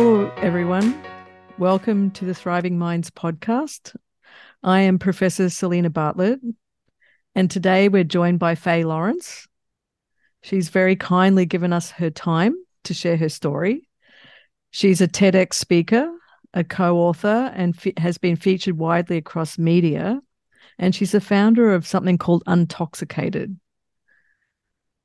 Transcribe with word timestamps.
Hello, 0.00 0.30
everyone. 0.36 0.96
Welcome 1.58 2.12
to 2.12 2.24
the 2.24 2.32
Thriving 2.32 2.78
Minds 2.78 3.10
podcast. 3.10 3.96
I 4.62 4.82
am 4.82 4.96
Professor 4.96 5.50
Selena 5.50 5.90
Bartlett, 5.90 6.38
and 7.34 7.50
today 7.50 7.88
we're 7.88 8.04
joined 8.04 8.38
by 8.38 8.54
Faye 8.54 8.84
Lawrence. 8.84 9.48
She's 10.40 10.68
very 10.68 10.94
kindly 10.94 11.46
given 11.46 11.72
us 11.72 11.90
her 11.90 12.10
time 12.10 12.54
to 12.84 12.94
share 12.94 13.16
her 13.16 13.28
story. 13.28 13.88
She's 14.70 15.00
a 15.00 15.08
TEDx 15.08 15.54
speaker, 15.54 16.08
a 16.54 16.62
co 16.62 16.98
author, 16.98 17.52
and 17.52 17.76
fe- 17.76 17.94
has 17.96 18.18
been 18.18 18.36
featured 18.36 18.78
widely 18.78 19.16
across 19.16 19.58
media. 19.58 20.20
And 20.78 20.94
she's 20.94 21.10
the 21.10 21.20
founder 21.20 21.74
of 21.74 21.88
something 21.88 22.18
called 22.18 22.44
Untoxicated. 22.46 23.58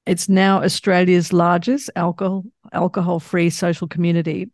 It's 0.06 0.30
now 0.30 0.62
Australia's 0.62 1.34
largest 1.34 1.90
alcohol 1.96 2.44
alcohol 2.72 3.20
free 3.20 3.50
social 3.50 3.88
community. 3.88 4.52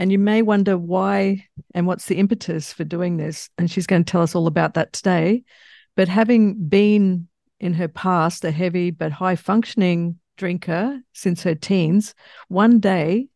And 0.00 0.10
you 0.10 0.18
may 0.18 0.40
wonder 0.40 0.78
why 0.78 1.44
and 1.74 1.86
what's 1.86 2.06
the 2.06 2.16
impetus 2.16 2.72
for 2.72 2.84
doing 2.84 3.18
this. 3.18 3.50
And 3.58 3.70
she's 3.70 3.86
going 3.86 4.02
to 4.02 4.10
tell 4.10 4.22
us 4.22 4.34
all 4.34 4.46
about 4.46 4.72
that 4.72 4.94
today. 4.94 5.44
But 5.94 6.08
having 6.08 6.54
been 6.68 7.28
in 7.60 7.74
her 7.74 7.86
past 7.86 8.42
a 8.46 8.50
heavy 8.50 8.92
but 8.92 9.12
high 9.12 9.36
functioning 9.36 10.18
drinker 10.38 11.02
since 11.12 11.42
her 11.42 11.54
teens, 11.54 12.14
one 12.48 12.80
day, 12.80 13.28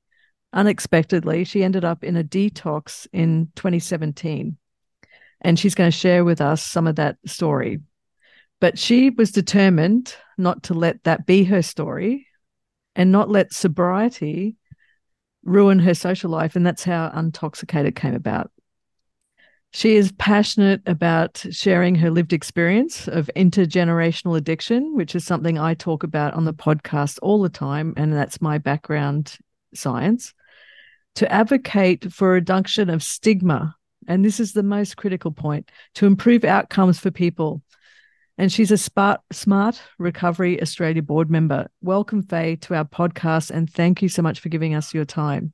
unexpectedly, 0.55 1.45
she 1.45 1.63
ended 1.63 1.85
up 1.85 2.03
in 2.03 2.17
a 2.17 2.25
detox 2.25 3.07
in 3.13 3.53
2017. 3.57 4.57
And 5.43 5.59
she's 5.59 5.75
going 5.75 5.91
to 5.91 5.97
share 5.97 6.25
with 6.25 6.41
us 6.41 6.63
some 6.63 6.87
of 6.87 6.97
that 6.97 7.19
story. 7.27 7.81
But 8.63 8.79
she 8.79 9.11
was 9.11 9.33
determined 9.33 10.15
not 10.39 10.63
to 10.63 10.73
let 10.73 11.05
that 11.05 11.27
be 11.27 11.45
her 11.45 11.61
story 11.61 12.27
and 12.97 13.13
not 13.13 13.29
let 13.29 13.53
sobriety 13.53 14.57
ruin 15.45 15.79
her 15.79 15.95
social 15.95 16.31
life. 16.31 16.57
And 16.57 16.67
that's 16.67 16.85
how 16.85 17.11
Untoxicated 17.15 17.95
came 17.95 18.15
about. 18.15 18.51
She 19.73 19.97
is 19.97 20.13
passionate 20.13 20.83
about 20.87 21.45
sharing 21.51 21.97
her 21.97 22.11
lived 22.11 22.33
experience 22.33 23.09
of 23.09 23.29
intergenerational 23.35 24.37
addiction, 24.37 24.95
which 24.95 25.17
is 25.17 25.25
something 25.25 25.59
I 25.59 25.75
talk 25.75 26.05
about 26.05 26.35
on 26.35 26.45
the 26.45 26.55
podcast 26.55 27.19
all 27.23 27.43
the 27.43 27.49
time. 27.49 27.93
And 27.97 28.13
that's 28.13 28.41
my 28.41 28.59
background 28.59 29.37
science. 29.75 30.33
To 31.17 31.31
advocate 31.33 32.13
for 32.13 32.31
reduction 32.31 32.89
of 32.89 33.03
stigma. 33.03 33.75
And 34.07 34.25
this 34.25 34.39
is 34.39 34.53
the 34.53 34.63
most 34.63 34.97
critical 34.97 35.33
point 35.33 35.71
to 35.95 36.07
improve 36.07 36.45
outcomes 36.45 37.01
for 37.01 37.11
people. 37.11 37.63
And 38.37 38.53
she's 38.53 38.73
a 38.73 38.79
smart, 38.79 39.21
SMART 39.33 39.81
Recovery 39.99 40.61
Australia 40.61 41.03
board 41.03 41.31
member. 41.31 41.69
Welcome, 41.81 42.23
Faye, 42.23 42.57
to 42.57 42.75
our 42.75 42.85
podcast. 42.85 43.51
And 43.51 43.71
thank 43.71 44.03
you 44.03 44.09
so 44.09 44.23
much 44.23 44.41
for 44.41 44.49
giving 44.49 44.75
us 44.75 44.93
your 44.93 45.05
time. 45.05 45.53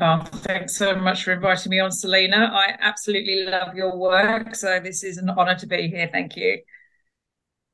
Oh, 0.00 0.22
thanks 0.24 0.76
so 0.76 0.96
much 0.96 1.22
for 1.24 1.32
inviting 1.32 1.70
me 1.70 1.78
on, 1.78 1.92
Selena. 1.92 2.50
I 2.52 2.76
absolutely 2.80 3.44
love 3.44 3.76
your 3.76 3.96
work. 3.96 4.54
So 4.56 4.80
this 4.80 5.04
is 5.04 5.16
an 5.16 5.30
honor 5.30 5.54
to 5.54 5.66
be 5.66 5.88
here. 5.88 6.08
Thank 6.10 6.36
you. 6.36 6.60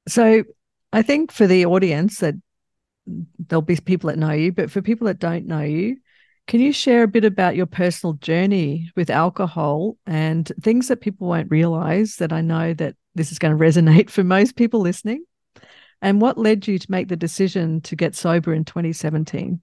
So 0.06 0.44
I 0.92 1.02
think 1.02 1.32
for 1.32 1.46
the 1.46 1.64
audience 1.66 2.18
that 2.18 2.34
there'll 3.06 3.62
be 3.62 3.76
people 3.76 4.08
that 4.08 4.18
know 4.18 4.32
you, 4.32 4.52
but 4.52 4.70
for 4.70 4.82
people 4.82 5.06
that 5.06 5.18
don't 5.18 5.46
know 5.46 5.62
you, 5.62 5.96
can 6.46 6.60
you 6.60 6.72
share 6.72 7.02
a 7.02 7.08
bit 7.08 7.24
about 7.24 7.56
your 7.56 7.66
personal 7.66 8.14
journey 8.14 8.90
with 8.94 9.10
alcohol 9.10 9.96
and 10.06 10.50
things 10.60 10.88
that 10.88 11.00
people 11.00 11.28
won't 11.28 11.50
realize 11.50 12.16
that 12.16 12.32
I 12.32 12.40
know 12.40 12.74
that 12.74 12.94
this 13.14 13.32
is 13.32 13.38
going 13.38 13.56
to 13.56 13.62
resonate 13.62 14.10
for 14.10 14.24
most 14.24 14.56
people 14.56 14.80
listening? 14.80 15.24
And 16.00 16.20
what 16.20 16.36
led 16.36 16.66
you 16.66 16.78
to 16.78 16.90
make 16.90 17.08
the 17.08 17.16
decision 17.16 17.80
to 17.82 17.94
get 17.94 18.16
sober 18.16 18.52
in 18.52 18.64
2017? 18.64 19.62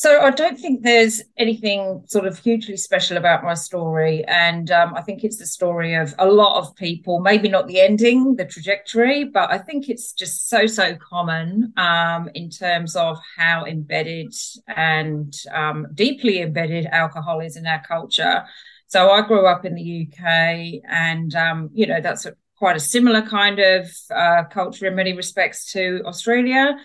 So 0.00 0.20
I 0.20 0.30
don't 0.30 0.56
think 0.56 0.84
there's 0.84 1.22
anything 1.36 2.04
sort 2.06 2.24
of 2.24 2.38
hugely 2.38 2.76
special 2.76 3.16
about 3.16 3.42
my 3.42 3.54
story, 3.54 4.24
and 4.26 4.70
um, 4.70 4.94
I 4.94 5.02
think 5.02 5.24
it's 5.24 5.38
the 5.38 5.46
story 5.46 5.96
of 5.96 6.14
a 6.20 6.26
lot 6.28 6.56
of 6.56 6.72
people. 6.76 7.18
Maybe 7.18 7.48
not 7.48 7.66
the 7.66 7.80
ending, 7.80 8.36
the 8.36 8.44
trajectory, 8.44 9.24
but 9.24 9.50
I 9.50 9.58
think 9.58 9.88
it's 9.88 10.12
just 10.12 10.48
so 10.48 10.66
so 10.66 10.94
common 10.94 11.72
um, 11.76 12.30
in 12.34 12.48
terms 12.48 12.94
of 12.94 13.18
how 13.36 13.64
embedded 13.64 14.32
and 14.68 15.36
um, 15.52 15.88
deeply 15.94 16.42
embedded 16.42 16.86
alcohol 16.86 17.40
is 17.40 17.56
in 17.56 17.66
our 17.66 17.82
culture. 17.82 18.44
So 18.88 19.10
I 19.10 19.22
grew 19.26 19.46
up 19.46 19.64
in 19.64 19.74
the 19.74 19.82
UK, 19.82 20.80
and 20.88 21.34
um, 21.34 21.70
you 21.72 21.86
know 21.86 22.00
that's 22.00 22.26
a, 22.26 22.34
quite 22.56 22.76
a 22.76 22.80
similar 22.80 23.22
kind 23.22 23.58
of 23.58 23.86
uh, 24.10 24.44
culture 24.44 24.86
in 24.86 24.94
many 24.96 25.12
respects 25.12 25.72
to 25.72 26.02
Australia, 26.04 26.76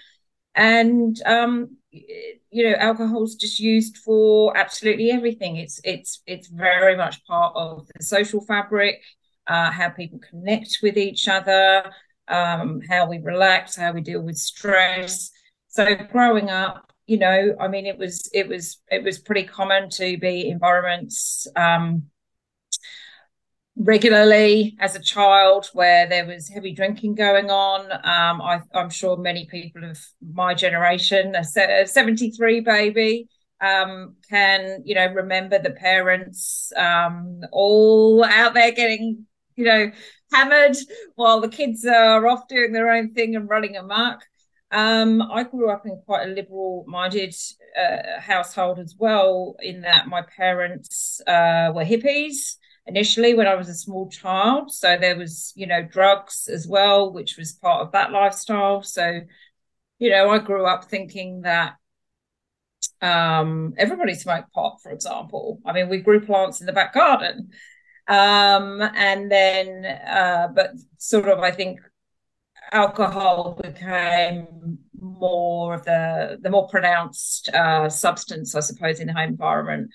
and 0.56 1.20
um, 1.26 1.78
you 1.92 2.70
know 2.70 2.76
alcohol's 2.76 3.36
just 3.36 3.60
used 3.60 3.98
for 3.98 4.56
absolutely 4.56 5.12
everything. 5.12 5.58
It's 5.58 5.80
it's 5.84 6.22
it's 6.28 6.48
very 6.48 6.96
much 6.96 7.26
part 7.26 7.54
of 7.56 7.88
the 7.96 8.04
social 8.04 8.42
fabric 8.42 9.02
uh, 9.48 9.72
how 9.72 9.90
people 9.90 10.20
connect 10.20 10.80
with 10.84 10.98
each 10.98 11.28
other 11.28 11.92
um, 12.28 12.82
how 12.90 13.08
we 13.08 13.20
relax 13.20 13.76
how 13.76 13.92
we 13.92 14.02
deal 14.02 14.22
with 14.22 14.38
stress. 14.38 15.32
So 15.68 15.96
growing 16.12 16.50
up 16.50 16.93
you 17.06 17.18
know 17.18 17.56
i 17.60 17.68
mean 17.68 17.86
it 17.86 17.98
was 17.98 18.30
it 18.34 18.48
was 18.48 18.82
it 18.90 19.04
was 19.04 19.20
pretty 19.20 19.44
common 19.44 19.90
to 19.90 20.18
be 20.18 20.48
environments 20.50 21.48
um, 21.56 22.04
regularly 23.76 24.76
as 24.80 24.96
a 24.96 25.00
child 25.00 25.70
where 25.74 26.08
there 26.08 26.26
was 26.26 26.50
heavy 26.50 26.74
drinking 26.74 27.16
going 27.16 27.50
on. 27.50 27.92
Um, 27.92 28.42
I, 28.42 28.62
am 28.74 28.90
sure 28.90 29.18
many 29.18 29.48
people 29.48 29.84
of 29.84 30.00
my 30.22 30.54
generation, 30.54 31.36
a 31.36 31.44
73 31.44 32.60
baby, 32.62 33.28
um, 33.62 34.16
can, 34.30 34.84
you 34.86 34.96
know, 34.96 35.08
remember 35.08 35.60
the 35.60 35.72
parents 35.72 36.72
um, 36.76 37.42
all 37.52 38.24
out 38.24 38.54
there 38.54 38.72
getting, 38.72 39.26
you 39.56 39.66
know, 39.66 39.92
hammered 40.32 40.78
while 41.16 41.42
the 41.42 41.50
kids 41.50 41.86
are 41.86 42.28
off 42.28 42.48
doing 42.48 42.74
their 42.74 42.92
own 42.92 43.14
thing 43.14 43.36
and 43.36 43.50
running 43.50 43.76
amok. 43.76 44.24
Um, 44.74 45.22
I 45.22 45.44
grew 45.44 45.70
up 45.70 45.86
in 45.86 46.02
quite 46.04 46.28
a 46.28 46.32
liberal 46.32 46.84
minded 46.88 47.36
uh, 47.80 48.20
household 48.20 48.80
as 48.80 48.96
well, 48.98 49.56
in 49.62 49.82
that 49.82 50.08
my 50.08 50.24
parents 50.24 51.22
uh, 51.28 51.72
were 51.74 51.86
hippies 51.86 52.56
initially 52.88 53.36
when 53.36 53.48
I 53.48 53.56
was 53.56 53.70
a 53.70 53.76
small 53.76 54.10
child. 54.10 54.74
So 54.74 54.98
there 54.98 55.16
was, 55.16 55.54
you 55.56 55.68
know, 55.68 55.84
drugs 55.84 56.50
as 56.52 56.68
well, 56.68 57.14
which 57.14 57.38
was 57.38 57.54
part 57.54 57.82
of 57.86 57.92
that 57.92 58.12
lifestyle. 58.12 58.82
So, 58.82 59.22
you 60.00 60.10
know, 60.10 60.30
I 60.32 60.40
grew 60.40 60.66
up 60.66 60.86
thinking 60.86 61.42
that 61.42 61.76
um, 63.00 63.76
everybody 63.78 64.16
smoked 64.16 64.52
pot, 64.54 64.80
for 64.82 64.92
example. 64.92 65.60
I 65.66 65.74
mean, 65.74 65.88
we 65.88 66.00
grew 66.00 66.26
plants 66.26 66.62
in 66.62 66.66
the 66.66 66.74
back 66.74 66.94
garden. 66.94 67.52
Um, 68.08 68.82
and 68.82 69.32
then, 69.32 69.86
uh, 69.86 70.48
but 70.54 70.72
sort 70.98 71.30
of, 71.30 71.40
I 71.40 71.52
think 71.52 71.80
alcohol 72.72 73.60
became 73.62 74.78
more 75.00 75.76
of 75.76 75.86
the 75.86 76.40
the 76.42 76.50
more 76.50 76.68
pronounced 76.68 77.50
uh, 77.50 77.90
substance, 77.90 78.56
I 78.56 78.62
suppose, 78.62 79.00
in 79.00 79.08
the 79.08 79.14
home 79.14 79.30
environment. 79.30 79.92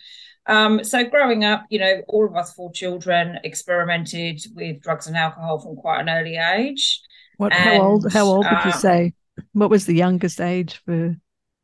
Um, 0.47 0.83
so 0.83 1.05
growing 1.05 1.45
up, 1.45 1.67
you 1.69 1.79
know, 1.79 2.03
all 2.09 2.27
of 2.27 2.35
us 2.35 2.55
four 2.55 2.73
children 2.73 3.39
experimented 3.45 4.41
with 4.55 4.81
drugs 4.81 5.07
and 5.07 5.17
alcohol 5.17 5.59
from 5.59 5.77
quite 5.77 6.01
an 6.01 6.09
early 6.09 6.37
age. 6.37 7.01
What? 7.37 7.53
And, 7.53 7.63
how 7.63 7.83
old? 7.83 8.13
How 8.13 8.25
old 8.25 8.47
would 8.47 8.65
you 8.65 8.73
um, 8.73 8.79
say? 8.79 9.15
What 9.53 9.71
was 9.71 9.87
the 9.87 9.95
youngest 9.95 10.41
age 10.41 10.81
for 10.85 11.17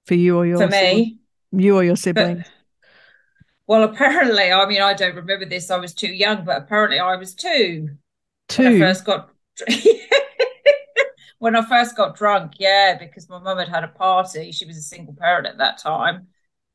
for 0.06 0.14
you 0.14 0.37
or 0.37 0.47
your 0.47 0.59
for 0.59 0.69
me? 0.69 1.19
You 1.53 1.76
or 1.76 1.84
your 1.84 1.97
sibling? 1.97 2.38
But, 2.38 2.47
well, 3.66 3.82
apparently, 3.84 4.53
I 4.53 4.66
mean, 4.66 4.82
I 4.82 4.93
don't 4.93 5.16
remember 5.16 5.47
this. 5.47 5.70
I 5.70 5.78
was 5.78 5.94
too 5.94 6.09
young, 6.09 6.44
but 6.44 6.59
apparently, 6.59 6.98
I 6.98 7.16
was 7.16 7.34
two. 7.34 7.91
Two. 8.48 8.64
When 8.64 8.75
I 8.75 8.78
first 8.78 9.04
got. 9.04 9.31
when 11.44 11.56
I 11.56 11.62
first 11.62 11.94
got 11.94 12.16
drunk, 12.16 12.55
yeah, 12.59 12.97
because 12.99 13.28
my 13.28 13.38
mum 13.38 13.59
had 13.59 13.69
had 13.69 13.84
a 13.84 13.88
party. 13.88 14.50
She 14.50 14.64
was 14.64 14.79
a 14.79 14.82
single 14.82 15.14
parent 15.14 15.46
at 15.46 15.58
that 15.58 15.76
time. 15.76 16.29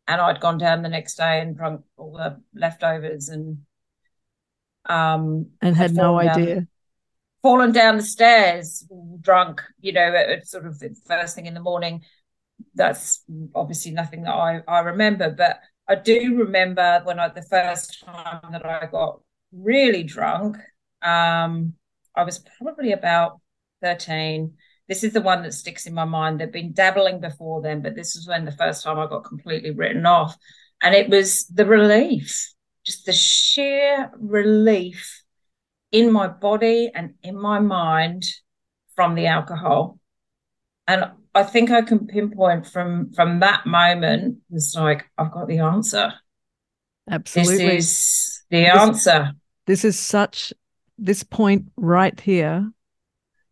And 0.08 0.22
I'd 0.22 0.40
gone 0.40 0.60
down 0.60 0.84
the 0.84 0.90
next 0.90 1.16
day 1.16 1.40
and 1.40 1.58
drunk 1.58 1.82
all 1.98 2.14
the 2.14 2.40
leftovers 2.54 3.30
and 3.30 3.66
um 4.86 5.48
and 5.60 5.76
had, 5.76 5.88
had 5.88 5.96
no 5.96 6.20
idea 6.20 6.56
down, 6.56 6.68
fallen 7.42 7.72
down 7.72 7.98
the 7.98 8.04
stairs 8.04 8.86
drunk 9.20 9.62
you 9.82 9.92
know 9.92 10.14
at, 10.14 10.30
at 10.30 10.48
sort 10.48 10.68
of 10.68 10.78
the 10.78 10.96
first 11.08 11.34
thing 11.34 11.48
in 11.48 11.56
the 11.56 11.60
morning. 11.60 12.04
That's 12.76 13.24
obviously 13.56 13.92
nothing 13.92 14.22
that 14.24 14.36
I, 14.36 14.62
I 14.68 14.82
remember. 14.82 15.32
But 15.32 15.62
I 15.88 15.96
do 15.96 16.38
remember 16.38 17.02
when 17.06 17.20
I 17.20 17.28
the 17.30 17.42
first 17.42 18.04
time 18.06 18.52
that 18.52 18.66
I 18.68 18.86
got 18.86 19.20
really 19.52 20.04
drunk 20.04 20.58
um 21.02 21.74
I 22.16 22.24
was 22.24 22.38
probably 22.60 22.92
about 22.92 23.40
13 23.82 24.54
this 24.90 25.04
is 25.04 25.14
the 25.14 25.22
one 25.22 25.44
that 25.44 25.54
sticks 25.54 25.86
in 25.86 25.94
my 25.94 26.04
mind. 26.04 26.40
They've 26.40 26.52
been 26.52 26.74
dabbling 26.74 27.20
before 27.22 27.62
then, 27.62 27.82
but 27.84 27.96
this 27.96 28.16
was 28.16 28.28
when 28.28 28.44
the 28.44 28.52
first 28.52 28.84
time 28.84 28.98
I 28.98 29.06
got 29.06 29.24
completely 29.24 29.70
written 29.70 30.08
off. 30.08 30.36
And 30.82 30.96
it 30.96 31.10
was 31.10 31.46
the 31.46 31.66
relief, 31.66 32.52
just 32.84 33.06
the 33.06 33.14
sheer 33.14 34.10
relief 34.18 35.24
in 35.92 36.12
my 36.12 36.28
body 36.28 36.92
and 36.94 37.14
in 37.22 37.40
my 37.40 37.60
mind 37.60 38.26
from 38.96 39.16
the 39.16 39.28
alcohol. 39.28 40.00
and 40.88 41.12
I 41.36 41.44
think 41.44 41.70
I 41.70 41.84
can 41.84 42.08
pinpoint 42.08 42.66
from 42.66 43.14
from 43.14 43.42
that 43.42 43.68
moment 43.68 44.40
was 44.50 44.74
like 44.76 45.06
I've 45.16 45.32
got 45.32 45.48
the 45.48 45.60
answer. 45.60 46.12
Absolutely, 47.10 47.76
this 47.76 47.86
is 47.86 48.44
the 48.50 48.64
this, 48.64 48.76
answer. 48.76 49.32
This 49.68 49.86
is 49.86 50.00
such. 50.00 50.52
This 50.98 51.24
point 51.24 51.72
right 51.78 52.20
here 52.20 52.72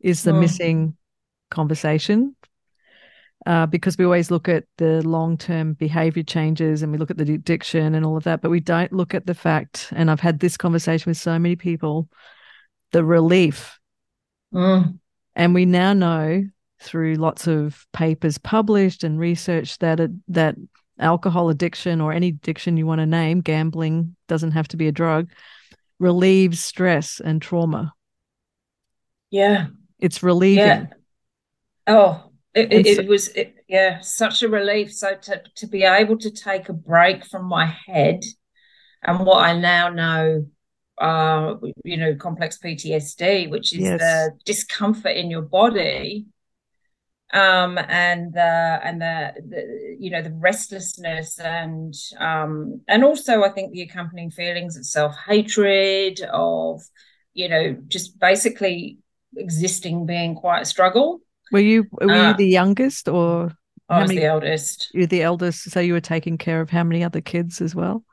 is 0.07 0.23
the 0.23 0.31
mm. 0.31 0.39
missing 0.39 0.95
conversation 1.51 2.33
uh, 3.45 3.65
because 3.65 3.97
we 3.97 4.05
always 4.05 4.31
look 4.31 4.47
at 4.47 4.63
the 4.77 5.05
long 5.07 5.37
term 5.37 5.73
behavior 5.73 6.23
changes 6.23 6.81
and 6.81 6.91
we 6.91 6.97
look 6.97 7.11
at 7.11 7.17
the 7.17 7.33
addiction 7.33 7.93
and 7.93 8.05
all 8.05 8.15
of 8.15 8.23
that, 8.23 8.41
but 8.41 8.49
we 8.49 8.61
don't 8.61 8.93
look 8.93 9.13
at 9.13 9.25
the 9.25 9.33
fact. 9.33 9.91
And 9.93 10.09
I've 10.09 10.21
had 10.21 10.39
this 10.39 10.55
conversation 10.55 11.09
with 11.09 11.17
so 11.17 11.37
many 11.37 11.57
people 11.57 12.07
the 12.93 13.03
relief. 13.03 13.79
Mm. 14.53 14.99
And 15.35 15.53
we 15.53 15.65
now 15.65 15.91
know 15.91 16.43
through 16.79 17.15
lots 17.15 17.47
of 17.47 17.85
papers 17.91 18.37
published 18.37 19.03
and 19.03 19.19
research 19.19 19.77
that 19.79 19.99
it, 19.99 20.11
that 20.29 20.55
alcohol 20.99 21.49
addiction 21.49 21.99
or 21.99 22.13
any 22.13 22.29
addiction 22.29 22.77
you 22.77 22.85
want 22.85 22.99
to 22.99 23.05
name, 23.05 23.41
gambling 23.41 24.15
doesn't 24.29 24.51
have 24.51 24.69
to 24.69 24.77
be 24.77 24.87
a 24.87 24.91
drug, 24.91 25.29
relieves 25.99 26.63
stress 26.63 27.19
and 27.19 27.41
trauma. 27.41 27.93
Yeah. 29.31 29.67
It's 29.99 30.23
relieving. 30.23 30.65
Yeah. 30.65 30.85
Oh, 31.87 32.31
it, 32.53 32.73
it, 32.73 32.95
so, 32.95 33.01
it 33.01 33.07
was 33.07 33.27
it, 33.29 33.55
yeah, 33.67 33.99
such 33.99 34.43
a 34.43 34.49
relief. 34.49 34.93
So 34.93 35.15
to 35.15 35.41
to 35.55 35.67
be 35.67 35.83
able 35.83 36.17
to 36.19 36.31
take 36.31 36.69
a 36.69 36.73
break 36.73 37.25
from 37.25 37.45
my 37.45 37.65
head 37.65 38.23
and 39.03 39.25
what 39.25 39.43
I 39.43 39.57
now 39.57 39.89
know 39.89 40.47
uh 40.99 41.53
you 41.83 41.95
know 41.95 42.15
complex 42.15 42.57
PTSD 42.57 43.51
which 43.51 43.71
is 43.71 43.81
yes. 43.81 43.99
the 43.99 44.31
discomfort 44.45 45.15
in 45.15 45.29
your 45.29 45.43
body 45.43 46.25
um, 47.33 47.77
and 47.77 48.33
the 48.33 48.39
and 48.83 49.01
the, 49.01 49.33
the, 49.47 49.97
you 49.99 50.09
know 50.09 50.21
the 50.21 50.31
restlessness 50.31 51.39
and 51.39 51.93
um, 52.19 52.81
and 52.87 53.03
also 53.03 53.43
I 53.43 53.49
think 53.49 53.73
the 53.73 53.81
accompanying 53.81 54.31
feelings 54.31 54.77
of 54.77 54.85
self 54.85 55.15
hatred 55.27 56.21
of 56.31 56.81
you 57.33 57.49
know 57.49 57.77
just 57.87 58.17
basically 58.19 58.99
existing 59.35 60.05
being 60.05 60.35
quite 60.35 60.61
a 60.61 60.65
struggle. 60.65 61.19
Were 61.51 61.59
you 61.59 61.87
were 61.91 62.11
uh, 62.11 62.31
you 62.31 62.37
the 62.37 62.47
youngest 62.47 63.07
or? 63.07 63.51
I 63.89 64.01
was 64.01 64.09
many, 64.09 64.19
the 64.19 64.25
eldest. 64.25 64.89
You're 64.93 65.07
the 65.07 65.21
eldest, 65.21 65.71
so 65.71 65.79
you 65.79 65.93
were 65.93 66.01
taking 66.01 66.37
care 66.37 66.59
of 66.59 66.69
how 66.69 66.83
many 66.83 67.05
other 67.05 67.21
kids 67.21 67.61
as 67.61 67.73
well? 67.73 68.03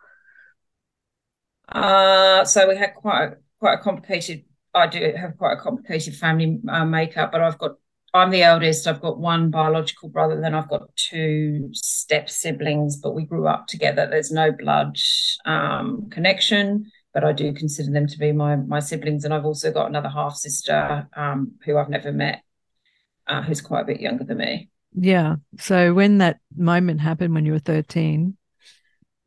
Uh, 1.68 2.44
so 2.44 2.68
we 2.68 2.76
had 2.76 2.94
quite 2.94 3.24
a, 3.24 3.36
quite 3.58 3.74
a 3.74 3.78
complicated. 3.78 4.44
I 4.72 4.86
do 4.86 5.12
have 5.16 5.36
quite 5.36 5.54
a 5.54 5.60
complicated 5.60 6.14
family 6.14 6.60
uh, 6.68 6.84
makeup, 6.84 7.32
but 7.32 7.40
I've 7.40 7.58
got 7.58 7.72
I'm 8.14 8.30
the 8.30 8.44
eldest. 8.44 8.86
I've 8.86 9.00
got 9.00 9.18
one 9.18 9.50
biological 9.50 10.08
brother, 10.08 10.40
then 10.40 10.54
I've 10.54 10.68
got 10.68 10.94
two 10.94 11.70
step 11.72 12.30
siblings, 12.30 12.96
but 12.96 13.14
we 13.14 13.24
grew 13.24 13.48
up 13.48 13.66
together. 13.66 14.06
There's 14.08 14.30
no 14.30 14.52
blood 14.52 14.96
um, 15.44 16.08
connection, 16.10 16.92
but 17.14 17.24
I 17.24 17.32
do 17.32 17.52
consider 17.52 17.92
them 17.92 18.08
to 18.08 18.18
be 18.18 18.32
my 18.32 18.56
my 18.56 18.80
siblings. 18.80 19.24
And 19.24 19.32
I've 19.32 19.46
also 19.46 19.72
got 19.72 19.88
another 19.88 20.08
half 20.08 20.36
sister 20.36 21.08
um, 21.16 21.52
who 21.64 21.78
I've 21.78 21.88
never 21.88 22.12
met, 22.12 22.42
uh, 23.28 23.42
who's 23.42 23.60
quite 23.60 23.82
a 23.82 23.86
bit 23.86 24.00
younger 24.00 24.24
than 24.24 24.38
me. 24.38 24.68
Yeah. 24.94 25.36
So 25.58 25.94
when 25.94 26.18
that 26.18 26.40
moment 26.56 27.00
happened 27.00 27.34
when 27.34 27.46
you 27.46 27.52
were 27.52 27.58
13, 27.60 28.36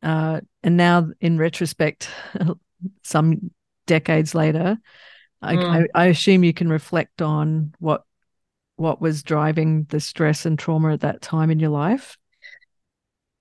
uh, 0.02 0.40
and 0.62 0.76
now 0.76 1.08
in 1.20 1.38
retrospect, 1.38 2.10
some 3.02 3.50
decades 3.86 4.34
later, 4.34 4.78
I, 5.40 5.56
mm. 5.56 5.88
I, 5.94 6.02
I 6.02 6.06
assume 6.06 6.44
you 6.44 6.54
can 6.54 6.68
reflect 6.68 7.22
on 7.22 7.74
what 7.78 8.04
what 8.76 9.00
was 9.00 9.24
driving 9.24 9.84
the 9.88 9.98
stress 9.98 10.46
and 10.46 10.58
trauma 10.58 10.92
at 10.92 11.00
that 11.00 11.20
time 11.20 11.50
in 11.50 11.58
your 11.58 11.70
life? 11.70 12.17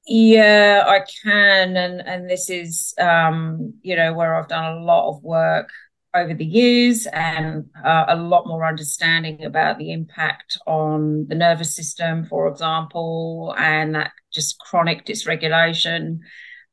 Yeah, 0.09 0.85
I 0.87 1.01
can, 1.23 1.75
and 1.75 2.01
and 2.01 2.29
this 2.29 2.49
is 2.49 2.93
um, 2.97 3.73
you 3.81 3.95
know 3.95 4.13
where 4.13 4.35
I've 4.35 4.47
done 4.47 4.77
a 4.77 4.83
lot 4.83 5.09
of 5.09 5.21
work 5.23 5.69
over 6.13 6.33
the 6.33 6.45
years 6.45 7.05
and 7.11 7.65
uh, 7.83 8.05
a 8.07 8.15
lot 8.15 8.47
more 8.47 8.65
understanding 8.65 9.43
about 9.43 9.77
the 9.77 9.91
impact 9.91 10.57
on 10.65 11.27
the 11.27 11.35
nervous 11.35 11.75
system, 11.75 12.23
for 12.25 12.47
example, 12.47 13.53
and 13.57 13.95
that 13.95 14.11
just 14.33 14.57
chronic 14.59 15.05
dysregulation, 15.05 16.19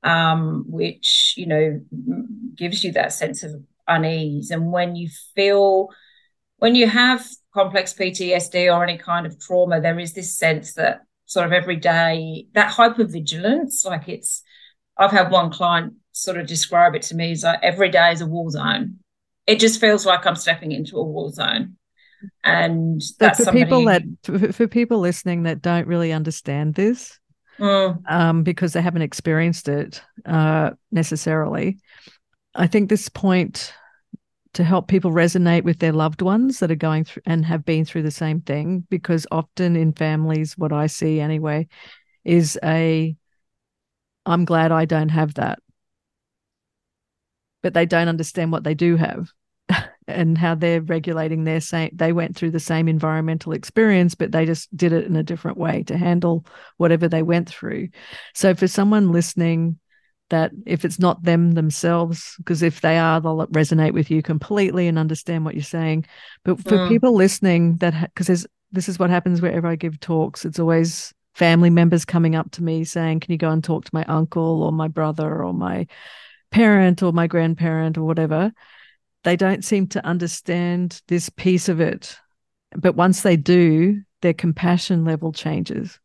um, 0.05 0.65
which 0.69 1.35
you 1.37 1.47
know 1.49 1.81
gives 2.55 2.85
you 2.85 2.93
that 2.93 3.13
sense 3.13 3.43
of 3.43 3.53
unease, 3.89 4.53
and 4.53 4.71
when 4.71 4.95
you 4.95 5.09
feel 5.35 5.89
when 6.59 6.77
you 6.77 6.87
have 6.89 7.27
complex 7.53 7.93
PTSD 7.93 8.69
or 8.69 8.85
any 8.85 8.97
kind 8.97 9.27
of 9.27 9.41
trauma, 9.41 9.81
there 9.81 9.99
is 9.99 10.15
this 10.15 10.39
sense 10.39 10.75
that 10.75 11.03
sort 11.27 11.47
of 11.47 11.53
every 11.53 11.77
day, 11.77 12.47
that 12.55 12.73
hypervigilance, 12.73 13.85
like 13.85 14.09
it's, 14.09 14.43
I've 14.97 15.11
had 15.11 15.31
one 15.31 15.51
client 15.51 15.95
sort 16.13 16.39
of 16.39 16.47
describe 16.47 16.95
it 16.95 17.03
to 17.03 17.15
me 17.15 17.33
as 17.33 17.43
like 17.43 17.59
every 17.63 17.91
day 17.91 18.13
is 18.13 18.21
a 18.21 18.27
war 18.27 18.51
zone. 18.51 18.99
It 19.47 19.61
just 19.61 19.81
feels 19.81 20.07
like 20.07 20.27
I'm 20.27 20.37
stepping 20.37 20.73
into 20.73 20.97
a 20.97 21.03
war 21.03 21.31
zone. 21.31 21.77
And 22.43 23.03
that's 23.19 23.39
for 23.39 23.45
somebody... 23.45 23.65
people 23.65 23.85
that 23.85 24.03
for, 24.23 24.53
for, 24.53 24.69
people 24.69 25.01
listening 25.01 25.43
that 25.43 25.61
don't 25.61 25.87
really 25.87 26.13
understand 26.13 26.75
this, 26.75 27.19
mm. 27.59 28.03
um, 28.09 28.43
because 28.43 28.73
they 28.73 28.81
haven't 28.81 29.03
experienced 29.03 29.69
it 29.69 30.03
uh, 30.25 30.71
necessarily. 30.91 31.79
I 32.55 32.67
think 32.67 32.89
this 32.89 33.09
point 33.09 33.75
to 34.55 34.65
help 34.65 34.89
people 34.89 35.11
resonate 35.11 35.65
with 35.65 35.79
their 35.79 35.93
loved 35.93 36.23
ones 36.23 36.61
that 36.61 36.71
are 36.71 36.77
going 36.77 37.05
through 37.05 37.23
and 37.27 37.45
have 37.45 37.65
been 37.65 37.85
through 37.85 38.03
the 38.03 38.11
same 38.11 38.41
thing 38.41 38.87
because 38.89 39.27
often 39.31 39.77
in 39.77 39.93
families 39.93 40.57
what 40.57 40.73
i 40.73 40.87
see 40.87 41.21
anyway 41.21 41.67
is 42.25 42.59
a 42.65 43.15
i'm 44.27 44.45
glad 44.45 44.73
i 44.73 44.85
don't 44.85 45.11
have 45.11 45.35
that. 45.35 45.59
But 47.63 47.73
they 47.73 47.87
don't 47.87 48.09
understand 48.09 48.53
what 48.53 48.63
they 48.63 48.75
do 48.75 48.97
have 48.97 49.31
and 50.09 50.37
how 50.37 50.55
they're 50.55 50.83
regulating 50.83 51.45
their 51.45 51.61
same 51.61 51.91
they 51.95 52.13
went 52.13 52.37
through 52.37 52.51
the 52.51 52.61
same 52.61 52.89
environmental 52.89 53.53
experience 53.53 54.15
but 54.15 54.33
they 54.33 54.45
just 54.45 54.75
did 54.77 54.93
it 54.93 55.07
in 55.07 55.17
a 55.17 55.23
different 55.23 55.57
way 55.57 55.83
to 55.85 55.97
handle 55.97 56.47
whatever 56.77 57.09
they 57.09 57.23
went 57.23 57.49
through. 57.49 57.89
So 58.35 58.55
for 58.55 58.69
someone 58.69 59.13
listening 59.13 59.79
that 60.31 60.53
if 60.67 60.85
it's 60.85 60.99
not 60.99 61.23
them 61.23 61.53
themselves, 61.53 62.35
because 62.39 62.63
if 62.63 62.81
they 62.81 62.99
are, 62.99 63.21
they'll 63.21 63.47
resonate 63.49 63.93
with 63.93 64.11
you 64.11 64.23
completely 64.23 64.89
and 64.89 64.99
understand 64.99 65.45
what 65.45 65.55
you're 65.55 65.63
saying. 65.63 66.07
But 66.45 66.63
for 66.63 66.79
mm. 66.79 66.89
people 66.89 67.15
listening, 67.15 67.77
that 67.77 68.13
because 68.15 68.47
this 68.73 68.89
is 68.89 68.99
what 68.99 69.11
happens 69.11 69.41
wherever 69.41 69.67
I 69.67 69.77
give 69.77 70.01
talks, 70.01 70.45
it's 70.45 70.59
always 70.59 71.13
family 71.35 71.71
members 71.71 72.05
coming 72.05 72.35
up 72.35 72.51
to 72.53 72.63
me 72.63 72.85
saying, 72.85 73.21
"Can 73.21 73.33
you 73.33 73.39
go 73.39 73.51
and 73.51 73.63
talk 73.63 73.85
to 73.85 73.95
my 73.95 74.05
uncle 74.05 74.63
or 74.63 74.73
my 74.73 74.89
brother 74.89 75.43
or 75.43 75.53
my 75.53 75.87
parent 76.51 77.03
or 77.03 77.13
my 77.13 77.27
grandparent 77.27 77.99
or 77.99 78.05
whatever?" 78.05 78.53
They 79.25 79.37
don't 79.37 79.65
seem 79.65 79.89
to 79.89 80.05
understand 80.05 81.01
this 81.09 81.29
piece 81.31 81.69
of 81.69 81.81
it, 81.81 82.17
but 82.77 82.95
once 82.95 83.23
they 83.23 83.37
do, 83.37 84.03
their 84.21 84.35
compassion 84.35 85.05
level 85.05 85.33
changes. 85.33 85.99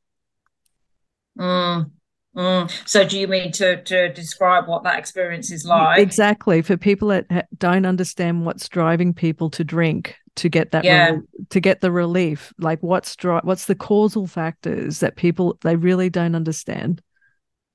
Mm. 1.37 1.91
Mm. 2.39 2.71
So, 2.87 3.03
do 3.03 3.19
you 3.19 3.27
mean 3.27 3.51
to 3.53 3.83
to 3.83 4.13
describe 4.13 4.65
what 4.65 4.83
that 4.83 4.97
experience 4.97 5.51
is 5.51 5.65
like? 5.65 5.99
Exactly. 5.99 6.61
For 6.61 6.77
people 6.77 7.09
that 7.09 7.49
don't 7.57 7.85
understand 7.85 8.45
what's 8.45 8.69
driving 8.69 9.13
people 9.13 9.49
to 9.51 9.65
drink 9.65 10.15
to 10.37 10.47
get 10.47 10.71
that 10.71 10.85
yeah. 10.85 11.17
to 11.49 11.59
get 11.59 11.81
the 11.81 11.91
relief, 11.91 12.53
like 12.57 12.81
what's 12.81 13.17
dri- 13.17 13.41
what's 13.43 13.65
the 13.65 13.75
causal 13.75 14.25
factors 14.25 14.99
that 14.99 15.17
people 15.17 15.57
they 15.63 15.75
really 15.75 16.09
don't 16.09 16.33
understand. 16.33 17.01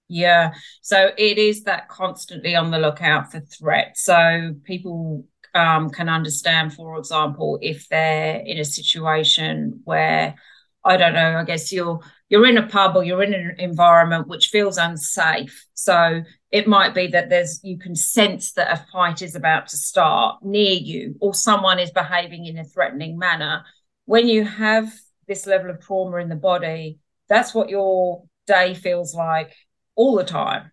Yeah. 0.08 0.54
So 0.80 1.10
it 1.18 1.36
is 1.36 1.64
that 1.64 1.88
constantly 1.88 2.54
on 2.56 2.70
the 2.70 2.78
lookout 2.78 3.32
for 3.32 3.40
threats. 3.40 4.02
So 4.02 4.54
people 4.64 5.26
um, 5.54 5.90
can 5.90 6.08
understand, 6.08 6.72
for 6.72 6.98
example, 6.98 7.58
if 7.60 7.86
they're 7.88 8.36
in 8.36 8.56
a 8.56 8.64
situation 8.64 9.82
where 9.84 10.36
I 10.82 10.96
don't 10.96 11.14
know, 11.14 11.36
I 11.36 11.44
guess 11.44 11.70
you're 11.70 12.00
you're 12.28 12.46
in 12.46 12.58
a 12.58 12.66
pub 12.66 12.96
or 12.96 13.04
you're 13.04 13.22
in 13.22 13.34
an 13.34 13.56
environment 13.58 14.28
which 14.28 14.48
feels 14.48 14.78
unsafe. 14.78 15.66
So 15.74 16.22
it 16.50 16.66
might 16.66 16.94
be 16.94 17.08
that 17.08 17.28
there's 17.28 17.60
you 17.62 17.78
can 17.78 17.94
sense 17.94 18.52
that 18.52 18.72
a 18.72 18.86
fight 18.92 19.22
is 19.22 19.34
about 19.34 19.68
to 19.68 19.76
start 19.76 20.42
near 20.42 20.72
you 20.72 21.16
or 21.20 21.34
someone 21.34 21.78
is 21.78 21.90
behaving 21.90 22.46
in 22.46 22.58
a 22.58 22.64
threatening 22.64 23.18
manner. 23.18 23.64
When 24.06 24.28
you 24.28 24.44
have 24.44 24.92
this 25.28 25.46
level 25.46 25.70
of 25.70 25.80
trauma 25.80 26.16
in 26.18 26.28
the 26.28 26.36
body, 26.36 26.98
that's 27.28 27.54
what 27.54 27.70
your 27.70 28.24
day 28.46 28.74
feels 28.74 29.14
like 29.14 29.52
all 29.94 30.16
the 30.16 30.24
time. 30.24 30.70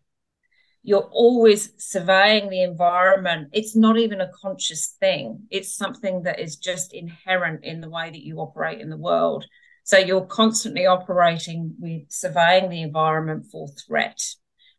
You're 0.83 1.09
always 1.11 1.73
surveying 1.77 2.49
the 2.49 2.63
environment. 2.63 3.49
It's 3.53 3.75
not 3.75 3.97
even 3.97 4.19
a 4.19 4.31
conscious 4.41 4.95
thing. 4.99 5.43
It's 5.51 5.75
something 5.75 6.23
that 6.23 6.39
is 6.39 6.55
just 6.55 6.93
inherent 6.93 7.63
in 7.63 7.81
the 7.81 7.89
way 7.89 8.09
that 8.09 8.25
you 8.25 8.37
operate 8.37 8.81
in 8.81 8.89
the 8.89 8.97
world. 8.97 9.45
So 9.91 9.97
you're 9.97 10.21
constantly 10.21 10.85
operating 10.85 11.75
with 11.77 12.03
surveying 12.07 12.69
the 12.69 12.81
environment 12.81 13.47
for 13.51 13.67
threat. 13.67 14.21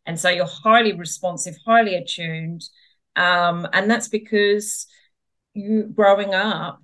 And 0.07 0.19
so 0.19 0.29
you're 0.29 0.47
highly 0.47 0.93
responsive, 0.93 1.55
highly 1.63 1.93
attuned. 1.93 2.63
Um, 3.15 3.67
and 3.73 3.91
that's 3.91 4.07
because 4.07 4.87
you 5.53 5.83
growing 5.83 6.33
up, 6.33 6.81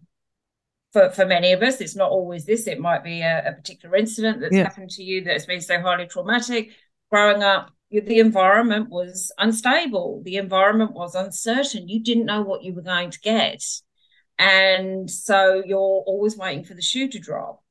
for, 0.93 1.09
for 1.09 1.25
many 1.25 1.53
of 1.53 1.63
us, 1.63 1.81
it's 1.81 1.95
not 1.95 2.11
always 2.11 2.45
this. 2.45 2.67
It 2.67 2.79
might 2.79 3.03
be 3.03 3.21
a, 3.21 3.49
a 3.49 3.53
particular 3.53 3.95
incident 3.95 4.41
that's 4.41 4.55
yeah. 4.55 4.65
happened 4.65 4.91
to 4.91 5.03
you 5.03 5.23
that's 5.23 5.47
been 5.47 5.59
so 5.59 5.81
highly 5.81 6.05
traumatic. 6.05 6.69
Growing 7.09 7.41
up, 7.41 7.71
the 7.89 8.19
environment 8.19 8.89
was 8.91 9.31
unstable. 9.39 10.21
The 10.23 10.35
environment 10.35 10.91
was 10.91 11.15
uncertain. 11.15 11.89
You 11.89 12.03
didn't 12.03 12.27
know 12.27 12.43
what 12.43 12.61
you 12.61 12.75
were 12.75 12.83
going 12.83 13.09
to 13.09 13.19
get. 13.21 13.63
And 14.37 15.09
so 15.09 15.63
you're 15.65 15.79
always 15.79 16.37
waiting 16.37 16.63
for 16.63 16.75
the 16.75 16.83
shoe 16.83 17.07
to 17.07 17.17
drop. 17.17 17.63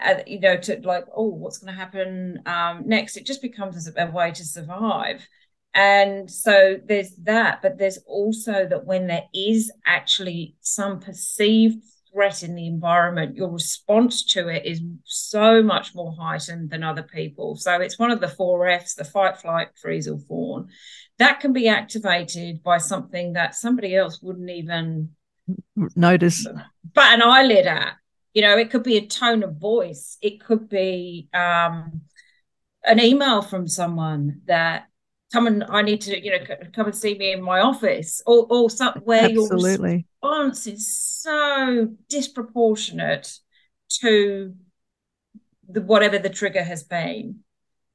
Uh, 0.00 0.22
you 0.26 0.40
know, 0.40 0.56
to 0.56 0.80
like, 0.82 1.04
oh, 1.14 1.28
what's 1.28 1.58
going 1.58 1.72
to 1.72 1.78
happen 1.78 2.42
um, 2.46 2.84
next? 2.86 3.16
It 3.16 3.26
just 3.26 3.42
becomes 3.42 3.88
a, 3.88 4.06
a 4.06 4.10
way 4.10 4.32
to 4.32 4.44
survive. 4.44 5.26
And 5.72 6.30
so 6.30 6.78
there's 6.84 7.14
that, 7.22 7.62
but 7.62 7.78
there's 7.78 7.98
also 8.06 8.66
that 8.66 8.86
when 8.86 9.06
there 9.06 9.24
is 9.32 9.70
actually 9.86 10.56
some 10.60 11.00
perceived 11.00 11.84
threat 12.12 12.42
in 12.42 12.54
the 12.54 12.66
environment, 12.66 13.36
your 13.36 13.50
response 13.50 14.24
to 14.24 14.48
it 14.48 14.66
is 14.66 14.80
so 15.04 15.62
much 15.62 15.94
more 15.94 16.12
heightened 16.18 16.70
than 16.70 16.82
other 16.82 17.04
people. 17.04 17.54
So 17.54 17.80
it's 17.80 17.98
one 17.98 18.10
of 18.10 18.20
the 18.20 18.28
four 18.28 18.66
F's 18.66 18.94
the 18.94 19.04
fight, 19.04 19.36
flight, 19.36 19.68
freeze, 19.80 20.08
or 20.08 20.18
fawn. 20.18 20.68
That 21.18 21.40
can 21.40 21.52
be 21.52 21.68
activated 21.68 22.62
by 22.62 22.78
something 22.78 23.34
that 23.34 23.54
somebody 23.54 23.94
else 23.94 24.20
wouldn't 24.20 24.50
even 24.50 25.10
notice, 25.94 26.46
but 26.94 27.14
an 27.14 27.22
eyelid 27.22 27.66
at. 27.66 27.94
You 28.32 28.42
know, 28.42 28.56
it 28.56 28.70
could 28.70 28.82
be 28.84 28.96
a 28.96 29.06
tone 29.06 29.42
of 29.42 29.56
voice, 29.56 30.16
it 30.22 30.40
could 30.40 30.68
be 30.68 31.28
um, 31.34 32.02
an 32.84 33.00
email 33.00 33.42
from 33.42 33.66
someone 33.66 34.42
that 34.46 34.86
come 35.32 35.46
and 35.46 35.64
I 35.64 35.82
need 35.82 36.00
to, 36.02 36.22
you 36.22 36.30
know, 36.32 36.44
come 36.72 36.86
and 36.86 36.94
see 36.94 37.16
me 37.16 37.32
in 37.32 37.42
my 37.42 37.60
office, 37.60 38.22
or 38.26 38.46
or 38.50 38.70
some, 38.70 38.94
where 39.04 39.30
Absolutely. 39.30 40.08
your 40.22 40.30
response 40.38 40.66
is 40.66 40.96
so 40.96 41.88
disproportionate 42.08 43.38
to 44.00 44.54
the 45.68 45.80
whatever 45.82 46.18
the 46.18 46.28
trigger 46.28 46.62
has 46.62 46.82
been, 46.82 47.40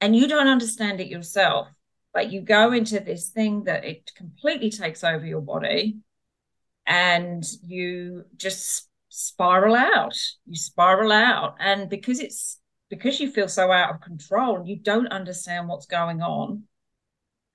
and 0.01 0.15
you 0.15 0.27
don't 0.27 0.47
understand 0.47 0.99
it 1.01 1.07
yourself, 1.07 1.67
but 2.13 2.31
you 2.31 2.41
go 2.41 2.71
into 2.71 2.99
this 2.99 3.29
thing 3.29 3.65
that 3.65 3.83
it 3.85 4.11
completely 4.15 4.69
takes 4.69 5.03
over 5.03 5.25
your 5.25 5.41
body, 5.41 5.97
and 6.85 7.43
you 7.63 8.25
just 8.37 8.89
spiral 9.15 9.75
out. 9.75 10.15
You 10.45 10.55
spiral 10.55 11.11
out, 11.11 11.55
and 11.59 11.89
because 11.89 12.19
it's 12.19 12.59
because 12.89 13.19
you 13.19 13.31
feel 13.31 13.47
so 13.47 13.71
out 13.71 13.95
of 13.95 14.01
control 14.01 14.57
and 14.57 14.67
you 14.67 14.77
don't 14.77 15.07
understand 15.07 15.67
what's 15.67 15.85
going 15.85 16.21
on 16.21 16.63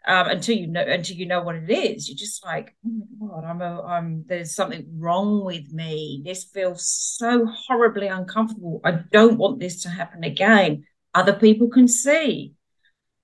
um, 0.07 0.27
until 0.29 0.57
you 0.57 0.67
know 0.67 0.83
until 0.83 1.17
you 1.17 1.27
know 1.27 1.43
what 1.43 1.57
it 1.57 1.71
is. 1.71 2.09
You're 2.09 2.17
just 2.17 2.45
like, 2.45 2.75
oh 2.87 2.91
my 3.19 3.27
god, 3.29 3.45
I'm 3.45 3.63
a, 3.63 3.83
I'm 3.83 4.25
there's 4.27 4.55
something 4.55 4.87
wrong 4.97 5.45
with 5.45 5.73
me. 5.73 6.23
This 6.25 6.45
feels 6.45 6.89
so 6.89 7.47
horribly 7.47 8.09
uncomfortable. 8.09 8.81
I 8.85 8.93
don't 9.13 9.39
want 9.39 9.61
this 9.61 9.83
to 9.83 9.89
happen 9.89 10.25
again. 10.25 10.85
Other 11.15 11.35
people 11.35 11.69
can 11.69 11.89
see. 11.89 12.55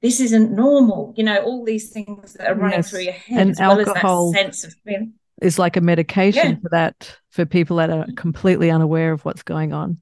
This 0.03 0.21
isn't 0.21 0.53
normal. 0.53 1.15
You 1.17 1.25
know, 1.25 1.39
all 1.39 1.65
these 1.65 1.91
things 1.91 2.35
that 2.35 2.49
are 2.49 2.55
running 2.55 2.79
yes. 2.79 2.91
through 2.91 3.01
your 3.01 3.13
head, 3.13 3.41
and 3.41 3.51
as 3.53 3.61
alcohol 3.61 4.27
well 4.27 4.29
as 4.29 4.35
that 4.35 4.55
sense 4.55 4.65
of 4.65 4.75
feeling. 4.85 5.15
Is 5.43 5.59
like 5.59 5.77
a 5.77 5.83
medication 5.83 6.53
yeah. 6.53 6.57
for 6.63 6.69
that 6.71 7.17
for 7.31 7.45
people 7.45 7.77
that 7.77 7.91
are 7.91 8.07
completely 8.17 8.71
unaware 8.71 9.13
of 9.13 9.25
what's 9.25 9.43
going 9.43 9.75
on. 9.75 10.01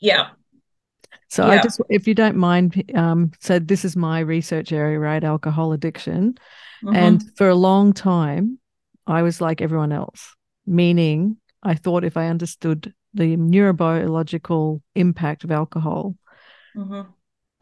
Yeah, 0.00 0.30
so 1.32 1.46
yeah. 1.46 1.52
I 1.52 1.62
just, 1.62 1.80
if 1.88 2.06
you 2.06 2.14
don't 2.14 2.36
mind, 2.36 2.92
um, 2.94 3.32
so 3.40 3.58
this 3.58 3.86
is 3.86 3.96
my 3.96 4.20
research 4.20 4.70
area, 4.70 4.98
right? 4.98 5.24
Alcohol 5.24 5.72
addiction. 5.72 6.34
Mm-hmm. 6.84 6.94
And 6.94 7.36
for 7.38 7.48
a 7.48 7.54
long 7.54 7.94
time, 7.94 8.58
I 9.06 9.22
was 9.22 9.40
like 9.40 9.62
everyone 9.62 9.92
else, 9.92 10.34
meaning 10.66 11.38
I 11.62 11.74
thought 11.74 12.04
if 12.04 12.18
I 12.18 12.26
understood 12.26 12.92
the 13.14 13.34
neurobiological 13.38 14.82
impact 14.94 15.44
of 15.44 15.50
alcohol, 15.50 16.16
mm-hmm. 16.76 17.08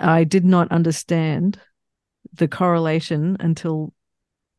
I 0.01 0.25
did 0.25 0.45
not 0.45 0.73
understand 0.73 1.61
the 2.33 2.49
correlation 2.49 3.37
until 3.39 3.95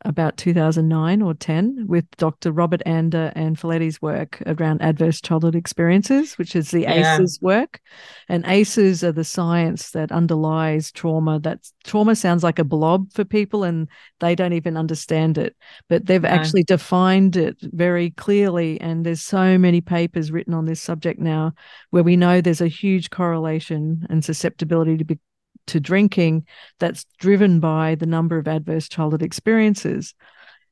about 0.06 0.38
2009 0.38 1.22
or 1.22 1.34
10 1.34 1.86
with 1.88 2.10
Dr. 2.18 2.52
Robert 2.52 2.82
Anda 2.86 3.32
and 3.36 3.58
Felitti's 3.58 4.02
work 4.02 4.42
around 4.46 4.82
adverse 4.82 5.22
childhood 5.22 5.56
experiences, 5.56 6.38
which 6.38 6.56
is 6.56 6.72
the 6.72 6.82
yeah. 6.82 7.18
ACEs 7.20 7.40
work. 7.42 7.80
And 8.28 8.46
ACEs 8.46 9.04
are 9.04 9.12
the 9.12 9.24
science 9.24 9.92
that 9.92 10.12
underlies 10.12 10.92
trauma. 10.92 11.40
That 11.40 11.60
trauma 11.84 12.16
sounds 12.16 12.44
like 12.44 12.60
a 12.60 12.64
blob 12.64 13.12
for 13.14 13.24
people 13.24 13.64
and 13.64 13.88
they 14.20 14.36
don't 14.36 14.54
even 14.54 14.78
understand 14.78 15.38
it, 15.38 15.56
but 15.90 16.06
they've 16.06 16.26
actually 16.26 16.64
defined 16.64 17.36
it 17.36 17.58
very 17.62 18.12
clearly. 18.12 18.80
And 18.82 19.06
there's 19.06 19.22
so 19.22 19.58
many 19.58 19.82
papers 19.82 20.32
written 20.32 20.54
on 20.54 20.66
this 20.66 20.82
subject 20.82 21.20
now 21.20 21.54
where 21.92 22.04
we 22.04 22.16
know 22.18 22.42
there's 22.42 22.62
a 22.62 22.68
huge 22.68 23.10
correlation 23.10 24.06
and 24.10 24.24
susceptibility 24.24 24.98
to 24.98 25.06
be 25.06 25.20
to 25.72 25.80
drinking 25.80 26.46
that's 26.80 27.06
driven 27.18 27.60
by 27.60 27.96
the 27.96 28.06
number 28.06 28.38
of 28.38 28.48
adverse 28.48 28.88
childhood 28.88 29.22
experiences. 29.22 30.14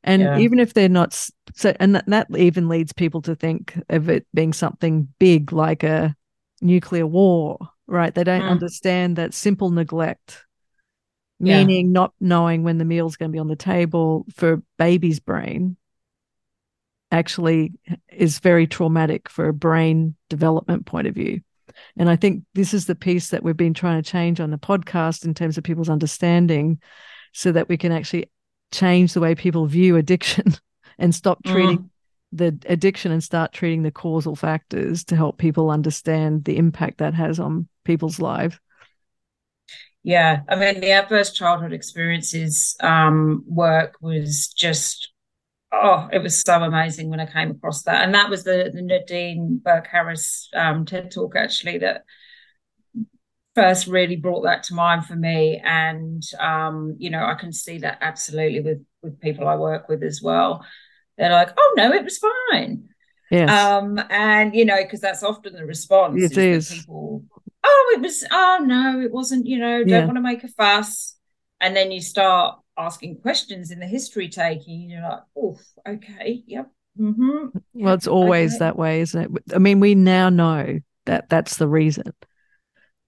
And 0.03 0.21
yeah. 0.21 0.37
even 0.37 0.59
if 0.59 0.73
they're 0.73 0.87
not 0.87 1.13
so, 1.53 1.73
and 1.79 1.95
that, 1.95 2.05
that 2.07 2.27
even 2.37 2.69
leads 2.69 2.93
people 2.93 3.21
to 3.23 3.35
think 3.35 3.77
of 3.89 4.09
it 4.09 4.25
being 4.33 4.53
something 4.53 5.09
big 5.19 5.51
like 5.51 5.83
a 5.83 6.15
nuclear 6.61 7.05
war, 7.05 7.57
right? 7.87 8.13
They 8.13 8.23
don't 8.23 8.43
mm. 8.43 8.49
understand 8.49 9.17
that 9.17 9.33
simple 9.33 9.71
neglect, 9.71 10.45
meaning 11.39 11.87
yeah. 11.87 11.91
not 11.91 12.13
knowing 12.19 12.63
when 12.63 12.77
the 12.77 12.85
meal's 12.85 13.17
going 13.17 13.31
to 13.31 13.33
be 13.33 13.39
on 13.39 13.49
the 13.49 13.57
table 13.57 14.25
for 14.33 14.63
baby's 14.77 15.19
brain, 15.19 15.75
actually 17.11 17.73
is 18.09 18.39
very 18.39 18.67
traumatic 18.67 19.29
for 19.29 19.47
a 19.47 19.53
brain 19.53 20.15
development 20.29 20.85
point 20.85 21.07
of 21.07 21.15
view. 21.15 21.41
And 21.97 22.09
I 22.09 22.15
think 22.15 22.43
this 22.53 22.73
is 22.73 22.85
the 22.85 22.95
piece 22.95 23.29
that 23.29 23.43
we've 23.43 23.57
been 23.57 23.73
trying 23.73 24.01
to 24.01 24.09
change 24.09 24.39
on 24.39 24.51
the 24.51 24.57
podcast 24.57 25.25
in 25.25 25.33
terms 25.33 25.57
of 25.57 25.63
people's 25.63 25.89
understanding 25.89 26.79
so 27.33 27.51
that 27.51 27.69
we 27.69 27.77
can 27.77 27.91
actually 27.91 28.29
change 28.71 29.13
the 29.13 29.19
way 29.19 29.35
people 29.35 29.65
view 29.65 29.95
addiction 29.95 30.55
and 30.99 31.13
stop 31.13 31.43
mm. 31.43 31.51
treating 31.51 31.77
mm. 31.77 31.89
the 32.31 32.57
addiction 32.67 33.11
and 33.11 33.23
start 33.23 33.53
treating 33.53 33.83
the 33.83 33.91
causal 33.91 34.35
factors 34.35 35.03
to 35.05 35.15
help 35.15 35.37
people 35.37 35.69
understand 35.69 36.45
the 36.45 36.57
impact 36.57 36.99
that 36.99 37.13
has 37.13 37.39
on 37.39 37.67
people's 37.83 38.19
lives. 38.19 38.59
Yeah, 40.03 40.41
I 40.47 40.55
mean, 40.55 40.79
the 40.79 40.91
adverse 40.91 41.33
childhood 41.33 41.73
experiences 41.73 42.75
um, 42.79 43.43
work 43.47 43.95
was 44.01 44.47
just 44.47 45.11
oh, 45.71 46.09
it 46.11 46.21
was 46.21 46.41
so 46.41 46.63
amazing 46.63 47.09
when 47.09 47.19
I 47.19 47.25
came 47.25 47.51
across 47.51 47.83
that. 47.83 48.03
And 48.03 48.13
that 48.15 48.29
was 48.29 48.43
the, 48.43 48.71
the 48.73 48.81
Nadine 48.81 49.61
Burke 49.63 49.87
Harris 49.87 50.49
um, 50.53 50.85
TED 50.85 51.11
talk 51.11 51.35
actually 51.35 51.79
that 51.79 52.03
first 53.55 53.87
really 53.87 54.15
brought 54.15 54.43
that 54.43 54.63
to 54.63 54.73
mind 54.73 55.05
for 55.05 55.15
me. 55.15 55.61
And 55.63 56.23
um, 56.39 56.95
you 56.97 57.09
know, 57.09 57.23
I 57.23 57.35
can 57.35 57.51
see 57.51 57.79
that 57.79 57.99
absolutely 58.01 58.61
with 58.61 58.85
with 59.01 59.19
people 59.19 59.47
I 59.47 59.55
work 59.55 59.89
with 59.89 60.03
as 60.03 60.21
well. 60.21 60.65
They're 61.17 61.31
like, 61.31 61.49
oh 61.57 61.73
no, 61.75 61.91
it 61.91 62.03
was 62.03 62.17
fine. 62.17 62.89
Yes. 63.29 63.49
Um, 63.49 63.99
and 64.09 64.55
you 64.55 64.65
know, 64.65 64.77
because 64.81 65.01
that's 65.01 65.23
often 65.23 65.53
the 65.53 65.65
response. 65.65 66.21
It 66.21 66.37
is, 66.37 66.71
is. 66.71 66.79
People, 66.79 67.25
oh, 67.63 67.93
it 67.95 68.01
was, 68.01 68.23
oh 68.31 68.59
no, 68.63 68.99
it 69.01 69.11
wasn't, 69.11 69.45
you 69.45 69.59
know, 69.59 69.79
don't 69.79 69.89
yeah. 69.89 70.05
want 70.05 70.17
to 70.17 70.21
make 70.21 70.43
a 70.43 70.47
fuss. 70.47 71.15
And 71.61 71.75
then 71.75 71.91
you 71.91 72.01
start 72.01 72.59
asking 72.79 73.17
questions 73.17 73.71
in 73.71 73.79
the 73.79 73.85
history 73.85 74.29
taking, 74.29 74.89
you're 74.89 75.03
like, 75.03 75.19
oh, 75.37 75.59
okay, 75.87 76.43
yep. 76.47 76.71
Mm-hmm. 76.99 77.57
Well, 77.73 77.93
it's 77.93 78.07
always 78.07 78.53
okay. 78.53 78.59
that 78.59 78.77
way, 78.77 79.01
isn't 79.01 79.21
it? 79.21 79.53
I 79.53 79.59
mean, 79.59 79.79
we 79.79 79.95
now 79.95 80.29
know 80.29 80.79
that 81.05 81.29
that's 81.29 81.57
the 81.57 81.67
reason. 81.67 82.13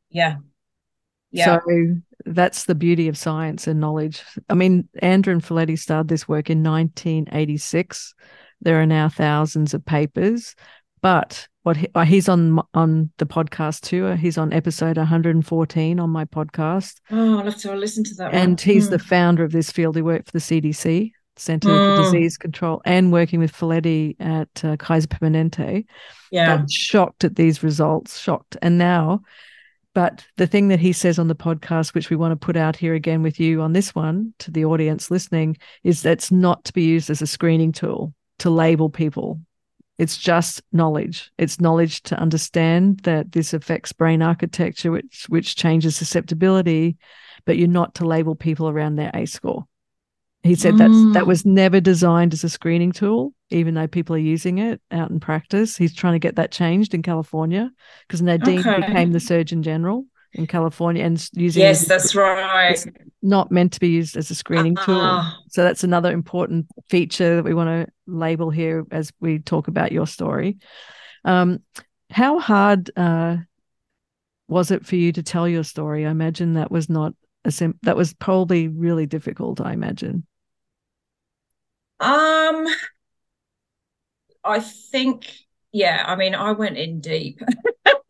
Yeah. 0.09 0.37
Yeah. 1.31 1.59
So 1.65 1.95
that's 2.25 2.65
the 2.65 2.75
beauty 2.75 3.07
of 3.07 3.17
science 3.17 3.67
and 3.67 3.79
knowledge. 3.79 4.21
I 4.49 4.53
mean, 4.53 4.89
Anda 5.01 5.31
and 5.31 5.41
Felitti 5.41 5.79
started 5.79 6.09
this 6.09 6.27
work 6.27 6.49
in 6.49 6.63
1986. 6.63 8.13
There 8.61 8.81
are 8.81 8.85
now 8.85 9.09
thousands 9.09 9.73
of 9.73 9.85
papers, 9.85 10.55
but 11.01 11.47
what 11.63 11.77
he, 11.77 11.87
uh, 11.93 12.05
he's 12.05 12.27
on 12.27 12.59
on 12.73 13.11
the 13.17 13.25
podcast 13.25 13.81
too. 13.81 14.07
Uh, 14.07 14.15
he's 14.15 14.37
on 14.37 14.53
episode 14.53 14.97
114 14.97 15.99
on 15.99 16.09
my 16.09 16.25
podcast. 16.25 16.99
Oh, 17.11 17.39
I'll 17.39 17.45
have 17.45 17.57
to 17.57 17.75
listen 17.75 18.03
to 18.05 18.15
that. 18.15 18.33
And 18.33 18.51
one. 18.51 18.57
he's 18.57 18.87
mm. 18.87 18.91
the 18.91 18.99
founder 18.99 19.43
of 19.43 19.51
this 19.51 19.71
field. 19.71 19.95
He 19.95 20.01
worked 20.01 20.27
for 20.27 20.31
the 20.31 20.39
CDC, 20.39 21.11
Center 21.35 21.69
mm. 21.69 21.97
for 21.97 22.03
Disease 22.03 22.37
Control, 22.37 22.81
and 22.85 23.11
working 23.11 23.39
with 23.39 23.53
Felitti 23.53 24.15
at 24.19 24.49
uh, 24.63 24.77
Kaiser 24.77 25.07
Permanente. 25.07 25.85
Yeah, 26.31 26.65
shocked 26.69 27.23
at 27.23 27.35
these 27.35 27.61
results, 27.61 28.17
shocked. 28.17 28.57
And 28.61 28.77
now, 28.77 29.21
but 29.93 30.25
the 30.37 30.47
thing 30.47 30.69
that 30.69 30.79
he 30.79 30.93
says 30.93 31.19
on 31.19 31.27
the 31.27 31.35
podcast, 31.35 31.93
which 31.93 32.09
we 32.09 32.15
want 32.15 32.31
to 32.31 32.45
put 32.45 32.57
out 32.57 32.75
here 32.75 32.95
again 32.95 33.21
with 33.21 33.39
you 33.39 33.61
on 33.61 33.73
this 33.73 33.93
one 33.93 34.33
to 34.39 34.49
the 34.49 34.65
audience 34.65 35.11
listening, 35.11 35.57
is 35.83 36.01
that's 36.01 36.31
not 36.31 36.63
to 36.65 36.73
be 36.73 36.83
used 36.83 37.09
as 37.11 37.21
a 37.21 37.27
screening 37.27 37.71
tool 37.71 38.13
to 38.39 38.49
label 38.49 38.89
people 38.89 39.39
it's 39.98 40.17
just 40.17 40.62
knowledge. 40.71 41.31
It's 41.38 41.60
knowledge 41.62 42.01
to 42.03 42.19
understand 42.19 43.01
that 43.01 43.31
this 43.31 43.53
affects 43.53 43.93
brain 43.93 44.21
architecture, 44.21 44.91
which 44.91 45.25
which 45.29 45.55
changes 45.55 45.95
susceptibility, 45.95 46.98
but 47.45 47.57
you're 47.57 47.67
not 47.67 47.95
to 47.95 48.05
label 48.05 48.36
people 48.36 48.69
around 48.69 48.95
their 48.95 49.12
A 49.13 49.25
score. 49.25 49.65
He 50.43 50.55
said 50.55 50.75
mm. 50.75 50.77
that 50.79 51.13
that 51.13 51.27
was 51.27 51.45
never 51.45 51.79
designed 51.79 52.33
as 52.33 52.43
a 52.43 52.50
screening 52.50 52.91
tool 52.91 53.33
even 53.51 53.74
though 53.74 53.88
people 53.88 54.15
are 54.15 54.19
using 54.19 54.57
it 54.57 54.81
out 54.91 55.12
in 55.12 55.19
practice. 55.19 55.77
He's 55.77 55.93
trying 55.93 56.13
to 56.13 56.19
get 56.19 56.38
that 56.38 56.51
changed 56.51 56.93
in 56.93 57.01
California 57.01 57.69
because 58.07 58.21
Nadine 58.21 58.60
Okay. 58.60 58.88
became 58.88 59.12
the 59.12 59.19
Surgeon 59.19 59.62
General 59.62 60.05
in 60.33 60.47
California 60.47 61.03
and 61.03 61.29
using 61.33 61.61
Yes, 61.61 61.85
that's 61.85 62.15
right. 62.15 62.71
it's 62.71 62.88
not 63.21 63.51
meant 63.51 63.73
to 63.73 63.79
be 63.79 63.89
used 63.89 64.15
as 64.15 64.31
a 64.31 64.35
screening 64.35 64.75
tool. 64.75 65.01
Ah. 65.01 65.38
So 65.50 65.63
that's 65.63 65.83
another 65.83 66.11
important 66.11 66.67
feature 66.89 67.35
that 67.35 67.43
we 67.43 67.53
want 67.53 67.67
to 67.69 67.93
label 68.07 68.50
here 68.50 68.85
as 68.91 69.11
we 69.19 69.39
talk 69.39 69.67
about 69.67 69.91
your 69.91 70.07
story. 70.07 70.57
Um, 71.25 71.59
how 72.09 72.39
hard 72.39 72.89
uh, 72.95 73.38
was 74.47 74.71
it 74.71 74.85
for 74.85 74.95
you 74.95 75.11
to 75.13 75.23
tell 75.23 75.47
your 75.47 75.63
story? 75.63 76.05
I 76.05 76.11
imagine 76.11 76.53
that 76.53 76.71
was 76.71 76.89
not 76.89 77.13
a 77.45 77.51
sim- 77.51 77.79
that 77.83 77.97
was 77.97 78.13
probably 78.13 78.67
really 78.67 79.05
difficult. 79.05 79.61
I 79.61 79.73
imagine. 79.73 80.25
Um, 82.00 82.67
I 84.43 84.59
think, 84.59 85.31
yeah, 85.71 86.03
I 86.05 86.15
mean, 86.15 86.33
I 86.33 86.51
went 86.51 86.77
in 86.77 87.00
deep. 87.00 87.41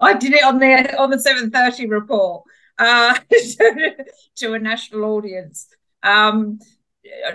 I 0.00 0.14
did 0.14 0.32
it 0.32 0.44
on 0.44 0.58
the 0.58 0.96
on 0.98 1.10
the 1.10 1.18
730 1.18 1.88
report 1.88 2.44
uh 2.78 3.14
to, 3.30 4.04
to 4.36 4.54
a 4.54 4.58
national 4.58 5.04
audience. 5.04 5.68
Um 6.02 6.58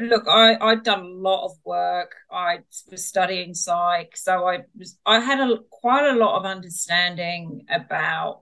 look, 0.01 0.27
I, 0.27 0.57
I'd 0.61 0.83
done 0.83 1.01
a 1.01 1.07
lot 1.07 1.45
of 1.45 1.51
work. 1.65 2.15
I 2.31 2.59
was 2.89 3.05
studying 3.05 3.53
psych, 3.53 4.15
so 4.15 4.47
I 4.47 4.63
was 4.77 4.97
I 5.05 5.19
had 5.19 5.39
a 5.39 5.57
quite 5.69 6.07
a 6.07 6.17
lot 6.17 6.37
of 6.37 6.45
understanding 6.45 7.65
about 7.69 8.41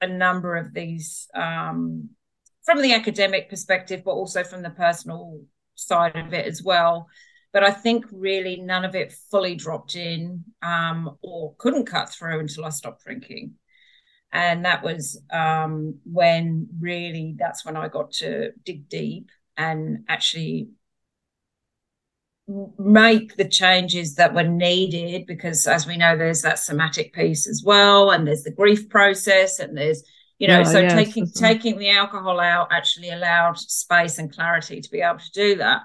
a 0.00 0.06
number 0.06 0.56
of 0.56 0.74
these 0.74 1.28
um 1.34 2.10
from 2.64 2.80
the 2.82 2.94
academic 2.94 3.48
perspective, 3.50 4.02
but 4.04 4.12
also 4.12 4.44
from 4.44 4.62
the 4.62 4.70
personal 4.70 5.40
side 5.74 6.16
of 6.16 6.32
it 6.32 6.46
as 6.46 6.62
well 6.62 7.08
but 7.52 7.62
I 7.62 7.70
think 7.70 8.06
really 8.10 8.56
none 8.56 8.84
of 8.84 8.94
it 8.94 9.12
fully 9.30 9.54
dropped 9.54 9.94
in 9.94 10.44
um, 10.62 11.18
or 11.22 11.54
couldn't 11.58 11.86
cut 11.86 12.10
through 12.10 12.40
until 12.40 12.64
I 12.64 12.70
stopped 12.70 13.04
drinking. 13.04 13.54
And 14.32 14.64
that 14.64 14.82
was 14.82 15.20
um, 15.30 15.98
when 16.04 16.68
really 16.80 17.34
that's 17.38 17.64
when 17.64 17.76
I 17.76 17.88
got 17.88 18.12
to 18.14 18.52
dig 18.64 18.88
deep 18.88 19.30
and 19.56 20.04
actually 20.08 20.68
make 22.78 23.36
the 23.36 23.48
changes 23.48 24.16
that 24.16 24.34
were 24.34 24.42
needed 24.42 25.26
because 25.26 25.66
as 25.66 25.86
we 25.86 25.96
know 25.96 26.16
there's 26.16 26.42
that 26.42 26.58
somatic 26.58 27.12
piece 27.12 27.46
as 27.46 27.62
well 27.64 28.10
and 28.10 28.26
there's 28.26 28.42
the 28.42 28.50
grief 28.50 28.88
process 28.88 29.60
and 29.60 29.76
there's 29.76 30.02
you 30.38 30.48
know 30.48 30.62
Yeah, 30.62 30.64
so 30.64 30.82
yes, 30.82 30.84
taking 30.84 31.30
right. 31.34 31.36
taking 31.36 31.78
the 31.78 31.88
alcohol 31.90 32.40
out 32.40 32.68
actually 32.72 33.10
allowed 33.10 33.56
space 33.56 34.18
and 34.18 34.32
clarity 34.34 34.80
to 34.80 34.90
be 34.90 35.00
able 35.00 35.20
to 35.20 35.30
do 35.30 35.54
that 35.54 35.82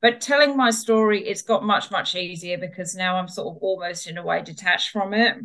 but 0.00 0.20
telling 0.22 0.56
my 0.56 0.70
story 0.70 1.26
it's 1.26 1.42
got 1.42 1.64
much 1.64 1.90
much 1.90 2.14
easier 2.14 2.56
because 2.56 2.94
now 2.94 3.16
i'm 3.16 3.28
sort 3.28 3.54
of 3.56 3.62
almost 3.62 4.06
in 4.06 4.16
a 4.16 4.24
way 4.24 4.42
detached 4.42 4.90
from 4.90 5.12
it 5.12 5.36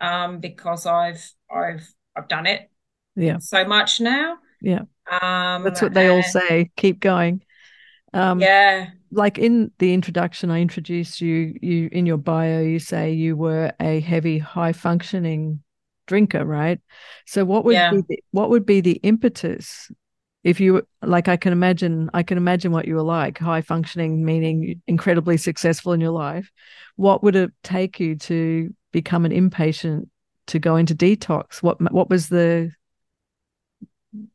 um 0.00 0.40
because 0.40 0.86
i've 0.86 1.32
i've 1.50 1.86
i've 2.16 2.28
done 2.28 2.46
it 2.46 2.70
Yeah, 3.16 3.38
so 3.40 3.64
much 3.64 4.00
now 4.00 4.38
Yeah. 4.60 4.82
um 5.10 5.64
that's 5.64 5.82
what 5.82 5.94
they 5.94 6.08
all 6.08 6.22
say. 6.22 6.70
Keep 6.76 7.00
going. 7.00 7.42
Um, 8.12 8.40
yeah 8.40 8.90
like 9.10 9.38
in 9.38 9.70
the 9.78 9.94
introduction, 9.94 10.50
I 10.50 10.60
introduced 10.60 11.20
you. 11.20 11.54
You 11.62 11.88
in 11.92 12.04
your 12.06 12.18
bio, 12.18 12.60
you 12.60 12.78
say 12.78 13.12
you 13.12 13.36
were 13.36 13.72
a 13.80 14.00
heavy, 14.00 14.38
high 14.38 14.72
functioning 14.72 15.62
drinker, 16.06 16.44
right? 16.44 16.78
So 17.26 17.44
what 17.44 17.64
would 17.64 17.74
Yeah. 17.74 17.90
be 17.92 18.02
the, 18.08 18.22
what 18.32 18.50
would 18.50 18.66
be 18.66 18.80
the 18.80 19.00
impetus 19.02 19.90
if 20.44 20.60
you 20.60 20.82
like? 21.02 21.28
I 21.28 21.36
can 21.38 21.52
imagine. 21.52 22.10
I 22.12 22.22
can 22.22 22.36
imagine 22.36 22.70
what 22.70 22.86
you 22.86 22.96
were 22.96 23.02
like, 23.02 23.38
high 23.38 23.62
functioning, 23.62 24.24
meaning 24.24 24.82
incredibly 24.86 25.38
successful 25.38 25.92
in 25.94 26.00
your 26.00 26.10
life. 26.12 26.50
What 26.96 27.22
would 27.22 27.36
it 27.36 27.50
take 27.62 27.98
you 28.00 28.16
to 28.16 28.74
become 28.92 29.24
an 29.24 29.32
inpatient 29.32 30.08
to 30.48 30.58
go 30.58 30.76
into 30.76 30.94
detox? 30.94 31.62
What 31.62 31.80
what 31.92 32.10
was 32.10 32.28
the 32.28 32.72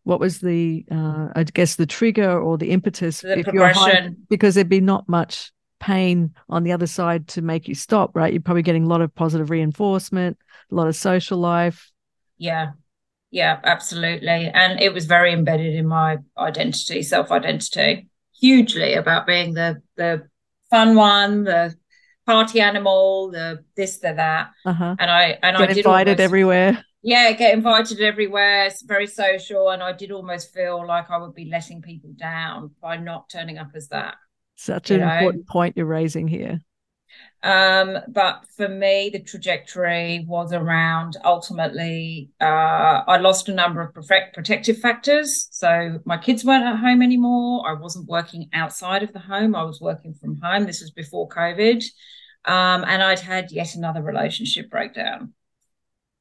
what 0.03 0.19
was 0.19 0.39
the 0.39 0.85
uh, 0.91 1.29
I 1.35 1.43
guess 1.43 1.75
the 1.75 1.85
trigger 1.85 2.39
or 2.39 2.57
the 2.57 2.71
impetus 2.71 3.21
the 3.21 3.39
if 3.39 3.47
you're 3.47 3.67
high 3.67 3.73
progression 3.73 4.25
because 4.29 4.55
there'd 4.55 4.69
be 4.69 4.81
not 4.81 5.09
much 5.09 5.51
pain 5.79 6.33
on 6.47 6.63
the 6.63 6.71
other 6.71 6.87
side 6.87 7.27
to 7.27 7.41
make 7.41 7.67
you 7.67 7.75
stop, 7.75 8.15
right? 8.15 8.31
You're 8.31 8.41
probably 8.41 8.61
getting 8.61 8.85
a 8.85 8.87
lot 8.87 9.01
of 9.01 9.13
positive 9.13 9.49
reinforcement, 9.49 10.37
a 10.71 10.75
lot 10.75 10.87
of 10.87 10.95
social 10.95 11.37
life. 11.37 11.91
Yeah, 12.37 12.71
yeah, 13.31 13.59
absolutely. 13.63 14.49
And 14.53 14.79
it 14.79 14.93
was 14.93 15.05
very 15.05 15.33
embedded 15.33 15.75
in 15.75 15.87
my 15.87 16.19
identity, 16.37 17.01
self-identity, 17.01 18.07
hugely 18.39 18.93
about 18.93 19.27
being 19.27 19.53
the 19.53 19.81
the 19.97 20.27
fun 20.69 20.95
one, 20.95 21.43
the 21.43 21.75
party 22.25 22.59
animal, 22.61 23.31
the 23.31 23.63
this, 23.75 23.99
the 23.99 24.13
that. 24.13 24.51
Uh-huh. 24.65 24.95
And 24.99 25.11
I 25.11 25.37
and 25.43 25.57
Get 25.57 25.69
I 25.69 25.73
did 25.73 25.77
invited 25.77 26.11
almost, 26.11 26.19
everywhere. 26.23 26.85
yeah, 27.01 27.31
get 27.33 27.53
invited 27.53 28.01
everywhere. 28.01 28.65
It's 28.65 28.81
very 28.81 29.07
social, 29.07 29.69
and 29.69 29.83
I 29.83 29.91
did 29.93 30.11
almost 30.11 30.53
feel 30.53 30.85
like 30.85 31.09
I 31.09 31.17
would 31.17 31.35
be 31.35 31.45
letting 31.45 31.81
people 31.81 32.11
down 32.15 32.71
by 32.81 32.97
not 32.97 33.29
turning 33.29 33.57
up 33.57 33.71
as 33.75 33.87
that. 33.89 34.15
Such 34.55 34.91
an 34.91 34.99
know. 35.01 35.09
important 35.09 35.47
point 35.47 35.75
you're 35.75 35.85
raising 35.85 36.27
here. 36.27 36.59
Um, 37.43 37.97
but 38.07 38.45
for 38.55 38.69
me, 38.69 39.09
the 39.11 39.19
trajectory 39.19 40.25
was 40.27 40.53
around 40.53 41.17
ultimately, 41.25 42.29
uh, 42.39 43.03
I 43.05 43.17
lost 43.17 43.49
a 43.49 43.53
number 43.53 43.81
of 43.81 43.93
protective 43.93 44.77
factors. 44.77 45.49
So 45.51 45.99
my 46.05 46.17
kids 46.17 46.45
weren't 46.45 46.63
at 46.63 46.79
home 46.79 47.01
anymore. 47.01 47.67
I 47.67 47.73
wasn't 47.73 48.07
working 48.07 48.49
outside 48.53 49.03
of 49.03 49.11
the 49.11 49.19
home. 49.19 49.55
I 49.55 49.63
was 49.63 49.81
working 49.81 50.13
from 50.13 50.39
home. 50.41 50.65
This 50.65 50.79
was 50.79 50.91
before 50.91 51.27
COVID. 51.27 51.83
Um, 52.45 52.85
and 52.85 53.03
I'd 53.03 53.19
had 53.19 53.51
yet 53.51 53.75
another 53.75 54.01
relationship 54.01 54.69
breakdown. 54.69 55.33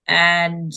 And 0.08 0.72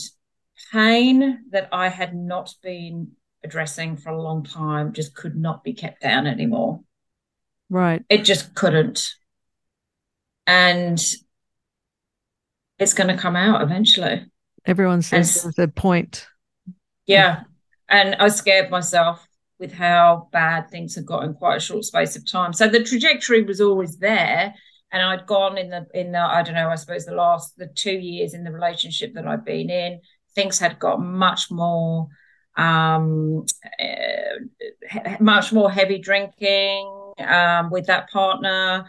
pain 0.72 1.44
that 1.50 1.68
I 1.72 1.88
had 1.88 2.14
not 2.14 2.54
been 2.62 3.12
addressing 3.44 3.96
for 3.96 4.10
a 4.10 4.22
long 4.22 4.44
time 4.44 4.92
just 4.92 5.14
could 5.14 5.36
not 5.36 5.62
be 5.62 5.72
kept 5.72 6.02
down 6.02 6.26
anymore 6.26 6.80
Right. 7.68 8.04
it 8.08 8.24
just 8.24 8.54
couldn't 8.54 9.08
and 10.46 10.98
it's 12.78 12.94
going 12.94 13.08
to 13.08 13.20
come 13.20 13.36
out 13.36 13.62
eventually. 13.62 14.26
Everyone 14.64 15.02
says 15.02 15.42
there's 15.42 15.58
a 15.58 15.68
point. 15.68 16.26
yeah 17.06 17.44
and 17.88 18.16
i 18.16 18.26
scared 18.28 18.68
myself 18.68 19.26
with 19.60 19.72
how 19.72 20.28
bad 20.32 20.68
things 20.70 20.94
had 20.96 21.06
got 21.06 21.24
in 21.24 21.32
quite 21.34 21.56
a 21.56 21.60
short 21.60 21.82
space 21.84 22.14
of 22.16 22.30
time. 22.30 22.52
So 22.52 22.68
the 22.68 22.82
trajectory 22.82 23.42
was 23.42 23.60
always 23.60 23.96
there 23.96 24.52
and 24.92 25.02
i'd 25.02 25.26
gone 25.26 25.58
in 25.58 25.68
the 25.70 25.86
in 25.94 26.12
the 26.12 26.18
i 26.18 26.42
don't 26.42 26.54
know 26.54 26.68
i 26.68 26.74
suppose 26.74 27.04
the 27.04 27.14
last 27.14 27.56
the 27.56 27.66
two 27.66 27.92
years 27.92 28.34
in 28.34 28.44
the 28.44 28.52
relationship 28.52 29.14
that 29.14 29.26
i'd 29.26 29.44
been 29.44 29.70
in 29.70 30.00
things 30.34 30.58
had 30.58 30.78
got 30.78 31.00
much 31.00 31.50
more 31.50 32.08
um 32.56 33.44
uh, 33.80 35.16
much 35.20 35.52
more 35.52 35.70
heavy 35.70 35.98
drinking 35.98 37.12
um 37.18 37.70
with 37.70 37.86
that 37.86 38.08
partner 38.10 38.86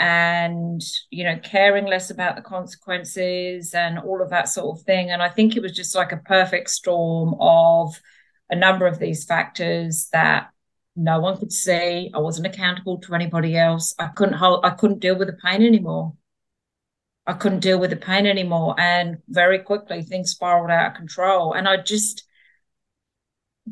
and 0.00 0.82
you 1.10 1.24
know 1.24 1.38
caring 1.42 1.84
less 1.86 2.10
about 2.10 2.34
the 2.34 2.42
consequences 2.42 3.74
and 3.74 3.98
all 3.98 4.22
of 4.22 4.30
that 4.30 4.48
sort 4.48 4.78
of 4.78 4.84
thing. 4.84 5.10
And 5.10 5.22
i 5.22 5.28
think 5.28 5.56
it 5.56 5.62
was 5.62 5.72
just 5.72 5.94
like 5.94 6.10
a 6.12 6.16
perfect 6.16 6.70
storm 6.70 7.34
of 7.38 8.00
a 8.48 8.56
number 8.56 8.86
of 8.86 8.98
these 8.98 9.24
factors 9.24 10.08
that 10.12 10.48
no 10.96 11.20
one 11.20 11.38
could 11.38 11.52
see. 11.52 12.10
I 12.12 12.18
wasn't 12.18 12.46
accountable 12.48 12.98
to 13.02 13.14
anybody 13.14 13.56
else. 13.56 13.94
I 13.98 14.08
couldn't 14.08 14.34
hold 14.34 14.64
i 14.64 14.70
couldn't 14.70 15.00
deal 15.00 15.16
with 15.16 15.28
the 15.28 15.38
pain 15.44 15.62
anymore. 15.62 16.14
I 17.26 17.34
couldn't 17.34 17.60
deal 17.60 17.78
with 17.78 17.90
the 17.90 17.96
pain 17.96 18.26
anymore. 18.26 18.74
And 18.78 19.18
very 19.28 19.60
quickly 19.60 20.02
things 20.02 20.32
spiraled 20.32 20.70
out 20.70 20.92
of 20.92 20.96
control. 20.96 21.52
And 21.52 21.68
i 21.68 21.76
just 21.76 22.24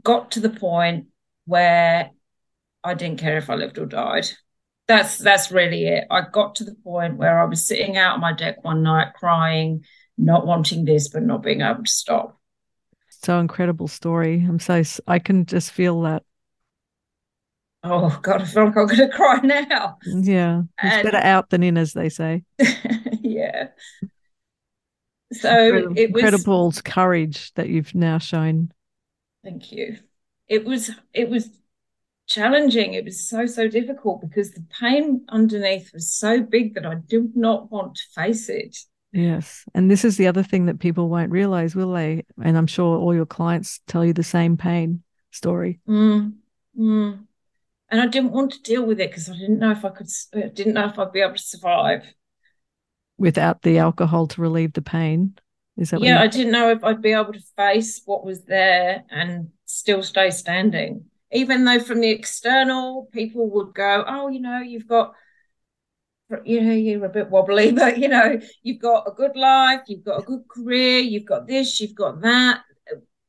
got 0.02 0.30
to 0.32 0.40
the 0.40 0.50
point 0.50 1.06
where 1.46 2.10
i 2.84 2.94
didn't 2.94 3.18
care 3.18 3.38
if 3.38 3.50
i 3.50 3.54
lived 3.54 3.78
or 3.78 3.86
died 3.86 4.28
that's 4.88 5.18
that's 5.18 5.52
really 5.52 5.86
it. 5.86 6.04
I 6.10 6.22
got 6.32 6.56
to 6.56 6.64
the 6.64 6.74
point 6.74 7.16
where 7.16 7.38
I 7.40 7.44
was 7.44 7.66
sitting 7.66 7.96
out 7.96 8.14
on 8.14 8.20
my 8.20 8.32
deck 8.32 8.64
one 8.64 8.82
night 8.82 9.12
crying, 9.14 9.84
not 10.16 10.46
wanting 10.46 10.84
this, 10.84 11.08
but 11.08 11.22
not 11.22 11.42
being 11.42 11.60
able 11.60 11.84
to 11.84 11.90
stop. 11.90 12.40
So 13.10 13.38
incredible 13.38 13.88
story. 13.88 14.44
I'm 14.48 14.58
so 14.58 14.82
I 15.06 15.18
can 15.18 15.44
just 15.46 15.70
feel 15.72 16.02
that. 16.02 16.22
Oh 17.84 18.18
God, 18.22 18.42
I 18.42 18.44
feel 18.44 18.64
like 18.66 18.76
I'm 18.76 18.86
gonna 18.86 19.08
cry 19.12 19.40
now. 19.42 19.98
Yeah. 20.04 20.62
It's 20.82 20.94
And- 20.96 21.04
better 21.04 21.24
out 21.24 21.50
than 21.50 21.62
in, 21.62 21.76
as 21.78 21.92
they 21.92 22.08
say. 22.08 22.44
yeah. 23.20 23.68
So 25.32 25.50
Incredible, 25.50 25.98
it 25.98 26.12
was 26.12 26.22
incredible 26.22 26.72
courage 26.84 27.52
that 27.54 27.68
you've 27.68 27.94
now 27.94 28.18
shown. 28.18 28.72
thank 29.44 29.70
you. 29.72 29.98
It 30.48 30.64
was 30.64 30.90
it 31.12 31.28
was 31.28 31.50
challenging. 32.28 32.94
It 32.94 33.04
was 33.04 33.28
so, 33.28 33.46
so 33.46 33.68
difficult 33.68 34.20
because 34.20 34.52
the 34.52 34.64
pain 34.80 35.24
underneath 35.28 35.92
was 35.92 36.12
so 36.12 36.40
big 36.42 36.74
that 36.74 36.86
I 36.86 36.94
did 36.94 37.36
not 37.36 37.72
want 37.72 37.96
to 37.96 38.02
face 38.14 38.48
it. 38.48 38.76
Yes. 39.12 39.64
And 39.74 39.90
this 39.90 40.04
is 40.04 40.16
the 40.16 40.26
other 40.26 40.42
thing 40.42 40.66
that 40.66 40.78
people 40.78 41.08
won't 41.08 41.32
realize, 41.32 41.74
will 41.74 41.92
they? 41.92 42.24
And 42.42 42.56
I'm 42.56 42.66
sure 42.66 42.98
all 42.98 43.14
your 43.14 43.26
clients 43.26 43.80
tell 43.86 44.04
you 44.04 44.12
the 44.12 44.22
same 44.22 44.56
pain 44.56 45.02
story. 45.30 45.80
Mm, 45.88 46.34
mm. 46.78 47.18
and 47.90 48.00
I 48.00 48.06
didn't 48.06 48.32
want 48.32 48.52
to 48.52 48.62
deal 48.62 48.84
with 48.84 49.00
it 49.00 49.10
because 49.10 49.30
I 49.30 49.34
didn't 49.34 49.58
know 49.58 49.70
if 49.70 49.84
I 49.84 49.90
could, 49.90 50.08
didn't 50.54 50.74
know 50.74 50.86
if 50.86 50.98
I'd 50.98 51.12
be 51.12 51.20
able 51.20 51.34
to 51.34 51.42
survive 51.42 52.04
without 53.18 53.62
the 53.62 53.78
alcohol 53.78 54.26
to 54.28 54.40
relieve 54.40 54.72
the 54.74 54.82
pain. 54.82 55.36
Is 55.76 55.90
that? 55.90 56.00
What 56.00 56.06
yeah, 56.06 56.20
I 56.20 56.26
didn't 56.26 56.52
know 56.52 56.70
if 56.70 56.82
I'd 56.82 57.02
be 57.02 57.12
able 57.12 57.32
to 57.32 57.42
face 57.56 58.02
what 58.04 58.24
was 58.24 58.44
there 58.44 59.04
and 59.10 59.48
still 59.64 60.02
stay 60.02 60.30
standing. 60.30 61.04
Even 61.32 61.64
though 61.64 61.80
from 61.80 62.00
the 62.00 62.10
external, 62.10 63.08
people 63.12 63.50
would 63.50 63.74
go, 63.74 64.04
"Oh, 64.06 64.28
you 64.28 64.40
know, 64.40 64.60
you've 64.60 64.88
got." 64.88 65.14
you 66.44 66.60
know 66.60 66.72
you're 66.72 67.06
a 67.06 67.08
bit 67.08 67.30
wobbly 67.30 67.72
but 67.80 67.98
you 67.98 68.08
know 68.08 68.38
you've 68.62 68.80
got 68.80 69.08
a 69.08 69.12
good 69.12 69.34
life 69.34 69.80
you've 69.86 70.04
got 70.04 70.20
a 70.20 70.22
good 70.22 70.46
career 70.46 70.98
you've 70.98 71.24
got 71.24 71.46
this 71.46 71.80
you've 71.80 71.94
got 71.94 72.20
that 72.20 72.60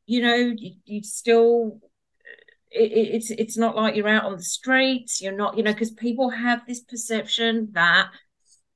you 0.05 0.21
know 0.21 0.35
you, 0.35 0.73
you 0.85 1.03
still 1.03 1.79
it, 2.71 2.91
it's 2.91 3.31
it's 3.31 3.57
not 3.57 3.75
like 3.75 3.95
you're 3.95 4.07
out 4.07 4.25
on 4.25 4.35
the 4.35 4.43
streets 4.43 5.21
you're 5.21 5.35
not 5.35 5.55
you 5.55 5.63
know 5.63 5.71
because 5.71 5.91
people 5.91 6.29
have 6.29 6.65
this 6.67 6.81
perception 6.81 7.69
that 7.71 8.09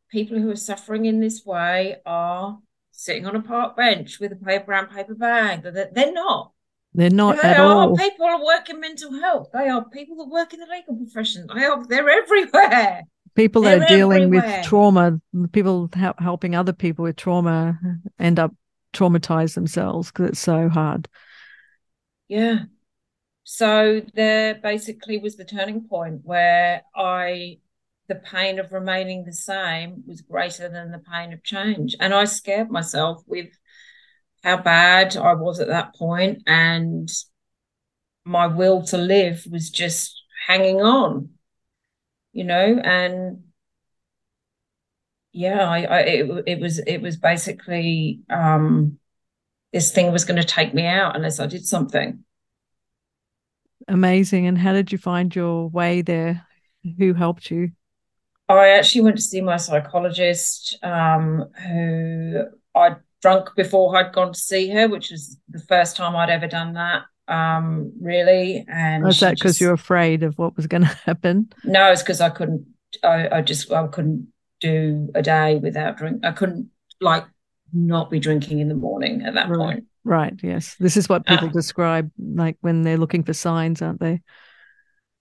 people 0.10 0.40
who 0.40 0.52
are 0.52 0.56
suffering 0.56 1.06
in 1.06 1.20
this 1.20 1.46
way 1.46 1.98
are 2.06 2.60
sitting 2.92 3.26
on 3.26 3.36
a 3.36 3.42
park 3.42 3.76
bench 3.76 4.20
with 4.20 4.32
a 4.32 4.36
paper 4.36 4.66
brown 4.66 4.88
paper 4.88 5.16
bag 5.16 5.64
they're, 5.64 5.90
they're 5.92 6.14
not 6.14 6.53
they're 6.94 7.10
not 7.10 7.42
they 7.42 7.50
at 7.50 7.60
are 7.60 7.66
all. 7.66 7.98
people 7.98 8.28
who 8.28 8.46
work 8.46 8.70
in 8.70 8.80
mental 8.80 9.14
health. 9.20 9.50
They 9.54 9.68
are 9.68 9.84
people 9.90 10.18
that 10.18 10.30
work 10.30 10.54
in 10.54 10.60
the 10.60 10.68
legal 10.68 10.96
profession. 10.96 11.48
They 11.54 11.64
are 11.64 11.86
they're 11.86 12.10
everywhere. 12.10 13.04
People 13.36 13.64
they're 13.64 13.80
that 13.80 13.92
are 13.92 13.96
dealing 13.96 14.24
everywhere. 14.24 14.58
with 14.58 14.66
trauma 14.66 15.22
people 15.52 15.90
helping 15.94 16.56
other 16.56 16.74
people 16.74 17.04
with 17.04 17.16
trauma 17.16 17.80
end 18.20 18.40
up 18.40 18.54
traumatized 18.94 19.56
themselves 19.56 20.12
because 20.12 20.30
it's 20.30 20.40
so 20.40 20.70
hard. 20.70 21.08
Yeah. 22.28 22.66
So 23.44 24.02
there 24.14 24.56
basically 24.56 25.18
was 25.18 25.36
the 25.36 25.46
turning 25.46 25.88
point 25.88 26.22
where 26.24 26.84
I 26.96 27.58
the 28.08 28.16
pain 28.16 28.60
of 28.60 28.72
remaining 28.72 29.24
the 29.24 29.34
same 29.34 30.04
was 30.06 30.22
greater 30.22 30.70
than 30.70 30.92
the 30.92 31.00
pain 31.00 31.34
of 31.34 31.44
change. 31.44 31.96
And 32.00 32.14
I 32.14 32.26
scared 32.26 32.70
myself 32.70 33.24
with 33.28 33.48
how 34.44 34.58
bad 34.58 35.16
I 35.16 35.34
was 35.34 35.60
at 35.60 35.70
that 35.70 35.96
point 35.96 36.44
and 36.46 37.10
my 38.26 38.48
will 38.48 38.84
to 38.84 38.98
live 38.98 39.46
was 39.50 39.70
just 39.70 40.22
hanging 40.48 40.82
on, 40.82 41.30
you 42.32 42.44
know, 42.44 42.80
and 42.84 43.44
yeah, 45.32 45.68
I, 45.68 45.84
I 45.84 46.00
it, 46.02 46.44
it 46.46 46.60
was 46.60 46.80
it 46.80 47.02
was 47.02 47.18
basically 47.18 48.22
um 48.30 49.00
this 49.72 49.92
thing 49.92 50.12
was 50.12 50.26
going 50.26 50.40
to 50.40 50.48
take 50.48 50.74
me 50.74 50.86
out 50.86 51.16
unless 51.16 51.40
I 51.40 51.48
did 51.48 51.66
something. 51.66 52.24
Amazing. 53.88 54.46
And 54.46 54.58
how 54.58 54.72
did 54.72 54.92
you 54.92 54.98
find 54.98 55.36
your 55.36 55.68
way 55.68 56.02
there? 56.02 56.46
Who 57.00 57.14
helped 57.14 57.50
you? 57.50 57.72
I 58.48 58.70
actually 58.70 59.02
went 59.02 59.16
to 59.16 59.22
see 59.22 59.42
my 59.42 59.58
psychologist, 59.58 60.78
um, 60.84 61.46
who 61.66 62.44
I'd 62.76 62.98
drunk 63.24 63.50
before 63.56 63.96
I'd 63.98 64.12
gone 64.12 64.34
to 64.34 64.40
see 64.40 64.70
her, 64.70 64.88
which 64.88 65.10
was 65.10 65.38
the 65.50 65.60
first 65.60 65.96
time 65.96 66.14
I'd 66.16 66.30
ever 66.30 66.46
done 66.46 66.74
that. 66.74 67.04
Um, 67.28 67.94
really, 68.02 68.66
and 68.68 69.04
was 69.04 69.22
that 69.22 69.36
because 69.36 69.62
you're 69.62 69.74
afraid 69.74 70.24
of 70.24 70.38
what 70.38 70.58
was 70.58 70.68
going 70.68 70.84
to 70.84 71.00
happen? 71.06 71.52
No, 71.64 71.92
it's 71.92 72.04
because 72.04 72.22
I 72.22 72.30
couldn't. 72.30 72.68
I, 73.02 73.38
I 73.38 73.42
just 73.42 73.72
I 73.72 73.88
couldn't 73.88 74.28
do 74.60 75.10
a 75.16 75.22
day 75.22 75.56
without 75.56 75.98
drink. 75.98 76.24
I 76.24 76.34
couldn't 76.34 76.70
like 77.00 77.26
not 77.74 78.12
be 78.12 78.20
drinking 78.20 78.60
in 78.60 78.68
the 78.68 78.76
morning 78.76 79.24
at 79.24 79.34
that 79.36 79.50
right. 79.50 79.58
point. 79.58 79.86
Right. 80.04 80.34
Yes. 80.44 80.76
This 80.80 80.98
is 80.98 81.08
what 81.08 81.26
people 81.26 81.48
uh, 81.48 81.52
describe 81.52 82.12
like 82.20 82.58
when 82.60 82.82
they're 82.82 82.98
looking 82.98 83.24
for 83.24 83.34
signs, 83.34 83.82
aren't 83.82 84.02
they? 84.02 84.22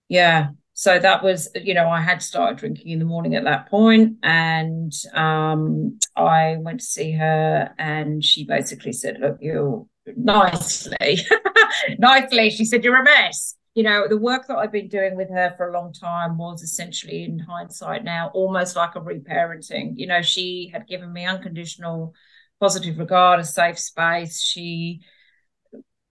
Yeah. 0.09 0.49
So 0.83 0.99
that 0.99 1.23
was, 1.23 1.49
you 1.55 1.75
know, 1.75 1.89
I 1.89 2.01
had 2.01 2.21
started 2.21 2.59
drinking 2.59 2.89
in 2.89 2.99
the 2.99 3.05
morning 3.05 3.37
at 3.37 3.45
that 3.45 3.71
point, 3.71 4.17
and 4.25 4.93
um, 5.15 5.97
I 6.17 6.57
went 6.59 6.81
to 6.81 6.85
see 6.85 7.13
her, 7.13 7.73
and 7.79 8.25
she 8.25 8.45
basically 8.45 8.93
said, 8.93 9.19
"Look, 9.21 9.39
you 9.41 9.89
nicely, 10.17 11.19
nicely." 12.01 12.51
She 12.51 12.65
said, 12.65 12.83
"You're 12.83 13.01
a 13.01 13.05
mess." 13.05 13.55
You 13.77 13.85
know, 13.85 14.09
the 14.09 14.19
work 14.19 14.49
that 14.49 14.57
I've 14.57 14.73
been 14.73 14.89
doing 14.89 15.15
with 15.15 15.31
her 15.31 15.55
for 15.57 15.69
a 15.69 15.73
long 15.73 15.93
time 15.93 16.37
was 16.37 16.63
essentially, 16.63 17.23
in 17.23 17.39
hindsight 17.39 18.03
now, 18.03 18.33
almost 18.35 18.75
like 18.75 18.97
a 18.97 19.01
reparenting. 19.01 19.93
You 19.95 20.09
know, 20.09 20.21
she 20.21 20.69
had 20.73 20.89
given 20.89 21.13
me 21.13 21.25
unconditional 21.25 22.13
positive 22.59 22.99
regard, 22.99 23.39
a 23.39 23.45
safe 23.45 23.79
space. 23.79 24.43
She 24.43 25.03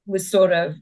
was 0.05 0.31
sort 0.31 0.53
of 0.53 0.75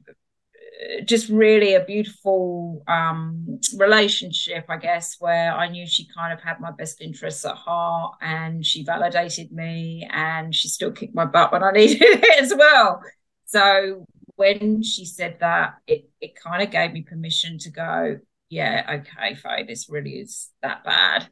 just 1.04 1.28
really 1.28 1.74
a 1.74 1.84
beautiful 1.84 2.82
um, 2.88 3.60
relationship, 3.76 4.64
I 4.68 4.76
guess, 4.76 5.16
where 5.18 5.52
I 5.52 5.68
knew 5.68 5.86
she 5.86 6.08
kind 6.14 6.32
of 6.32 6.40
had 6.40 6.60
my 6.60 6.70
best 6.70 7.00
interests 7.00 7.44
at 7.44 7.56
heart 7.56 8.14
and 8.20 8.64
she 8.64 8.84
validated 8.84 9.52
me 9.52 10.08
and 10.10 10.54
she 10.54 10.68
still 10.68 10.92
kicked 10.92 11.14
my 11.14 11.24
butt 11.24 11.52
when 11.52 11.62
I 11.62 11.70
needed 11.74 12.00
it 12.00 12.42
as 12.42 12.54
well. 12.56 13.02
So 13.46 14.06
when 14.36 14.82
she 14.82 15.04
said 15.04 15.38
that, 15.40 15.74
it, 15.86 16.08
it 16.20 16.34
kind 16.34 16.62
of 16.62 16.70
gave 16.70 16.92
me 16.92 17.02
permission 17.02 17.58
to 17.58 17.70
go, 17.70 18.18
yeah, 18.48 19.00
okay, 19.00 19.34
Faye, 19.34 19.64
this 19.66 19.88
really 19.88 20.12
is 20.12 20.50
that 20.62 20.84
bad. 20.84 21.28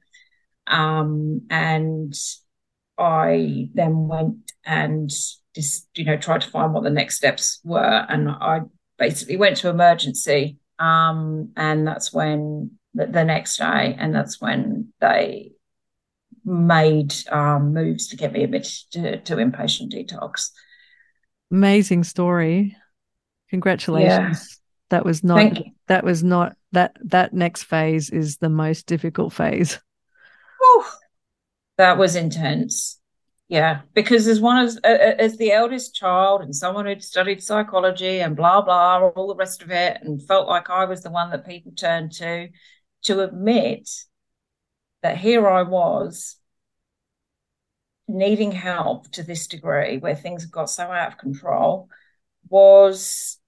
Um, 0.67 1.43
and 1.51 2.15
I 2.99 3.71
then 3.75 4.09
went 4.09 4.53
and 4.65 5.11
just, 5.55 5.89
you 5.95 6.05
know, 6.05 6.17
tried 6.17 6.43
to 6.43 6.51
find 6.51 6.75
what 6.75 6.85
the 6.85 6.91
next 6.91 7.17
steps 7.17 7.61
were. 7.65 8.07
And 8.09 8.29
I 8.29 8.61
basically 8.99 9.37
went 9.37 9.57
to 9.59 9.69
emergency. 9.69 10.59
Um, 10.79 11.53
and 11.57 11.87
that's 11.87 12.13
when 12.13 12.73
the, 12.95 13.07
the, 13.07 13.25
next 13.25 13.57
day, 13.57 13.97
and 13.99 14.15
that's 14.15 14.41
when 14.41 14.93
they 15.01 15.53
made 16.45 17.15
um, 17.31 17.75
moves 17.75 18.09
to 18.09 18.17
get 18.17 18.33
me 18.33 18.45
admitted 18.45 18.73
to, 18.93 19.21
to 19.21 19.37
inpatient 19.37 19.93
detox. 19.93 20.51
Amazing 21.51 22.05
story. 22.05 22.77
Congratulations. 23.51 24.11
Yeah. 24.11 24.55
That 24.91 25.05
was 25.05 25.23
not 25.23 25.59
that 25.89 26.05
was 26.05 26.25
not 26.25 26.57
that 26.73 26.97
that 27.05 27.35
next 27.35 27.65
phase 27.65 28.09
is 28.09 28.39
the 28.39 28.49
most 28.49 28.87
difficult 28.87 29.35
phase. 29.35 29.79
Whew 30.61 30.85
that 31.79 31.97
was 31.97 32.17
intense. 32.17 33.01
Yeah, 33.49 33.81
because 33.95 34.27
as 34.27 34.41
one 34.41 34.59
as 34.59 34.77
as 34.77 35.39
the 35.39 35.53
eldest 35.53 35.95
child 35.95 36.43
and 36.43 36.55
someone 36.55 36.85
who'd 36.85 37.03
studied 37.03 37.43
psychology 37.43 38.21
and 38.21 38.37
blah 38.37 38.61
blah, 38.61 39.11
all 39.17 39.29
the 39.29 39.35
rest 39.35 39.63
of 39.63 39.71
it, 39.71 39.99
and 40.03 40.23
felt 40.23 40.49
like 40.49 40.69
I 40.69 40.85
was 40.85 41.03
the 41.03 41.11
one 41.11 41.31
that 41.31 41.47
people 41.47 41.73
turned 41.73 42.13
to, 42.13 42.49
to 43.05 43.21
admit 43.21 43.89
that 45.03 45.17
here 45.17 45.49
I 45.49 45.63
was 45.63 46.37
needing 48.07 48.53
help 48.53 49.11
to 49.13 49.23
this 49.23 49.47
degree, 49.47 49.97
where 49.97 50.15
things 50.15 50.45
got 50.45 50.69
so 50.69 50.85
out 50.85 51.13
of 51.13 51.19
control, 51.19 51.89
was 52.51 53.39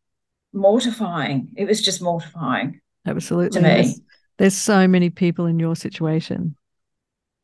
mortifying. 0.53 1.51
It 1.57 1.67
was 1.67 1.83
just 1.83 2.01
mortifying. 2.01 2.81
Absolutely. 3.07 3.61
To 3.61 3.67
me. 3.67 3.75
There's, 3.75 4.01
there's 4.39 4.57
so 4.57 4.89
many 4.89 5.11
people 5.11 5.45
in 5.45 5.59
your 5.59 5.77
situation 5.77 6.57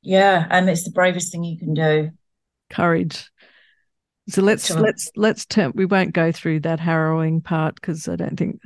yeah, 0.06 0.46
and 0.50 0.70
it's 0.70 0.84
the 0.84 0.92
bravest 0.92 1.32
thing 1.32 1.42
you 1.42 1.58
can 1.58 1.74
do. 1.74 2.10
Courage. 2.70 3.30
So 4.28 4.42
let's 4.42 4.66
sure. 4.66 4.80
let's 4.80 5.10
let's 5.14 5.46
turn. 5.46 5.72
We 5.74 5.86
won't 5.86 6.12
go 6.12 6.32
through 6.32 6.60
that 6.60 6.80
harrowing 6.80 7.40
part 7.40 7.76
because 7.76 8.08
I 8.08 8.16
don't 8.16 8.36
think 8.36 8.60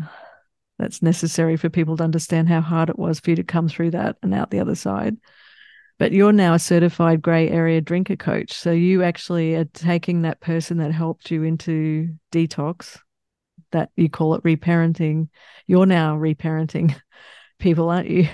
that's 0.78 1.02
necessary 1.02 1.56
for 1.56 1.68
people 1.68 1.98
to 1.98 2.04
understand 2.04 2.48
how 2.48 2.62
hard 2.62 2.88
it 2.88 2.98
was 2.98 3.20
for 3.20 3.30
you 3.30 3.36
to 3.36 3.44
come 3.44 3.68
through 3.68 3.90
that 3.90 4.16
and 4.22 4.32
out 4.32 4.50
the 4.50 4.60
other 4.60 4.74
side. 4.74 5.18
But 5.98 6.12
you're 6.12 6.32
now 6.32 6.54
a 6.54 6.58
certified 6.58 7.20
grey 7.20 7.50
area 7.50 7.82
drinker 7.82 8.16
coach, 8.16 8.54
so 8.54 8.72
you 8.72 9.02
actually 9.02 9.54
are 9.56 9.66
taking 9.66 10.22
that 10.22 10.40
person 10.40 10.78
that 10.78 10.92
helped 10.92 11.30
you 11.30 11.42
into 11.42 12.14
detox, 12.32 12.98
that 13.72 13.90
you 13.96 14.08
call 14.08 14.34
it 14.34 14.42
reparenting. 14.42 15.28
You're 15.66 15.84
now 15.84 16.16
reparenting 16.16 16.98
people, 17.58 17.90
aren't 17.90 18.08
you? 18.08 18.28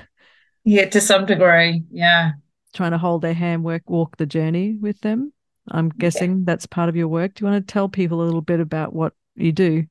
Yeah, 0.63 0.89
to 0.91 1.01
some 1.01 1.27
degree. 1.27 1.83
Yeah 1.91 2.33
trying 2.77 2.93
to 2.93 2.99
hold 2.99 3.23
their 3.23 3.35
hand, 3.35 3.65
work, 3.65 3.89
walk 3.89 4.17
the 4.17 4.27
journey 4.27 4.77
with 4.81 5.01
them. 5.01 5.33
I'm 5.71 5.89
guessing 5.91 6.39
yeah. 6.39 6.43
that's 6.45 6.67
part 6.67 6.89
of 6.89 6.97
your 6.97 7.09
work. 7.09 7.35
Do 7.35 7.45
you 7.45 7.51
want 7.51 7.67
to 7.67 7.73
tell 7.73 7.89
people 7.89 8.23
a 8.23 8.25
little 8.25 8.43
bit 8.43 8.61
about 8.61 8.93
what 8.93 9.13
you 9.35 9.53
do 9.53 9.87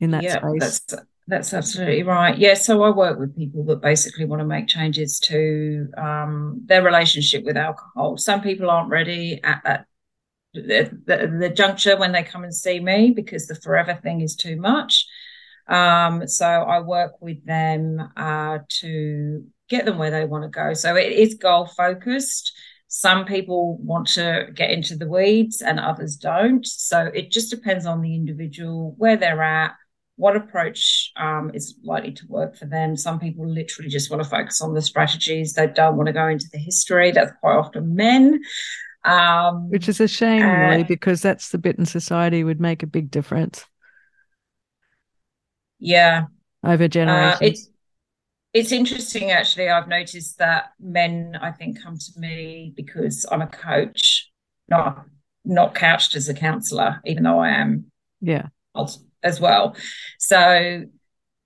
in 0.00 0.12
that 0.12 0.22
yeah, 0.22 0.38
space? 0.38 0.80
That's 0.88 1.04
that's 1.30 1.54
absolutely 1.54 2.02
right. 2.02 2.36
Yeah, 2.36 2.54
so 2.54 2.82
I 2.82 2.90
work 2.90 3.18
with 3.18 3.36
people 3.36 3.64
that 3.66 3.80
basically 3.80 4.24
want 4.24 4.40
to 4.40 4.46
make 4.46 4.66
changes 4.66 5.20
to 5.20 5.88
um, 5.96 6.62
their 6.66 6.82
relationship 6.82 7.44
with 7.44 7.56
alcohol. 7.56 8.16
Some 8.16 8.40
people 8.40 8.68
aren't 8.68 8.90
ready 8.90 9.40
at, 9.44 9.60
at 9.64 9.86
the, 10.54 10.90
the, 11.06 11.36
the, 11.38 11.48
juncture 11.48 11.96
when 11.96 12.10
they 12.10 12.24
come 12.24 12.42
and 12.42 12.54
see 12.54 12.80
me 12.80 13.12
because 13.14 13.46
the 13.46 13.54
forever 13.54 13.94
thing 13.94 14.20
is 14.22 14.34
too 14.34 14.56
much. 14.56 15.06
Um, 15.68 16.26
so 16.26 16.46
I 16.46 16.80
work 16.80 17.12
with 17.20 17.46
them 17.46 18.10
uh, 18.16 18.58
to 18.80 19.44
get 19.68 19.84
them 19.84 19.98
where 19.98 20.10
they 20.10 20.24
want 20.24 20.42
to 20.42 20.48
go. 20.48 20.74
So 20.74 20.96
it 20.96 21.12
is 21.12 21.34
goal 21.34 21.66
focused. 21.66 22.52
Some 22.92 23.24
people 23.24 23.76
want 23.78 24.08
to 24.08 24.48
get 24.52 24.72
into 24.72 24.96
the 24.96 25.06
weeds 25.06 25.62
and 25.62 25.78
others 25.78 26.16
don't. 26.16 26.66
So 26.66 27.06
it 27.06 27.30
just 27.30 27.48
depends 27.48 27.86
on 27.86 28.02
the 28.02 28.16
individual, 28.16 28.96
where 28.98 29.16
they're 29.16 29.40
at, 29.40 29.76
what 30.16 30.34
approach 30.34 31.12
um, 31.16 31.52
is 31.54 31.76
likely 31.84 32.10
to 32.10 32.26
work 32.26 32.56
for 32.56 32.66
them. 32.66 32.96
Some 32.96 33.20
people 33.20 33.48
literally 33.48 33.88
just 33.88 34.10
want 34.10 34.24
to 34.24 34.28
focus 34.28 34.60
on 34.60 34.74
the 34.74 34.82
strategies. 34.82 35.52
They 35.52 35.68
don't 35.68 35.96
want 35.96 36.08
to 36.08 36.12
go 36.12 36.26
into 36.26 36.46
the 36.52 36.58
history. 36.58 37.12
That's 37.12 37.30
quite 37.40 37.56
often 37.56 37.94
men. 37.94 38.40
Um, 39.04 39.70
Which 39.70 39.88
is 39.88 40.00
a 40.00 40.08
shame, 40.08 40.42
really, 40.42 40.82
because 40.82 41.22
that's 41.22 41.50
the 41.50 41.58
bit 41.58 41.78
in 41.78 41.86
society 41.86 42.42
would 42.42 42.60
make 42.60 42.82
a 42.82 42.88
big 42.88 43.08
difference. 43.10 43.64
Yeah. 45.78 46.24
Over 46.64 46.88
generations. 46.88 47.40
Uh, 47.40 47.44
it's, 47.44 47.69
it's 48.52 48.72
interesting, 48.72 49.30
actually. 49.30 49.68
I've 49.68 49.88
noticed 49.88 50.38
that 50.38 50.72
men, 50.80 51.38
I 51.40 51.50
think, 51.52 51.82
come 51.82 51.96
to 51.96 52.20
me 52.20 52.72
because 52.76 53.26
I'm 53.30 53.42
a 53.42 53.46
coach, 53.46 54.30
not 54.68 55.04
not 55.44 55.74
couched 55.74 56.14
as 56.16 56.28
a 56.28 56.34
counselor, 56.34 57.00
even 57.04 57.22
though 57.22 57.38
I 57.38 57.50
am. 57.50 57.90
Yeah 58.20 58.48
as 59.22 59.40
well. 59.40 59.76
So 60.18 60.84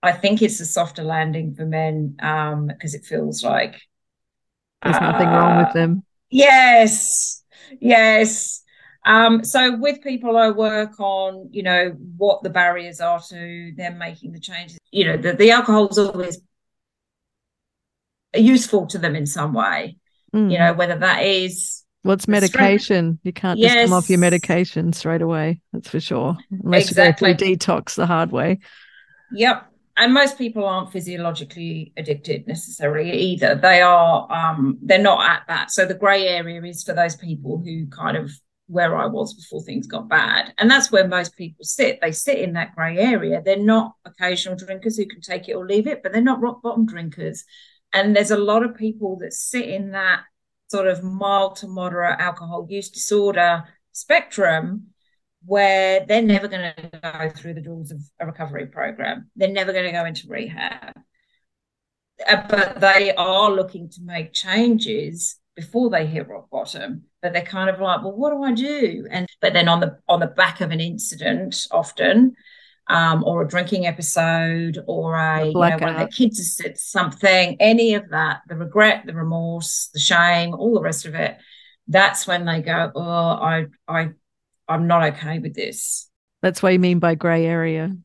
I 0.03 0.13
think 0.13 0.43
it's 0.43 0.61
a 0.61 0.67
softer 0.67 1.03
landing 1.03 1.55
for 1.55 1.65
men 1.65 2.17
um, 2.21 2.67
because 2.67 2.95
it 2.95 3.05
feels 3.05 3.43
like 3.43 3.81
there's 4.83 4.97
uh, 4.97 5.13
nothing 5.13 5.29
wrong 5.29 5.65
with 5.65 5.73
them. 5.73 6.05
Yes, 6.31 7.43
yes. 7.81 8.63
Um, 9.07 9.45
so 9.45 9.77
with 9.77 10.03
people 10.03 10.37
I 10.37 10.51
work 10.51 10.99
on, 10.99 11.49
you 11.53 11.63
know, 11.63 11.91
what 12.17 12.43
the 12.43 12.51
barriers 12.51 13.01
are 13.01 13.21
to 13.29 13.73
them 13.77 13.99
making 13.99 14.33
the 14.33 14.41
changes. 14.41 14.79
You 14.91 15.05
know, 15.05 15.17
the, 15.17 15.35
the 15.35 15.51
alcohol 15.51 15.89
is 15.89 15.99
always 15.99 16.41
useful 18.35 18.87
to 18.89 18.99
them 18.99 19.17
in 19.17 19.27
some 19.27 19.53
way. 19.53 19.97
Mm. 20.35 20.51
You 20.53 20.59
know, 20.59 20.73
whether 20.73 20.99
that 20.99 21.25
is 21.25 21.85
What's 22.05 22.29
medication? 22.29 23.19
You 23.23 23.33
can't 23.33 23.59
yes. 23.59 23.73
just 23.73 23.85
come 23.87 23.93
off 23.95 24.11
your 24.11 24.19
medication 24.19 24.93
straight 24.93 25.23
away. 25.23 25.63
That's 25.73 25.89
for 25.89 26.01
sure. 26.01 26.37
Unless 26.51 26.91
exactly. 26.91 27.31
you 27.31 27.35
go 27.35 27.39
through 27.39 27.57
detox 27.57 27.95
the 27.95 28.07
hard 28.07 28.31
way. 28.31 28.59
Yep. 29.33 29.71
And 29.97 30.13
most 30.13 30.37
people 30.37 30.67
aren't 30.67 30.93
physiologically 30.93 31.95
addicted 31.97 32.47
necessarily 32.47 33.11
either. 33.11 33.55
They 33.55 33.81
are 33.81 34.31
um 34.31 34.79
they're 34.83 34.99
not 34.99 35.29
at 35.29 35.45
that. 35.49 35.71
So 35.71 35.87
the 35.87 35.95
grey 35.95 36.29
area 36.29 36.63
is 36.63 36.83
for 36.83 36.93
those 36.93 37.17
people 37.17 37.63
who 37.65 37.87
kind 37.87 38.19
of 38.19 38.31
where 38.67 38.97
I 38.97 39.07
was 39.07 39.33
before 39.33 39.63
things 39.63 39.87
got 39.87 40.09
bad. 40.09 40.53
And 40.59 40.71
that's 40.71 40.93
where 40.93 41.09
most 41.09 41.37
people 41.37 41.65
sit. 41.65 42.01
They 42.03 42.13
sit 42.13 42.39
in 42.39 42.53
that 42.55 42.75
grey 42.75 42.99
area. 42.99 43.41
They're 43.43 43.57
not 43.57 43.95
occasional 44.05 44.57
drinkers 44.57 44.99
who 44.99 45.07
can 45.07 45.23
take 45.23 45.49
it 45.49 45.55
or 45.55 45.67
leave 45.67 45.87
it, 45.87 46.03
but 46.03 46.13
they're 46.13 46.21
not 46.21 46.41
rock 46.41 46.61
bottom 46.61 46.85
drinkers. 46.85 47.45
And 47.95 48.15
there's 48.15 48.33
a 48.33 48.37
lot 48.37 48.65
of 48.65 48.77
people 48.77 49.17
that 49.21 49.33
sit 49.33 49.69
in 49.69 49.93
that 49.93 50.25
sort 50.69 50.89
of 50.89 51.05
mild 51.05 51.57
to 51.57 51.69
moderate 51.69 52.19
alcohol 52.19 52.67
use 52.69 52.91
disorder 52.91 53.65
spectrum 53.93 54.89
where 55.47 56.05
they're 56.07 56.23
never 56.23 56.49
going 56.49 56.73
to 56.77 57.01
go 57.01 57.31
through 57.31 57.55
the 57.55 57.61
doors 57.61 57.93
of 57.93 58.01
a 58.19 58.27
recovery 58.27 58.67
program. 58.67 59.31
They're 59.37 59.49
never 59.49 59.73
going 59.73 59.85
to 59.85 59.93
go 59.93 60.05
into 60.05 60.29
rehab. 60.29 60.95
Uh, 62.27 62.43
but 62.49 62.81
they 62.81 63.15
are 63.15 63.51
looking 63.51 63.89
to 63.91 64.01
make 64.03 64.33
changes 64.33 65.37
before 65.55 65.91
they 65.91 66.07
hit 66.07 66.29
rock 66.29 66.51
bottom. 66.51 67.05
But 67.23 67.33
they're 67.33 67.43
kind 67.43 67.71
of 67.71 67.81
like, 67.81 68.03
well, 68.03 68.17
what 68.17 68.31
do 68.31 68.43
I 68.43 68.53
do? 68.53 69.07
And 69.11 69.29
but 69.41 69.53
then 69.53 69.69
on 69.69 69.81
the 69.81 69.99
on 70.09 70.21
the 70.21 70.27
back 70.27 70.61
of 70.61 70.71
an 70.71 70.81
incident, 70.81 71.67
often 71.71 72.35
um, 72.87 73.25
or 73.25 73.43
a 73.43 73.49
drinking 73.49 73.87
episode 73.87 74.79
or 74.87 75.15
a, 75.15 75.47
you 75.47 75.53
know, 75.53 75.61
one 75.61 75.73
of 75.73 75.81
the 76.11 76.15
kids 76.15 76.39
has 76.39 76.57
said 76.57 76.79
something, 76.79 77.57
any 77.61 77.95
of 77.95 78.11
that, 78.11 78.41
the 78.49 78.57
regret, 78.57 79.05
the 79.07 79.15
remorse, 79.15 79.89
the 79.95 80.01
shame, 80.01 80.55
all 80.55 80.75
the 80.75 80.83
rest 80.83 81.07
of 81.07 81.15
it, 81.15 81.39
that's 81.89 82.27
when 82.27 82.45
they 82.45 82.61
go, 82.61 82.91
oh, 82.95 83.01
I, 83.03 83.67
I, 83.89 84.11
I'm 84.69 84.87
not 84.87 85.15
okay 85.15 85.39
with 85.39 85.55
this. 85.55 86.11
That's 86.43 86.63
what 86.63 86.73
you 86.75 86.79
mean 86.79 86.99
by 86.99 87.15
grey 87.15 87.47
area. 87.47 87.97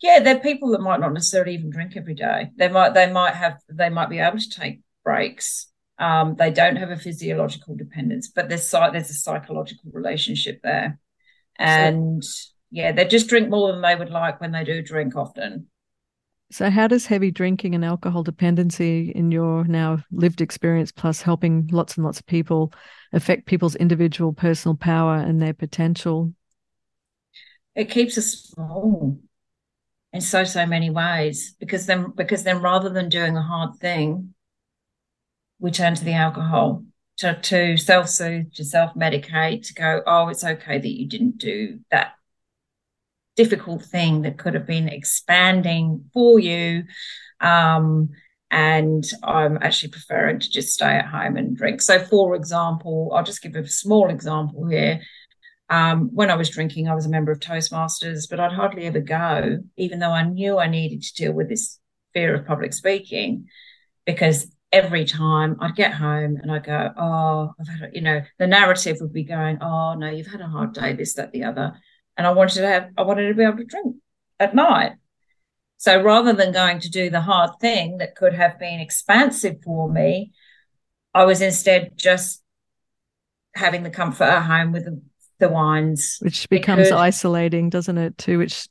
Yeah, 0.00 0.20
they're 0.20 0.40
people 0.40 0.70
that 0.70 0.80
might 0.80 1.00
not 1.00 1.12
necessarily 1.12 1.54
even 1.54 1.70
drink 1.70 1.96
every 1.96 2.14
day. 2.14 2.50
They 2.56 2.68
might, 2.68 2.94
they 2.94 3.10
might 3.10 3.34
have, 3.34 3.58
they 3.68 3.90
might 3.90 4.10
be 4.10 4.18
able 4.18 4.38
to 4.38 4.50
take 4.50 4.80
breaks. 5.04 5.66
Um, 5.98 6.36
they 6.36 6.50
don't 6.50 6.76
have 6.76 6.90
a 6.90 6.96
physiological 6.96 7.76
dependence, 7.76 8.28
but 8.28 8.48
there's 8.48 8.68
there's 8.70 9.10
a 9.10 9.14
psychological 9.14 9.90
relationship 9.92 10.60
there, 10.62 10.98
and. 11.58 12.24
So- 12.24 12.53
yeah, 12.74 12.90
they 12.90 13.04
just 13.04 13.28
drink 13.28 13.48
more 13.48 13.70
than 13.70 13.82
they 13.82 13.94
would 13.94 14.10
like 14.10 14.40
when 14.40 14.50
they 14.50 14.64
do 14.64 14.82
drink 14.82 15.14
often. 15.14 15.68
So, 16.50 16.70
how 16.70 16.88
does 16.88 17.06
heavy 17.06 17.30
drinking 17.30 17.76
and 17.76 17.84
alcohol 17.84 18.24
dependency, 18.24 19.12
in 19.14 19.30
your 19.30 19.62
now 19.62 19.98
lived 20.10 20.40
experience, 20.40 20.90
plus 20.90 21.22
helping 21.22 21.68
lots 21.68 21.96
and 21.96 22.04
lots 22.04 22.18
of 22.18 22.26
people, 22.26 22.72
affect 23.12 23.46
people's 23.46 23.76
individual 23.76 24.32
personal 24.32 24.76
power 24.76 25.14
and 25.14 25.40
their 25.40 25.54
potential? 25.54 26.34
It 27.76 27.90
keeps 27.90 28.18
us 28.18 28.32
small 28.32 29.20
in 30.12 30.20
so 30.20 30.42
so 30.42 30.66
many 30.66 30.90
ways 30.90 31.54
because 31.60 31.86
then 31.86 32.12
because 32.16 32.42
then 32.42 32.60
rather 32.60 32.90
than 32.90 33.08
doing 33.08 33.36
a 33.36 33.42
hard 33.42 33.76
thing, 33.78 34.34
we 35.60 35.70
turn 35.70 35.94
to 35.94 36.04
the 36.04 36.14
alcohol 36.14 36.84
to 37.18 37.38
to 37.40 37.76
self 37.76 38.08
soothe, 38.08 38.52
to 38.54 38.64
self 38.64 38.94
medicate, 38.94 39.68
to 39.68 39.74
go, 39.74 40.02
oh, 40.08 40.26
it's 40.26 40.42
okay 40.42 40.80
that 40.80 41.00
you 41.00 41.06
didn't 41.06 41.38
do 41.38 41.78
that 41.92 42.14
difficult 43.36 43.82
thing 43.82 44.22
that 44.22 44.38
could 44.38 44.54
have 44.54 44.66
been 44.66 44.88
expanding 44.88 46.04
for 46.12 46.38
you. 46.38 46.84
Um, 47.40 48.10
and 48.50 49.04
I'm 49.24 49.58
actually 49.62 49.90
preferring 49.90 50.38
to 50.38 50.50
just 50.50 50.74
stay 50.74 50.96
at 50.96 51.06
home 51.06 51.36
and 51.36 51.56
drink. 51.56 51.80
So, 51.80 51.98
for 51.98 52.36
example, 52.36 53.12
I'll 53.14 53.24
just 53.24 53.42
give 53.42 53.56
a 53.56 53.66
small 53.66 54.10
example 54.10 54.66
here. 54.66 55.00
Um, 55.70 56.10
when 56.12 56.30
I 56.30 56.36
was 56.36 56.50
drinking, 56.50 56.88
I 56.88 56.94
was 56.94 57.06
a 57.06 57.10
member 57.10 57.32
of 57.32 57.40
Toastmasters, 57.40 58.28
but 58.30 58.38
I'd 58.38 58.52
hardly 58.52 58.84
ever 58.86 59.00
go, 59.00 59.58
even 59.76 59.98
though 59.98 60.12
I 60.12 60.22
knew 60.22 60.58
I 60.58 60.68
needed 60.68 61.02
to 61.02 61.14
deal 61.14 61.32
with 61.32 61.48
this 61.48 61.80
fear 62.12 62.34
of 62.34 62.46
public 62.46 62.72
speaking, 62.74 63.46
because 64.06 64.46
every 64.70 65.04
time 65.04 65.56
I'd 65.60 65.74
get 65.74 65.94
home 65.94 66.36
and 66.40 66.52
I'd 66.52 66.64
go, 66.64 66.90
Oh, 66.96 67.54
I've 67.58 67.68
had, 67.68 67.88
a, 67.88 67.94
you 67.94 68.02
know, 68.02 68.22
the 68.38 68.46
narrative 68.46 68.98
would 69.00 69.12
be 69.12 69.24
going, 69.24 69.58
Oh, 69.62 69.94
no, 69.94 70.10
you've 70.10 70.26
had 70.26 70.42
a 70.42 70.48
hard 70.48 70.74
day, 70.74 70.92
this, 70.92 71.14
that, 71.14 71.32
the 71.32 71.44
other 71.44 71.74
and 72.16 72.26
I 72.26 72.32
wanted 72.32 72.54
to 72.56 72.66
have 72.66 72.90
I 72.96 73.02
wanted 73.02 73.28
to 73.28 73.34
be 73.34 73.42
able 73.42 73.58
to 73.58 73.64
drink 73.64 73.96
at 74.40 74.54
night. 74.54 74.92
So 75.78 76.02
rather 76.02 76.32
than 76.32 76.52
going 76.52 76.80
to 76.80 76.90
do 76.90 77.10
the 77.10 77.20
hard 77.20 77.58
thing 77.60 77.98
that 77.98 78.14
could 78.14 78.32
have 78.32 78.58
been 78.58 78.80
expansive 78.80 79.56
for 79.62 79.90
me, 79.90 80.32
I 81.12 81.24
was 81.24 81.42
instead 81.42 81.92
just 81.96 82.42
having 83.54 83.82
the 83.82 83.90
comfort 83.90 84.24
at 84.24 84.42
home 84.42 84.72
with 84.72 84.84
the, 84.84 85.00
the 85.38 85.48
wines. 85.48 86.18
Which 86.20 86.48
becomes 86.48 86.90
isolating, 86.90 87.70
doesn't 87.70 87.98
it, 87.98 88.16
too? 88.18 88.38
Which 88.38 88.68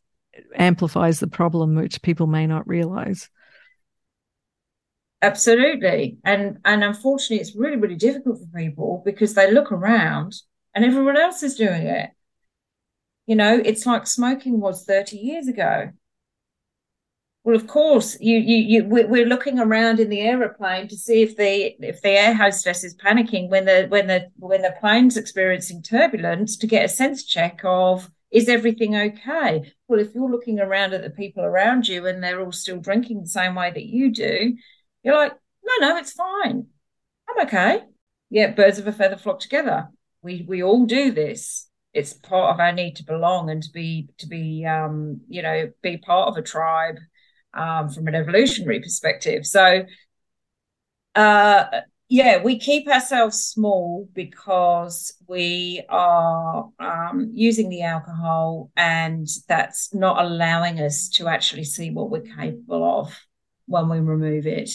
amplifies 0.56 1.20
the 1.20 1.28
problem, 1.28 1.76
which 1.76 2.02
people 2.02 2.28
may 2.28 2.48
not 2.48 2.68
realize. 2.68 3.30
Absolutely. 5.22 6.18
And 6.26 6.58
and 6.66 6.84
unfortunately 6.84 7.38
it's 7.38 7.56
really, 7.56 7.78
really 7.78 7.96
difficult 7.96 8.40
for 8.40 8.60
people 8.60 9.02
because 9.06 9.36
they 9.36 9.52
look 9.52 9.72
around 9.72 10.36
and 10.76 10.84
everyone 10.84 11.16
else 11.16 11.44
is 11.44 11.56
doing 11.56 11.84
it. 11.84 12.10
You 13.26 13.36
know, 13.36 13.62
it's 13.64 13.86
like 13.86 14.06
smoking 14.08 14.60
was 14.60 14.86
30 14.86 15.18
years 15.18 15.48
ago. 15.48 15.92
Well, 17.44 17.56
of 17.58 17.68
course, 17.68 18.18
you 18.22 18.38
you 18.38 18.56
you 18.56 18.86
we're 18.86 19.26
looking 19.26 19.60
around 19.60 20.00
in 20.00 20.10
the 20.10 20.22
aeroplane 20.22 20.88
to 20.88 20.96
see 20.96 21.24
if 21.24 21.36
the 21.36 21.76
if 21.86 22.02
the 22.02 22.12
air 22.12 22.34
hostess 22.34 22.86
is 22.86 22.96
panicking 22.96 23.50
when 23.50 23.66
the 23.66 23.88
when 23.90 24.08
the 24.08 24.30
when 24.38 24.62
the 24.62 24.74
plane's 24.80 25.18
experiencing 25.18 25.82
turbulence 25.82 26.56
to 26.58 26.68
get 26.68 26.86
a 26.86 26.90
sense 26.90 27.26
check 27.26 27.60
of 27.66 28.10
is 28.32 28.48
everything 28.48 28.96
okay? 28.96 29.74
Well, 29.88 30.00
if 30.00 30.16
you're 30.16 30.32
looking 30.32 30.60
around 30.60 30.94
at 30.94 31.04
the 31.04 31.10
people 31.10 31.44
around 31.44 31.88
you 31.88 32.08
and 32.08 32.24
they're 32.24 32.42
all 32.42 32.54
still 32.54 32.80
drinking 32.80 33.22
the 33.22 33.28
same 33.28 33.56
way 33.56 33.70
that 33.72 33.86
you 33.86 34.12
do, 34.12 34.58
you're 35.04 35.16
like, 35.16 35.34
no, 35.64 35.88
no, 35.88 35.98
it's 35.98 36.14
fine. 36.14 36.68
I'm 37.30 37.46
okay. 37.46 37.84
Yeah, 38.30 38.52
birds 38.52 38.80
of 38.80 38.88
a 38.88 38.94
feather 38.94 39.18
flock 39.18 39.40
together. 39.42 39.90
We 40.22 40.46
we 40.48 40.64
all 40.64 40.86
do 40.86 41.12
this 41.12 41.68
it's 41.94 42.14
part 42.14 42.54
of 42.54 42.60
our 42.60 42.72
need 42.72 42.96
to 42.96 43.04
belong 43.04 43.50
and 43.50 43.62
to 43.64 43.70
be 43.72 44.10
to 44.18 44.28
be 44.28 44.66
um, 44.66 45.22
you 45.28 45.42
know 45.42 45.72
be 45.82 45.98
part 45.98 46.30
of 46.30 46.38
a 46.38 46.42
tribe 46.42 46.98
um, 47.54 47.90
from 47.90 48.08
an 48.08 48.16
evolutionary 48.16 48.80
perspective. 48.80 49.46
So 49.46 49.86
uh, 51.16 51.66
yeah, 52.10 52.44
we 52.44 52.60
keep 52.60 52.88
ourselves 52.88 53.44
small 53.44 54.08
because 54.14 55.14
we 55.28 55.84
are 55.90 56.70
um, 56.80 57.32
using 57.34 57.70
the 57.70 57.84
alcohol, 57.84 58.72
and 58.76 59.28
that's 59.48 59.94
not 59.94 60.24
allowing 60.24 60.80
us 60.80 61.10
to 61.10 61.28
actually 61.28 61.64
see 61.64 61.90
what 61.92 62.10
we're 62.10 62.22
capable 62.22 62.84
of 62.84 63.20
when 63.66 63.90
we 63.90 64.00
remove 64.00 64.46
it. 64.46 64.70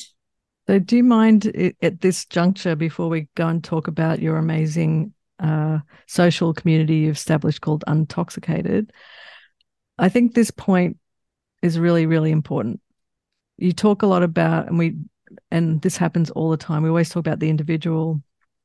So, 0.66 0.78
do 0.78 0.96
you 0.96 1.04
mind 1.04 1.46
at 1.80 2.00
this 2.00 2.24
juncture, 2.24 2.76
before 2.76 3.08
we 3.08 3.28
go 3.36 3.46
and 3.48 3.62
talk 3.62 3.88
about 3.88 4.20
your 4.20 4.36
amazing 4.36 5.12
uh, 5.38 5.78
social 6.06 6.52
community 6.54 6.96
you've 6.96 7.16
established 7.16 7.60
called 7.60 7.84
Untoxicated. 7.86 8.90
I 9.98 10.08
think 10.08 10.34
this 10.34 10.50
point 10.50 10.98
is 11.62 11.78
really, 11.78 12.06
really 12.06 12.30
important. 12.30 12.80
You 13.56 13.72
talk 13.72 14.02
a 14.02 14.06
lot 14.06 14.22
about, 14.22 14.68
and 14.68 14.78
we, 14.78 14.96
and 15.50 15.80
this 15.82 15.96
happens 15.96 16.30
all 16.30 16.50
the 16.50 16.56
time. 16.56 16.82
We 16.82 16.88
always 16.88 17.08
talk 17.10 17.20
about 17.20 17.40
the 17.40 17.50
individual, 17.50 18.22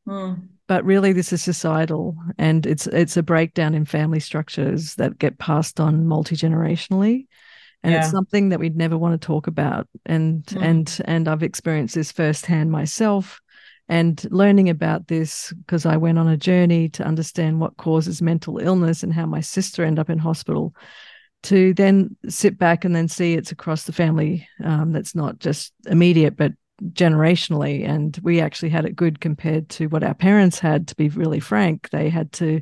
mm. 0.07 0.47
but 0.67 0.85
really 0.85 1.11
this 1.13 1.33
is 1.33 1.41
societal, 1.41 2.15
and 2.37 2.65
it's 2.65 2.85
it's 2.87 3.17
a 3.17 3.23
breakdown 3.23 3.73
in 3.73 3.85
family 3.85 4.19
structures 4.19 4.95
that 4.95 5.17
get 5.17 5.39
passed 5.39 5.79
on 5.79 6.05
multi 6.07 6.35
generationally. 6.35 7.27
and 7.85 7.91
Yeah. 7.91 7.99
it's 7.99 8.11
something 8.11 8.49
that 8.49 8.59
we'd 8.61 8.77
never 8.77 8.97
want 8.97 9.19
to 9.19 9.25
talk 9.25 9.47
about 9.47 9.89
and 10.05 10.45
Mm. 10.45 10.63
and 10.63 11.01
and 11.05 11.27
i've 11.27 11.43
experienced 11.43 11.95
this 11.95 12.13
firsthand 12.13 12.71
myself 12.71 13.41
and 13.89 14.25
learning 14.31 14.69
about 14.69 15.07
this 15.07 15.53
because 15.59 15.85
i 15.85 15.97
went 15.97 16.17
on 16.17 16.27
a 16.27 16.37
journey 16.37 16.89
to 16.89 17.03
understand 17.03 17.59
what 17.59 17.77
causes 17.77 18.21
mental 18.21 18.57
illness 18.59 19.03
and 19.03 19.13
how 19.13 19.25
my 19.25 19.41
sister 19.41 19.83
ended 19.83 19.99
up 19.99 20.09
in 20.09 20.17
hospital 20.17 20.73
to 21.43 21.73
then 21.73 22.15
sit 22.29 22.57
back 22.57 22.85
and 22.85 22.95
then 22.95 23.07
see 23.07 23.33
it's 23.33 23.51
across 23.51 23.83
the 23.83 23.91
family 23.91 24.47
um, 24.63 24.91
that's 24.91 25.13
not 25.13 25.39
just 25.39 25.73
immediate 25.87 26.37
but 26.37 26.53
generationally. 26.81 27.87
And 27.87 28.17
we 28.23 28.41
actually 28.41 28.69
had 28.69 28.85
it 28.85 28.95
good 28.95 29.19
compared 29.19 29.69
to 29.69 29.87
what 29.87 30.03
our 30.03 30.13
parents 30.13 30.59
had 30.59 30.87
to 30.89 30.95
be 30.95 31.09
really 31.09 31.39
frank. 31.39 31.89
They 31.89 32.09
had 32.09 32.31
to 32.33 32.61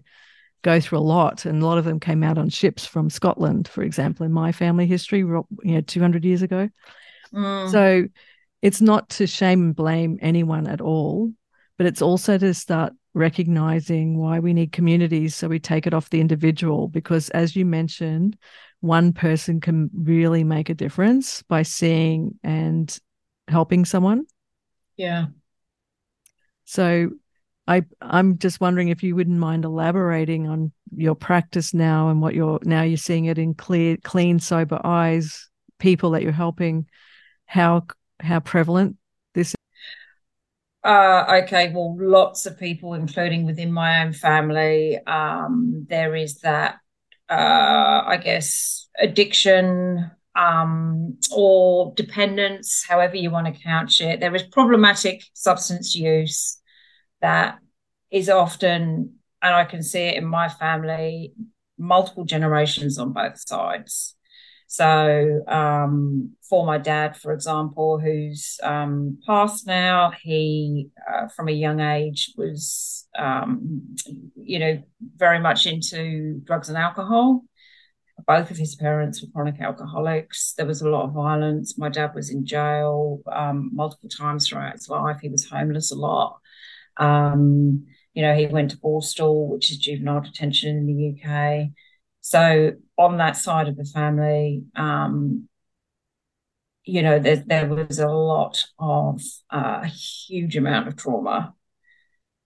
go 0.64 0.80
through 0.80 1.00
a 1.00 1.02
lot 1.02 1.46
and 1.46 1.62
a 1.62 1.66
lot 1.66 1.80
of 1.80 1.86
them 1.86 2.00
came 2.00 2.24
out 2.24 2.38
on 2.38 2.48
ships 2.48 2.86
from 2.86 3.10
scotland 3.10 3.68
for 3.68 3.82
example 3.82 4.24
in 4.24 4.32
my 4.32 4.52
family 4.52 4.86
history 4.86 5.18
you 5.18 5.46
know 5.64 5.82
200 5.82 6.24
years 6.24 6.44
ago. 6.44 6.70
Mm. 7.34 7.72
so 7.72 8.06
it's 8.62 8.82
not 8.82 9.10
to 9.10 9.28
shame 9.28 9.62
and 9.62 9.76
blame 9.76 10.18
anyone 10.22 10.68
at 10.68 10.82
all 10.82 11.32
but 11.78 11.88
it's 11.88 12.02
also 12.02 12.38
to 12.38 12.54
start 12.54 12.94
recognizing 13.14 14.18
why 14.18 14.40
we 14.40 14.54
need 14.54 14.72
communities 14.72 15.36
so 15.36 15.48
we 15.48 15.60
take 15.60 15.86
it 15.86 15.94
off 15.94 16.10
the 16.10 16.22
individual 16.22 16.88
because 16.88 17.30
as 17.30 17.56
you 17.56 17.66
mentioned 17.66 18.38
one 18.80 19.14
person 19.14 19.60
can 19.60 19.90
really 19.94 20.44
make 20.44 20.70
a 20.70 20.74
difference 20.74 21.44
by 21.44 21.62
seeing 21.62 22.38
and 22.44 22.98
helping 23.48 23.84
someone 23.84 24.26
yeah. 24.98 25.26
so 26.66 27.10
I 27.68 27.84
I'm 28.02 28.38
just 28.38 28.60
wondering 28.60 28.90
if 28.90 29.04
you 29.04 29.16
wouldn't 29.16 29.38
mind 29.38 29.66
elaborating 29.66 30.48
on 30.48 30.72
your 30.96 31.16
practice 31.16 31.74
now 31.74 32.10
and 32.10 32.22
what 32.22 32.34
you're 32.34 32.60
now 32.64 32.82
you're 32.82 32.98
seeing 32.98 33.26
it 33.26 33.38
in 33.38 33.54
clear, 33.54 33.98
clean, 33.98 34.40
sober 34.40 34.80
eyes, 34.84 35.50
people 35.80 36.12
that 36.12 36.24
you're 36.24 36.32
helping, 36.32 36.88
how 37.46 37.86
how 38.24 38.40
prevalent 38.40 38.98
this 39.34 39.56
Uh, 40.84 41.42
okay, 41.44 41.72
well, 41.74 41.96
lots 42.00 42.48
of 42.48 42.60
people, 42.60 42.96
including 42.96 43.46
within 43.46 43.72
my 43.72 44.04
own 44.04 44.14
family, 44.14 44.98
um, 45.06 45.86
there 45.88 46.16
is 46.16 46.40
that, 46.40 46.80
uh, 47.30 48.02
I 48.06 48.18
guess, 48.18 48.88
addiction 49.00 50.10
um, 50.36 51.18
or 51.32 51.94
dependence, 51.96 52.84
however 52.88 53.16
you 53.16 53.30
want 53.30 53.54
to 53.54 53.62
couch 53.62 54.02
it. 54.02 54.20
There 54.20 54.34
is 54.34 54.44
problematic 54.44 55.24
substance 55.34 55.96
use 55.96 56.58
that 57.22 57.60
is 58.10 58.28
often, 58.28 59.20
and 59.42 59.54
I 59.54 59.66
can 59.66 59.84
see 59.84 60.02
it 60.02 60.16
in 60.16 60.26
my 60.26 60.50
family, 60.50 61.34
multiple 61.78 62.26
generations 62.26 62.98
on 62.98 63.14
both 63.14 63.40
sides. 63.48 64.16
So, 64.72 65.42
um, 65.50 66.32
for 66.48 66.66
my 66.66 66.78
dad, 66.78 67.18
for 67.18 67.34
example, 67.34 68.00
who's 68.00 68.58
um, 68.64 69.18
passed 69.28 69.68
now, 69.68 70.14
he, 70.24 70.88
uh, 71.14 71.28
from 71.28 71.50
a 71.50 71.52
young 71.52 71.82
age, 71.82 72.32
was, 72.38 73.06
um, 73.20 73.98
you 74.42 74.60
know, 74.60 74.82
very 75.18 75.40
much 75.40 75.66
into 75.66 76.40
drugs 76.46 76.70
and 76.70 76.78
alcohol. 76.78 77.44
Both 78.26 78.50
of 78.50 78.56
his 78.56 78.76
parents 78.76 79.22
were 79.22 79.28
chronic 79.34 79.60
alcoholics. 79.60 80.54
There 80.54 80.66
was 80.66 80.82
a 80.82 80.90
lot 80.90 81.04
of 81.04 81.12
violence. 81.12 81.78
My 81.78 81.90
dad 81.90 82.16
was 82.16 82.30
in 82.30 82.46
jail 82.46 83.20
um, 83.30 83.72
multiple 83.74 84.08
times 84.08 84.48
throughout 84.48 84.72
his 84.72 84.88
life. 84.88 85.18
He 85.22 85.28
was 85.28 85.50
homeless 85.50 85.92
a 85.92 85.96
lot. 85.96 86.40
Um, 86.96 87.88
you 88.14 88.22
know, 88.22 88.34
he 88.34 88.46
went 88.46 88.72
to 88.72 88.78
Borstal, 88.78 89.50
which 89.50 89.70
is 89.70 89.80
juvenile 89.80 90.22
detention 90.22 90.78
in 90.78 90.86
the 90.88 91.30
UK. 91.30 91.72
So 92.22 92.74
on 92.98 93.18
that 93.18 93.36
side 93.36 93.68
of 93.68 93.76
the 93.76 93.84
family, 93.86 94.64
um, 94.76 95.50
you 96.84 97.02
know, 97.02 97.20
there, 97.20 97.44
there 97.46 97.68
was 97.68 98.00
a 98.00 98.08
lot 98.08 98.64
of 98.80 99.22
uh, 99.52 99.82
a 99.84 99.88
huge 99.88 100.56
amount 100.56 100.88
of 100.88 100.96
trauma, 100.96 101.54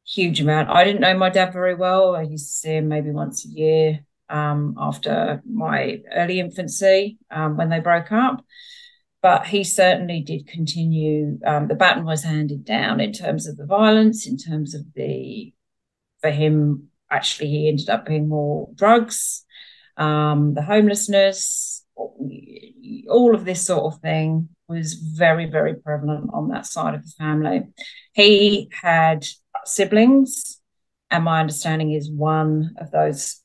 huge 0.06 0.42
amount. 0.42 0.70
I 0.70 0.84
didn't 0.84 1.02
know 1.02 1.18
my 1.18 1.30
dad 1.30 1.54
very 1.54 1.76
well. 1.76 2.16
I 2.16 2.24
used 2.24 2.48
to 2.48 2.54
see 2.54 2.76
him 2.76 2.88
maybe 2.88 3.12
once 3.12 3.46
a 3.46 3.50
year 3.50 4.06
um, 4.30 4.76
after 4.78 5.42
my 5.50 6.02
early 6.14 6.40
infancy 6.40 7.18
um, 7.30 7.58
when 7.58 7.70
they 7.70 7.80
broke 7.80 8.12
up. 8.12 8.44
But 9.22 9.48
he 9.48 9.64
certainly 9.64 10.22
did 10.22 10.48
continue. 10.48 11.40
Um, 11.46 11.68
the 11.68 11.76
baton 11.76 12.06
was 12.06 12.24
handed 12.24 12.64
down 12.64 13.00
in 13.00 13.12
terms 13.12 13.48
of 13.48 13.58
the 13.58 13.66
violence, 13.66 14.28
in 14.28 14.38
terms 14.38 14.76
of 14.76 14.82
the, 14.94 15.52
for 16.22 16.30
him, 16.30 16.90
actually, 17.10 17.50
he 17.50 17.68
ended 17.68 17.90
up 17.90 18.06
being 18.06 18.30
more 18.30 18.70
drugs 18.76 19.45
um, 19.98 20.54
the 20.54 20.62
homelessness, 20.62 21.86
all 21.96 23.34
of 23.34 23.46
this 23.46 23.66
sort 23.66 23.94
of 23.94 24.02
thing 24.02 24.50
was 24.68 24.94
very, 24.94 25.46
very 25.46 25.76
prevalent 25.76 26.30
on 26.34 26.50
that 26.50 26.66
side 26.66 26.96
of 26.96 27.04
the 27.04 27.12
family. 27.18 27.64
He 28.14 28.70
had 28.82 29.26
siblings, 29.66 30.60
and 31.12 31.24
my 31.24 31.40
understanding 31.40 31.92
is 31.92 32.10
one 32.10 32.76
of 32.78 32.92
those, 32.92 33.42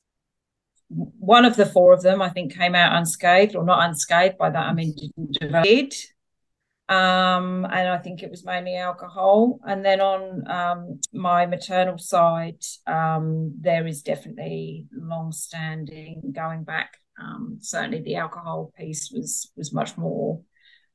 one 0.89 1.45
of 1.45 1.57
the 1.57 1.67
four 1.67 1.93
of 1.93 2.03
them, 2.03 2.23
I 2.23 2.31
think, 2.31 2.57
came 2.57 2.75
out 2.75 2.97
unscathed, 2.97 3.55
or 3.55 3.65
not 3.65 3.89
unscathed. 3.89 4.39
By 4.39 4.51
that 4.51 4.67
I 4.67 4.73
mean 4.73 4.95
didn't 4.97 5.39
develop. 5.39 5.67
Um, 6.91 7.65
and 7.67 7.89
I 7.89 7.99
think 7.99 8.23
it 8.23 8.31
was 8.31 8.45
mainly 8.45 8.77
alcohol. 8.77 9.61
And 9.65 9.85
then 9.85 10.01
on 10.01 10.51
um, 10.51 11.01
my 11.13 11.47
maternal 11.47 11.99
side, 11.99 12.65
um, 12.85 13.55
there 13.61 13.87
is 13.87 14.03
definitely 14.03 14.89
long-standing 14.93 16.33
going 16.35 16.65
back. 16.65 16.97
Um, 17.23 17.59
certainly, 17.61 18.01
the 18.01 18.17
alcohol 18.17 18.73
piece 18.77 19.13
was 19.15 19.53
was 19.57 19.73
much 19.73 19.97
more 19.97 20.41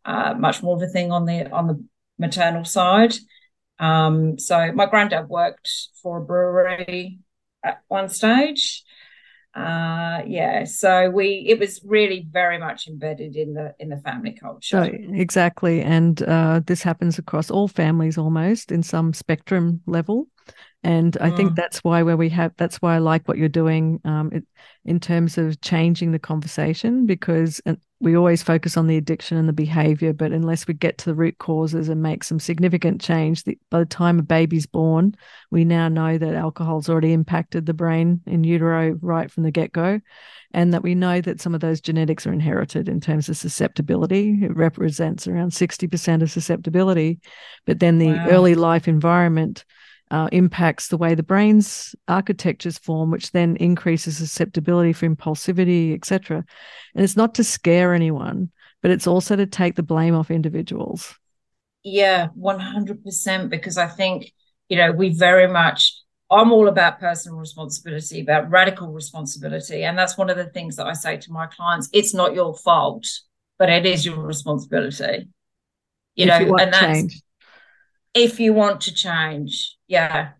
uh, 0.03 0.33
much 0.33 0.61
more 0.61 0.75
of 0.75 0.81
a 0.81 0.87
thing 0.87 1.13
on 1.13 1.25
the 1.25 1.49
on 1.51 1.67
the 1.67 1.83
maternal 2.19 2.65
side. 2.65 3.13
Um, 3.79 4.37
so 4.37 4.73
my 4.73 4.87
granddad 4.87 5.29
worked 5.29 5.69
for 6.01 6.17
a 6.17 6.25
brewery 6.25 7.19
at 7.63 7.81
one 7.87 8.09
stage 8.09 8.83
uh 9.55 10.21
yeah 10.27 10.65
so 10.65 11.09
we 11.09 11.45
it 11.47 11.57
was 11.57 11.79
really 11.85 12.27
very 12.29 12.57
much 12.57 12.87
embedded 12.87 13.37
in 13.37 13.53
the 13.53 13.73
in 13.79 13.87
the 13.87 13.97
family 13.97 14.33
culture. 14.33 14.83
Exactly 15.13 15.81
and 15.81 16.21
uh 16.23 16.59
this 16.65 16.83
happens 16.83 17.17
across 17.17 17.49
all 17.49 17.69
families 17.69 18.17
almost 18.17 18.71
in 18.71 18.83
some 18.83 19.13
spectrum 19.13 19.81
level 19.85 20.27
and 20.85 21.17
i 21.19 21.29
mm. 21.29 21.35
think 21.35 21.55
that's 21.55 21.83
why 21.83 22.03
where 22.03 22.15
we 22.15 22.29
have 22.29 22.53
that's 22.57 22.81
why 22.81 22.95
i 22.95 22.97
like 22.99 23.27
what 23.27 23.37
you're 23.37 23.49
doing 23.49 23.99
um 24.05 24.29
it, 24.31 24.45
in 24.85 24.99
terms 24.99 25.37
of 25.37 25.59
changing 25.61 26.11
the 26.11 26.19
conversation 26.19 27.07
because 27.07 27.59
we 27.99 28.15
always 28.15 28.43
focus 28.43 28.77
on 28.77 28.85
the 28.85 28.97
addiction 28.97 29.35
and 29.35 29.49
the 29.49 29.53
behavior 29.53 30.13
but 30.13 30.31
unless 30.31 30.67
we 30.67 30.75
get 30.75 30.99
to 30.99 31.05
the 31.05 31.15
root 31.15 31.37
causes 31.39 31.89
and 31.89 32.03
make 32.03 32.23
some 32.23 32.39
significant 32.39 33.01
change 33.01 33.43
the, 33.43 33.57
by 33.71 33.79
the 33.79 33.85
time 33.85 34.19
a 34.19 34.23
baby's 34.23 34.67
born 34.67 35.15
we 35.49 35.65
now 35.65 35.87
know 35.87 36.17
that 36.19 36.35
alcohol's 36.35 36.87
already 36.87 37.13
impacted 37.13 37.65
the 37.65 37.73
brain 37.73 38.21
in 38.27 38.43
utero 38.43 38.97
right 39.01 39.31
from 39.31 39.41
the 39.41 39.51
get-go 39.51 39.99
and 40.53 40.71
that 40.73 40.83
we 40.83 40.93
know 40.93 41.19
that 41.19 41.41
some 41.41 41.55
of 41.55 41.61
those 41.61 41.81
genetics 41.81 42.27
are 42.27 42.33
inherited 42.33 42.87
in 42.87 43.01
terms 43.01 43.27
of 43.27 43.35
susceptibility 43.35 44.37
it 44.43 44.55
represents 44.55 45.27
around 45.27 45.49
60% 45.49 46.21
of 46.21 46.29
susceptibility 46.29 47.19
but 47.65 47.79
then 47.79 47.97
the 47.97 48.13
wow. 48.13 48.27
early 48.29 48.53
life 48.53 48.87
environment 48.87 49.65
uh, 50.11 50.29
impacts 50.31 50.87
the 50.87 50.97
way 50.97 51.15
the 51.15 51.23
brain's 51.23 51.95
architectures 52.07 52.77
form, 52.77 53.11
which 53.11 53.31
then 53.31 53.55
increases 53.57 54.17
susceptibility 54.17 54.93
for 54.93 55.07
impulsivity, 55.07 55.93
etc. 55.95 56.43
And 56.93 57.03
it's 57.03 57.17
not 57.17 57.35
to 57.35 57.43
scare 57.43 57.93
anyone, 57.93 58.51
but 58.81 58.91
it's 58.91 59.07
also 59.07 59.35
to 59.35 59.45
take 59.45 59.75
the 59.75 59.83
blame 59.83 60.15
off 60.15 60.29
individuals. 60.29 61.15
Yeah, 61.83 62.27
100%. 62.37 63.49
Because 63.49 63.77
I 63.77 63.87
think, 63.87 64.31
you 64.69 64.77
know, 64.77 64.91
we 64.91 65.09
very 65.09 65.47
much, 65.47 65.93
I'm 66.29 66.51
all 66.51 66.67
about 66.67 66.99
personal 66.99 67.37
responsibility, 67.37 68.21
about 68.21 68.49
radical 68.49 68.91
responsibility. 68.91 69.83
And 69.83 69.97
that's 69.97 70.17
one 70.17 70.29
of 70.29 70.37
the 70.37 70.45
things 70.45 70.75
that 70.75 70.87
I 70.87 70.93
say 70.93 71.17
to 71.17 71.31
my 71.31 71.47
clients 71.47 71.89
it's 71.93 72.13
not 72.13 72.33
your 72.33 72.55
fault, 72.55 73.07
but 73.57 73.69
it 73.69 73.85
is 73.85 74.05
your 74.05 74.19
responsibility. 74.19 75.27
You 76.15 76.25
if 76.25 76.27
know, 76.27 76.39
you 76.39 76.55
and 76.55 76.73
that's 76.73 76.85
change. 76.85 77.21
If 78.15 78.39
you 78.39 78.53
want 78.53 78.81
to 78.81 78.93
change 78.93 79.75
yeah 79.87 80.31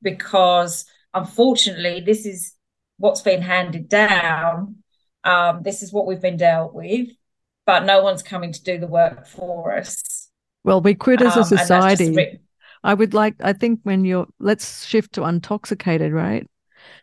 because 0.00 0.86
unfortunately 1.12 2.00
this 2.00 2.24
is 2.24 2.54
what's 2.98 3.20
been 3.22 3.42
handed 3.42 3.88
down. 3.88 4.76
Um, 5.24 5.62
this 5.62 5.82
is 5.82 5.92
what 5.92 6.06
we've 6.06 6.20
been 6.22 6.36
dealt 6.38 6.74
with 6.74 7.08
but 7.66 7.84
no 7.84 8.02
one's 8.02 8.22
coming 8.22 8.52
to 8.52 8.62
do 8.62 8.78
the 8.78 8.86
work 8.86 9.26
for 9.26 9.74
us. 9.74 10.28
Well 10.64 10.80
we 10.80 10.94
quit 10.94 11.20
as 11.22 11.36
a 11.36 11.40
Um, 11.40 11.44
society. 11.44 12.10
re- 12.14 12.38
i 12.84 12.92
would 12.92 13.14
like 13.14 13.34
i 13.40 13.52
think 13.54 13.80
when 13.84 14.04
you're 14.04 14.26
let's 14.38 14.84
shift 14.84 15.14
to 15.14 15.22
Untoxicated 15.22 16.12
right 16.12 16.46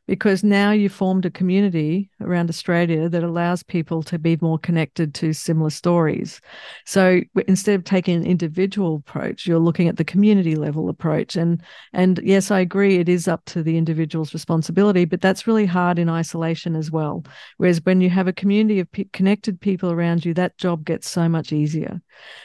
because 0.08 0.44
now 0.44 0.72
you've 0.72 0.92
formed 0.92 1.26
a 1.26 1.32
community 1.32 2.10
around 2.20 2.50
Australia 2.50 3.08
that 3.10 3.24
allows 3.24 3.64
people 3.64 4.04
to 4.04 4.20
be 4.20 4.38
more 4.42 4.60
connected 4.60 5.14
to 5.16 5.34
similar 5.34 5.70
stories. 5.70 6.42
So 6.86 7.22
instead 7.48 7.76
of 7.76 7.84
taking 7.84 8.16
an 8.16 8.26
individual 8.26 8.96
approach, 8.96 9.46
you're 9.46 9.60
looking 9.60 9.88
at 9.88 9.98
the 9.98 10.04
community 10.04 10.56
level 10.56 10.90
approach. 10.90 11.36
And 11.36 11.62
and 11.94 12.20
yes, 12.24 12.52
I 12.52 12.60
agree, 12.60 12.98
it 12.98 13.10
is 13.10 13.28
up 13.28 13.46
to 13.46 13.64
the 13.64 13.78
individual's 13.78 14.34
responsibility, 14.34 15.06
but 15.06 15.22
that's 15.22 15.48
really 15.48 15.66
hard 15.66 16.00
in 16.00 16.10
isolation 16.10 16.76
as 16.76 16.92
well. 16.92 17.24
Whereas 17.58 17.82
when 17.84 18.02
you 18.02 18.10
have 18.10 18.28
a 18.28 18.34
community 18.34 18.80
of 18.80 18.92
p- 18.92 19.10
connected 19.14 19.62
people 19.62 19.92
around 19.92 20.26
you, 20.26 20.34
that 20.34 20.58
job 20.58 20.86
gets 20.86 21.10
so 21.10 21.30
much 21.30 21.52
easier. 21.52 22.02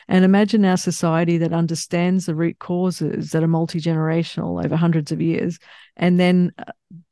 And 0.09 0.25
imagine 0.25 0.65
our 0.65 0.77
society 0.77 1.39
that 1.39 1.53
understands 1.53 2.27
the 2.27 2.35
root 2.35 2.59
causes 2.59 3.31
that 3.31 3.43
are 3.43 3.49
multi 3.49 3.81
generational 3.81 4.65
over 4.65 4.77
hundreds 4.77 5.13
of 5.13 5.21
years 5.21 5.59
and 5.97 6.21
then 6.21 6.53
uh, 6.59 6.65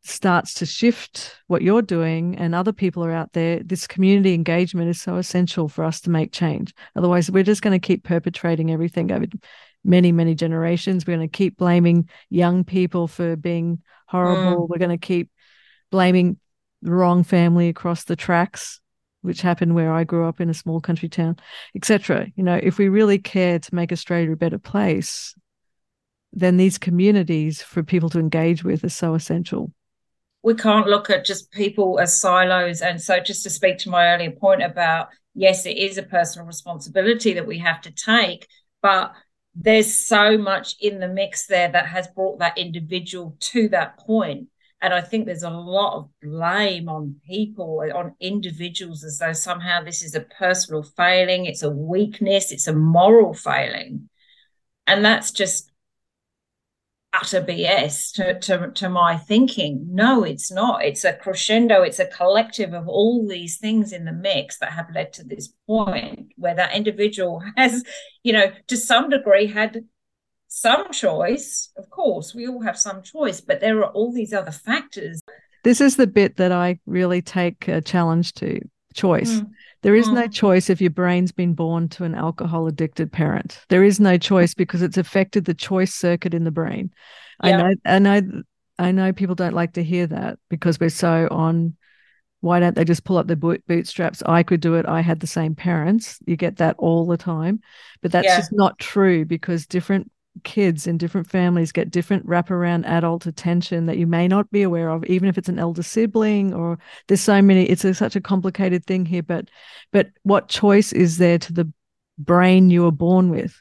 starts 0.03 0.55
to 0.55 0.67
shift 0.67 1.37
what 1.47 1.63
you're 1.63 1.83
doing 1.83 2.37
and 2.37 2.55
other 2.55 2.73
people 2.73 3.05
are 3.05 3.13
out 3.13 3.33
there 3.33 3.61
this 3.63 3.87
community 3.87 4.35
engagement 4.35 4.89
is 4.89 5.01
so 5.01 5.17
essential 5.17 5.69
for 5.69 5.85
us 5.85 6.01
to 6.01 6.11
make 6.11 6.33
change 6.33 6.75
otherwise 6.95 7.31
we're 7.31 7.43
just 7.43 7.63
going 7.63 7.79
to 7.79 7.85
keep 7.85 8.05
perpetrating 8.05 8.71
everything 8.71 9.11
over 9.11 9.27
many 9.85 10.13
many 10.13 10.35
generations 10.35 11.07
we're 11.07 11.17
going 11.17 11.29
to 11.29 11.37
keep 11.37 11.57
blaming 11.57 12.09
young 12.31 12.65
people 12.65 13.09
for 13.09 13.37
being 13.37 13.83
horrible 14.07 14.67
mm. 14.67 14.69
we're 14.69 14.79
going 14.79 14.91
to 14.91 14.99
keep 14.99 15.31
blaming 15.91 16.39
the 16.83 16.91
wrong 16.91 17.25
family 17.25 17.69
across 17.69 18.05
the 18.05 18.17
tracks 18.17 18.81
which 19.25 19.41
happened 19.41 19.75
where 19.75 19.91
I 19.91 20.05
grew 20.05 20.29
up 20.29 20.39
in 20.39 20.51
a 20.51 20.55
small 20.55 20.83
country 20.83 21.09
town, 21.09 21.37
etc. 21.75 22.27
You 22.37 22.45
know, 22.45 22.61
if 22.63 22.77
we 22.77 22.91
really 22.91 23.19
care 23.19 23.59
to 23.59 23.75
make 23.75 23.91
Australia 23.91 24.33
a 24.33 24.37
better 24.37 24.59
place, 24.59 25.35
then 26.35 26.57
these 26.57 26.79
communities 26.79 27.63
for 27.63 27.83
people 27.83 28.11
to 28.11 28.19
engage 28.19 28.65
with 28.65 28.85
are 28.85 28.89
so 28.89 29.15
essential. 29.15 29.73
We 30.43 30.55
can't 30.55 30.87
look 30.87 31.09
at 31.09 31.25
just 31.25 31.51
people 31.53 31.99
as 31.99 32.21
silos. 32.21 32.83
And 32.83 33.01
so, 33.01 33.21
just 33.21 33.45
to 33.45 33.51
speak 33.51 33.79
to 33.79 33.91
my 33.91 34.13
earlier 34.13 34.33
point 34.33 34.63
about 34.63 35.09
yes, 35.35 35.67
it 35.67 35.77
is 35.77 35.99
a 35.99 36.03
personal 36.03 36.47
responsibility 36.47 37.35
that 37.35 37.47
we 37.47 37.59
have 37.59 37.81
to 37.83 37.91
take, 37.91 38.47
but 38.83 39.13
there's 39.55 39.95
so 39.95 40.37
much 40.37 40.77
in 40.81 40.99
the 40.99 41.09
mix 41.09 41.47
there 41.47 41.71
that 41.71 41.87
has 41.87 42.09
brought 42.09 42.41
that 42.41 42.59
individual 42.59 43.37
to 43.41 43.69
that 43.69 43.99
point. 43.99 44.49
And 44.81 44.93
I 44.93 45.01
think 45.01 45.25
there's 45.25 45.45
a 45.45 45.51
lot 45.51 45.97
of 45.97 46.11
blame 46.21 46.89
on 46.89 47.17
people, 47.27 47.83
on 47.95 48.15
individuals, 48.21 49.03
as 49.03 49.19
though 49.19 49.33
somehow 49.33 49.83
this 49.83 50.03
is 50.03 50.15
a 50.15 50.21
personal 50.21 50.83
failing, 50.83 51.47
it's 51.47 51.63
a 51.63 51.71
weakness, 51.71 52.53
it's 52.53 52.67
a 52.67 52.75
moral 52.75 53.33
failing. 53.33 54.11
And 54.87 55.05
that's 55.05 55.31
just 55.31 55.71
utter 57.15 57.41
BS 57.41 58.13
to, 58.15 58.39
to, 58.41 58.71
to 58.73 58.89
my 58.89 59.17
thinking. 59.17 59.87
No, 59.91 60.25
it's 60.25 60.51
not. 60.51 60.85
It's 60.85 61.05
a 61.05 61.13
crescendo, 61.13 61.83
it's 61.83 61.99
a 61.99 62.07
collective 62.07 62.73
of 62.73 62.89
all 62.89 63.27
these 63.27 63.59
things 63.59 63.93
in 63.93 64.05
the 64.05 64.13
mix 64.13 64.59
that 64.59 64.73
have 64.73 64.89
led 64.95 65.13
to 65.15 65.25
this 65.25 65.53
point 65.67 66.33
where 66.37 66.55
that 66.55 66.75
individual 66.75 67.43
has, 67.57 67.85
you 68.23 68.33
know, 68.33 68.53
to 68.69 68.77
some 68.77 69.09
degree 69.09 69.47
had 69.47 69.85
some 70.49 70.91
choice. 70.93 71.71
Of 71.77 71.91
course, 71.91 72.35
we 72.35 72.47
all 72.49 72.63
have 72.63 72.79
some 72.79 73.03
choice, 73.03 73.41
but 73.41 73.61
there 73.61 73.79
are 73.79 73.91
all 73.91 74.13
these 74.13 74.33
other 74.33 74.53
factors. 74.53 75.21
This 75.63 75.81
is 75.81 75.97
the 75.97 76.07
bit 76.07 76.37
that 76.37 76.53
I 76.53 76.79
really 76.87 77.23
take 77.23 77.69
a 77.69 77.81
challenge 77.81 78.35
to 78.35 78.61
choice. 78.95 79.41
Mm. 79.41 79.51
There 79.85 79.95
is 79.95 80.09
mm. 80.09 80.15
no 80.15 80.27
choice 80.27 80.71
if 80.71 80.81
your 80.81 80.91
brain's 80.91 81.31
been 81.31 81.53
born 81.53 81.91
to 81.91 82.05
an 82.05 82.15
alcohol 82.15 82.67
addicted 82.67 83.13
parent. 83.13 83.61
There 83.69 83.85
is 83.85 84.01
no 84.01 84.17
choice 84.17 84.55
because 84.55 84.81
it's 84.81 84.97
affected 84.97 85.45
the 85.45 85.53
choice 85.53 85.95
circuit 85.95 86.33
in 86.33 86.45
the 86.45 86.51
brain. 86.51 86.91
Yeah. 87.43 87.51
I 87.51 87.61
know, 87.61 87.75
I 87.85 87.99
know, 87.99 88.43
I 88.79 88.93
know 88.93 89.13
people 89.13 89.35
don't 89.35 89.53
like 89.53 89.75
to 89.75 89.85
hear 89.85 90.07
that 90.07 90.39
because 90.49 90.81
we're 90.81 90.89
so 90.89 91.29
on. 91.31 91.77
Why 92.41 92.61
don't 92.61 92.75
they 92.75 92.85
just 92.85 93.05
pull 93.05 93.19
up 93.19 93.27
their 93.27 93.37
boot, 93.37 93.63
bootstraps? 93.67 94.23
I 94.25 94.43
could 94.43 94.63
do 94.63 94.77
it. 94.77 94.87
I 94.87 95.03
had 95.03 95.21
the 95.21 95.27
same 95.27 95.55
parents. 95.55 96.19
You 96.27 96.37
get 96.37 96.57
that 96.57 96.77
all 96.79 97.07
the 97.07 97.19
time, 97.19 97.61
but 98.01 98.11
that's 98.11 98.27
yeah. 98.27 98.39
just 98.39 98.53
not 98.55 98.79
true 98.79 99.27
because 99.27 99.67
different 99.67 100.11
kids 100.43 100.87
in 100.87 100.99
different 100.99 101.29
families 101.29 101.71
get 101.71 101.91
different 101.91 102.27
wraparound 102.27 102.85
adult 102.87 103.27
attention 103.27 103.87
that 103.87 103.99
you 103.99 104.07
may 104.07 104.27
not 104.27 104.51
be 104.51 104.63
aware 104.63 104.91
of, 104.91 105.05
even 105.05 105.29
if 105.29 105.39
it's 105.39 105.49
an 105.49 105.59
elder 105.59 105.83
sibling 105.83 106.53
or 106.53 106.79
there's 107.07 107.21
so 107.21 107.41
many. 107.41 107.65
It's 107.65 107.85
a, 107.85 107.95
such 107.95 108.17
a 108.17 108.21
complicated 108.21 108.85
thing 108.85 109.07
here, 109.07 109.23
but 109.23 109.49
but 109.93 110.09
what 110.23 110.49
choice 110.49 110.93
is 110.93 111.19
there 111.19 111.39
to 111.39 111.53
the 111.53 111.73
brain 112.19 112.71
you 112.71 112.83
were 112.83 112.91
born 112.91 113.31
with? 113.31 113.61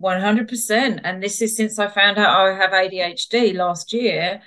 100%. 0.00 1.00
And 1.02 1.22
this 1.22 1.42
is 1.42 1.56
since 1.56 1.78
I 1.78 1.88
found 1.88 2.18
out 2.18 2.36
I 2.36 2.54
have 2.54 2.70
ADHD 2.70 3.54
last 3.54 3.92
year. 3.92 4.42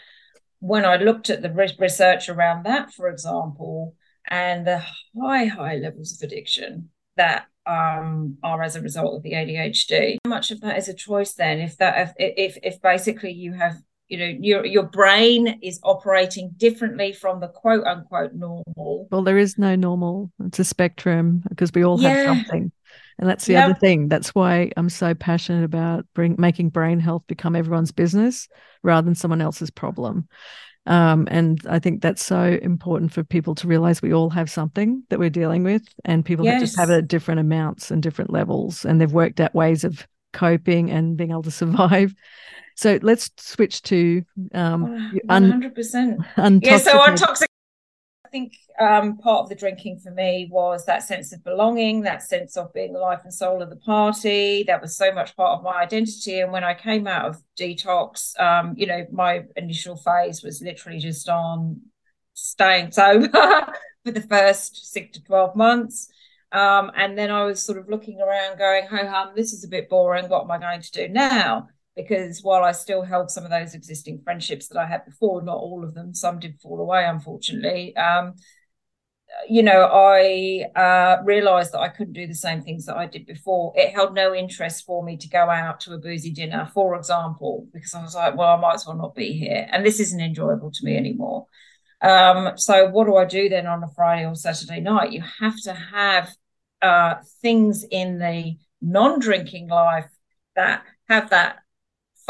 When 0.59 0.85
I 0.85 0.97
looked 0.97 1.29
at 1.31 1.41
the 1.41 1.51
research 1.51 2.29
around 2.29 2.65
that, 2.65 2.93
for 2.93 3.09
example, 3.09 3.95
and 4.27 4.65
the 4.65 4.83
high, 5.19 5.45
high 5.45 5.77
levels 5.77 6.13
of 6.13 6.27
addiction 6.27 6.89
that 7.17 7.47
um, 7.65 8.37
are 8.43 8.61
as 8.61 8.75
a 8.75 8.81
result 8.81 9.15
of 9.15 9.23
the 9.23 9.33
ADHD. 9.33 10.17
How 10.23 10.29
much 10.29 10.51
of 10.51 10.61
that 10.61 10.77
is 10.77 10.87
a 10.87 10.93
choice 10.93 11.33
then? 11.33 11.59
If 11.59 11.77
that 11.77 12.15
if 12.17 12.35
if, 12.37 12.57
if 12.63 12.81
basically 12.81 13.31
you 13.31 13.53
have 13.53 13.77
you 14.07 14.17
know 14.17 14.37
your 14.39 14.65
your 14.65 14.83
brain 14.83 15.59
is 15.61 15.79
operating 15.83 16.51
differently 16.57 17.13
from 17.13 17.39
the 17.39 17.47
quote 17.47 17.85
unquote 17.85 18.33
normal. 18.33 19.07
Well, 19.11 19.23
there 19.23 19.37
is 19.37 19.57
no 19.57 19.75
normal. 19.75 20.31
It's 20.45 20.59
a 20.59 20.65
spectrum 20.65 21.43
because 21.49 21.71
we 21.73 21.83
all 21.83 21.99
yeah. 21.99 22.09
have 22.09 22.25
something. 22.25 22.71
And 23.19 23.29
that's 23.29 23.45
the 23.45 23.53
yep. 23.53 23.65
other 23.65 23.75
thing. 23.75 24.07
That's 24.07 24.33
why 24.33 24.71
I'm 24.75 24.89
so 24.89 25.13
passionate 25.13 25.63
about 25.63 26.05
bring, 26.15 26.35
making 26.39 26.69
brain 26.69 26.99
health 26.99 27.21
become 27.27 27.55
everyone's 27.55 27.91
business 27.91 28.49
rather 28.81 29.05
than 29.05 29.13
someone 29.13 29.41
else's 29.41 29.69
problem. 29.69 30.27
Um, 30.87 31.27
and 31.29 31.61
I 31.69 31.79
think 31.79 32.01
that's 32.01 32.25
so 32.25 32.41
important 32.41 33.13
for 33.13 33.23
people 33.23 33.53
to 33.55 33.67
realize 33.67 34.01
we 34.01 34.13
all 34.13 34.31
have 34.31 34.49
something 34.49 35.03
that 35.09 35.19
we're 35.19 35.29
dealing 35.29 35.63
with, 35.63 35.83
and 36.05 36.25
people 36.25 36.43
yes. 36.45 36.55
that 36.55 36.65
just 36.65 36.79
have 36.79 36.89
it 36.89 36.97
at 36.97 37.07
different 37.07 37.39
amounts 37.39 37.91
and 37.91 38.01
different 38.01 38.31
levels, 38.31 38.83
and 38.83 38.99
they've 38.99 39.11
worked 39.11 39.39
out 39.39 39.53
ways 39.53 39.83
of 39.83 40.07
coping 40.33 40.89
and 40.89 41.17
being 41.17 41.31
able 41.31 41.43
to 41.43 41.51
survive. 41.51 42.15
So 42.75 42.97
let's 43.03 43.29
switch 43.37 43.83
to 43.83 44.23
um, 44.53 45.19
100%. 45.29 46.25
Un- 46.37 46.61
yeah, 46.63 46.77
so 46.77 46.99
on 46.99 47.15
toxic 47.15 47.50
think 48.31 48.53
um, 48.79 49.17
part 49.17 49.41
of 49.41 49.49
the 49.49 49.55
drinking 49.55 49.99
for 49.99 50.11
me 50.11 50.47
was 50.51 50.85
that 50.85 51.03
sense 51.03 51.33
of 51.33 51.43
belonging, 51.43 52.01
that 52.01 52.23
sense 52.23 52.57
of 52.57 52.73
being 52.73 52.93
the 52.93 52.99
life 52.99 53.21
and 53.23 53.33
soul 53.33 53.61
of 53.61 53.69
the 53.69 53.75
party. 53.75 54.63
That 54.63 54.81
was 54.81 54.95
so 54.95 55.11
much 55.11 55.35
part 55.35 55.57
of 55.57 55.63
my 55.63 55.81
identity. 55.81 56.39
And 56.39 56.51
when 56.51 56.63
I 56.63 56.73
came 56.73 57.07
out 57.07 57.25
of 57.25 57.41
detox, 57.59 58.39
um, 58.39 58.73
you 58.77 58.87
know, 58.87 59.05
my 59.11 59.43
initial 59.55 59.95
phase 59.97 60.43
was 60.43 60.61
literally 60.61 60.99
just 60.99 61.29
on 61.29 61.81
staying 62.33 62.91
sober 62.91 63.27
for 64.05 64.11
the 64.11 64.21
first 64.21 64.91
six 64.91 65.17
to 65.17 65.23
12 65.23 65.55
months. 65.55 66.09
Um, 66.51 66.91
and 66.95 67.17
then 67.17 67.31
I 67.31 67.45
was 67.45 67.61
sort 67.61 67.77
of 67.77 67.89
looking 67.89 68.19
around 68.19 68.57
going, 68.57 68.87
ho 68.87 69.07
hum, 69.07 69.33
this 69.35 69.53
is 69.53 69.63
a 69.63 69.69
bit 69.69 69.89
boring. 69.89 70.27
What 70.27 70.43
am 70.43 70.51
I 70.51 70.57
going 70.57 70.81
to 70.81 70.91
do 70.91 71.07
now? 71.07 71.67
Because 71.95 72.41
while 72.41 72.63
I 72.63 72.71
still 72.71 73.03
held 73.03 73.29
some 73.29 73.43
of 73.43 73.49
those 73.49 73.73
existing 73.73 74.21
friendships 74.23 74.67
that 74.67 74.79
I 74.79 74.85
had 74.85 75.05
before, 75.05 75.41
not 75.41 75.57
all 75.57 75.83
of 75.83 75.93
them, 75.93 76.13
some 76.13 76.39
did 76.39 76.59
fall 76.61 76.79
away, 76.79 77.05
unfortunately. 77.05 77.95
Um, 77.95 78.35
you 79.49 79.63
know, 79.63 79.85
I 79.85 80.65
uh, 80.75 81.23
realized 81.23 81.73
that 81.73 81.79
I 81.79 81.89
couldn't 81.89 82.13
do 82.13 82.27
the 82.27 82.35
same 82.35 82.61
things 82.61 82.85
that 82.85 82.97
I 82.97 83.05
did 83.05 83.25
before. 83.25 83.73
It 83.75 83.93
held 83.93 84.13
no 84.13 84.35
interest 84.35 84.85
for 84.85 85.03
me 85.03 85.17
to 85.17 85.29
go 85.29 85.49
out 85.49 85.79
to 85.81 85.93
a 85.93 85.97
boozy 85.97 86.31
dinner, 86.31 86.69
for 86.73 86.95
example, 86.95 87.67
because 87.73 87.93
I 87.93 88.01
was 88.01 88.15
like, 88.15 88.35
well, 88.35 88.55
I 88.55 88.59
might 88.59 88.75
as 88.75 88.85
well 88.85 88.97
not 88.97 89.15
be 89.15 89.33
here. 89.33 89.67
And 89.71 89.85
this 89.85 89.99
isn't 89.99 90.21
enjoyable 90.21 90.71
to 90.71 90.85
me 90.85 90.95
anymore. 90.95 91.47
Um, 92.01 92.53
so, 92.57 92.89
what 92.89 93.05
do 93.05 93.15
I 93.15 93.25
do 93.25 93.47
then 93.47 93.67
on 93.67 93.83
a 93.83 93.89
Friday 93.95 94.25
or 94.25 94.35
Saturday 94.35 94.79
night? 94.79 95.11
You 95.11 95.23
have 95.39 95.55
to 95.63 95.73
have 95.73 96.29
uh, 96.81 97.15
things 97.41 97.85
in 97.89 98.17
the 98.17 98.57
non 98.81 99.19
drinking 99.19 99.69
life 99.69 100.09
that 100.55 100.83
have 101.07 101.29
that 101.29 101.59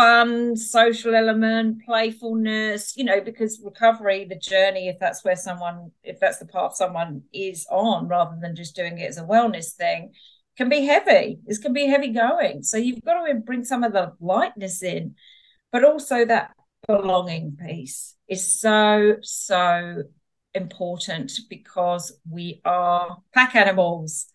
fun, 0.02 0.56
social 0.56 1.14
element, 1.14 1.84
playfulness, 1.86 2.98
you 2.98 3.04
know, 3.04 3.22
because 3.22 3.62
recovery, 3.64 4.26
the 4.26 4.36
journey, 4.36 4.88
if 4.88 4.98
that's 5.00 5.24
where 5.24 5.36
someone, 5.36 5.92
if 6.04 6.20
that's 6.20 6.40
the 6.40 6.46
path 6.46 6.76
someone 6.76 7.22
is 7.32 7.68
on, 7.70 8.08
rather 8.08 8.36
than 8.42 8.56
just 8.56 8.76
doing 8.76 8.98
it 8.98 9.10
as 9.10 9.20
a 9.20 9.24
wellness 9.24 9.74
thing, 9.74 10.12
can 10.58 10.70
be 10.70 10.86
heavy. 10.86 11.40
This 11.46 11.60
can 11.60 11.74
be 11.74 11.86
heavy 11.86 12.10
going. 12.10 12.64
So 12.64 12.78
you've 12.78 13.04
got 13.04 13.24
to 13.26 13.36
bring 13.36 13.64
some 13.64 13.84
of 13.84 13.94
the 13.94 14.14
lightness 14.20 14.82
in, 14.82 15.16
but 15.72 15.84
also 15.84 16.26
that 16.26 16.56
belonging 16.88 17.58
piece 17.64 18.16
is 18.28 18.60
so, 18.60 19.18
so 19.22 20.04
important 20.56 21.32
because 21.48 22.12
we 22.30 22.60
are 22.66 23.20
pack 23.36 23.56
animals 23.56 24.26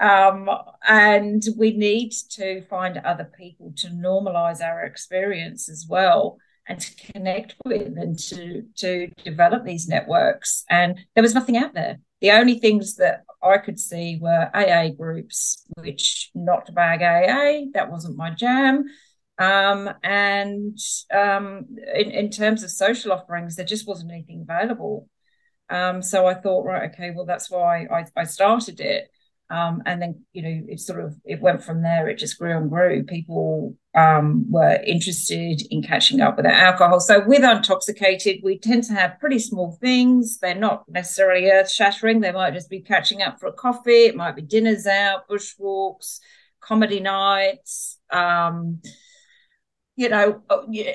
um, 0.00 0.48
and 0.86 1.42
we 1.56 1.72
need 1.76 2.12
to 2.30 2.62
find 2.62 2.98
other 2.98 3.30
people 3.36 3.72
to 3.76 3.88
normalize 3.88 4.60
our 4.62 4.84
experience 4.84 5.68
as 5.68 5.86
well 5.88 6.38
and 6.68 6.80
to 6.80 7.12
connect 7.12 7.54
with 7.64 7.96
and 7.96 8.18
to 8.18 8.62
to 8.76 9.08
develop 9.24 9.64
these 9.64 9.88
networks 9.88 10.64
and 10.68 10.98
there 11.14 11.22
was 11.22 11.34
nothing 11.34 11.56
out 11.56 11.74
there 11.74 11.98
the 12.20 12.30
only 12.30 12.58
things 12.58 12.96
that 12.96 13.22
i 13.42 13.56
could 13.58 13.78
see 13.78 14.18
were 14.20 14.50
aa 14.54 14.88
groups 14.96 15.64
which 15.78 16.30
not 16.34 16.66
to 16.66 16.72
bag 16.72 17.02
aa 17.02 17.66
that 17.72 17.90
wasn't 17.90 18.16
my 18.16 18.30
jam 18.30 18.84
Um, 19.38 19.90
and 20.02 20.78
um, 21.12 21.66
in, 21.94 22.10
in 22.10 22.30
terms 22.30 22.62
of 22.62 22.70
social 22.70 23.12
offerings, 23.12 23.56
there 23.56 23.66
just 23.66 23.86
wasn't 23.86 24.10
anything 24.12 24.40
available. 24.48 25.08
Um, 25.68 26.00
so 26.02 26.26
I 26.26 26.34
thought, 26.34 26.64
right, 26.64 26.90
okay, 26.90 27.10
well, 27.14 27.26
that's 27.26 27.50
why 27.50 27.86
I, 27.92 28.06
I 28.16 28.24
started 28.24 28.80
it. 28.80 29.10
Um, 29.48 29.82
and 29.86 30.02
then, 30.02 30.24
you 30.32 30.42
know, 30.42 30.62
it 30.68 30.80
sort 30.80 31.04
of 31.04 31.14
it 31.24 31.40
went 31.40 31.62
from 31.62 31.82
there. 31.82 32.08
It 32.08 32.18
just 32.18 32.38
grew 32.38 32.56
and 32.56 32.68
grew. 32.68 33.04
People 33.04 33.76
um, 33.94 34.50
were 34.50 34.82
interested 34.84 35.62
in 35.70 35.82
catching 35.82 36.20
up 36.20 36.36
with 36.36 36.44
their 36.44 36.52
alcohol. 36.52 36.98
So 36.98 37.24
with 37.24 37.42
Untoxicated 37.42 38.42
we 38.42 38.58
tend 38.58 38.84
to 38.84 38.94
have 38.94 39.20
pretty 39.20 39.38
small 39.38 39.78
things. 39.80 40.38
They're 40.38 40.54
not 40.54 40.84
necessarily 40.88 41.48
earth 41.50 41.70
shattering. 41.70 42.20
They 42.20 42.32
might 42.32 42.54
just 42.54 42.68
be 42.68 42.80
catching 42.80 43.22
up 43.22 43.38
for 43.38 43.46
a 43.46 43.52
coffee. 43.52 44.06
It 44.06 44.16
might 44.16 44.36
be 44.36 44.42
dinners 44.42 44.86
out, 44.86 45.28
bushwalks, 45.28 46.18
comedy 46.60 47.00
nights. 47.00 47.98
Um, 48.10 48.80
you 49.96 50.10
know 50.10 50.42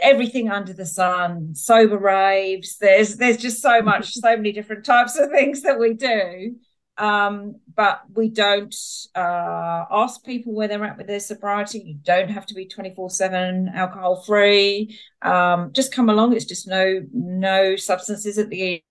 everything 0.01 0.49
under 0.49 0.73
the 0.73 0.85
sun 0.85 1.55
sober 1.55 1.97
raves 1.97 2.77
there's 2.77 3.17
there's 3.17 3.37
just 3.37 3.59
so 3.61 3.81
much 3.81 4.13
so 4.13 4.37
many 4.37 4.51
different 4.51 4.85
types 4.85 5.17
of 5.17 5.29
things 5.31 5.63
that 5.63 5.79
we 5.79 5.95
do 5.95 6.55
um, 7.01 7.55
but 7.75 8.03
we 8.13 8.29
don't 8.29 8.75
uh, 9.15 9.85
ask 9.91 10.23
people 10.23 10.53
where 10.53 10.67
they're 10.67 10.85
at 10.85 10.97
with 10.97 11.07
their 11.07 11.19
sobriety. 11.19 11.81
You 11.83 11.95
don't 11.95 12.29
have 12.29 12.45
to 12.45 12.53
be 12.53 12.67
24 12.67 13.09
7 13.09 13.71
alcohol 13.73 14.21
free 14.21 14.99
um, 15.21 15.71
just 15.73 15.93
come 15.93 16.09
along. 16.09 16.35
It's 16.35 16.45
just 16.45 16.67
no 16.67 17.01
no 17.13 17.75
substances 17.75 18.37
at 18.37 18.49
the 18.49 18.81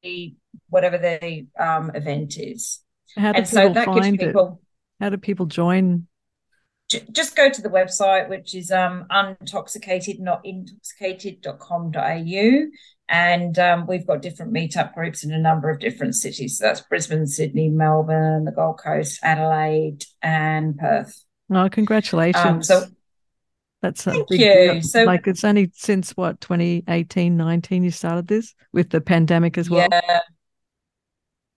whatever 0.69 0.99
the 0.99 1.47
um, 1.59 1.91
event 1.95 2.37
is. 2.37 2.81
How 3.17 3.33
do 3.33 3.39
and 3.39 3.47
people 3.47 3.69
so 3.69 3.73
that 3.75 3.87
find 3.87 4.19
gives 4.19 4.29
people 4.29 4.61
it? 4.61 5.05
how 5.05 5.11
do 5.11 5.17
people 5.17 5.47
join? 5.47 6.07
Just 7.13 7.37
go 7.37 7.49
to 7.49 7.63
the 7.63 7.69
website, 7.69 8.29
which 8.29 8.57
is 8.57 8.73
um, 8.73 9.07
untoxicated, 9.11 10.19
not 10.19 10.45
intoxicated.com.au. 10.45 12.67
And 13.11 13.59
um, 13.59 13.87
we've 13.87 14.07
got 14.07 14.23
different 14.23 14.53
meetup 14.53 14.95
groups 14.95 15.25
in 15.25 15.33
a 15.33 15.39
number 15.39 15.69
of 15.69 15.81
different 15.81 16.15
cities. 16.15 16.59
So 16.59 16.65
that's 16.65 16.81
Brisbane, 16.81 17.27
Sydney, 17.27 17.69
Melbourne, 17.69 18.45
the 18.45 18.53
Gold 18.53 18.79
Coast, 18.79 19.19
Adelaide, 19.23 20.05
and 20.23 20.79
Perth. 20.79 21.25
Oh, 21.53 21.69
congratulations. 21.69 22.45
Um, 22.45 22.63
so 22.63 22.87
that's 23.83 24.07
a 24.07 24.13
Thank 24.13 24.31
you. 24.31 24.39
Deal. 24.39 24.83
So, 24.83 25.05
like 25.05 25.27
it's 25.27 25.45
only 25.45 25.73
since 25.75 26.17
what 26.17 26.41
2018, 26.41 27.37
19 27.37 27.83
you 27.83 27.91
started 27.91 28.29
this 28.29 28.55
with 28.73 28.91
the 28.91 29.01
pandemic 29.01 29.59
as 29.59 29.69
well. 29.69 29.89
Yeah. 29.91 30.21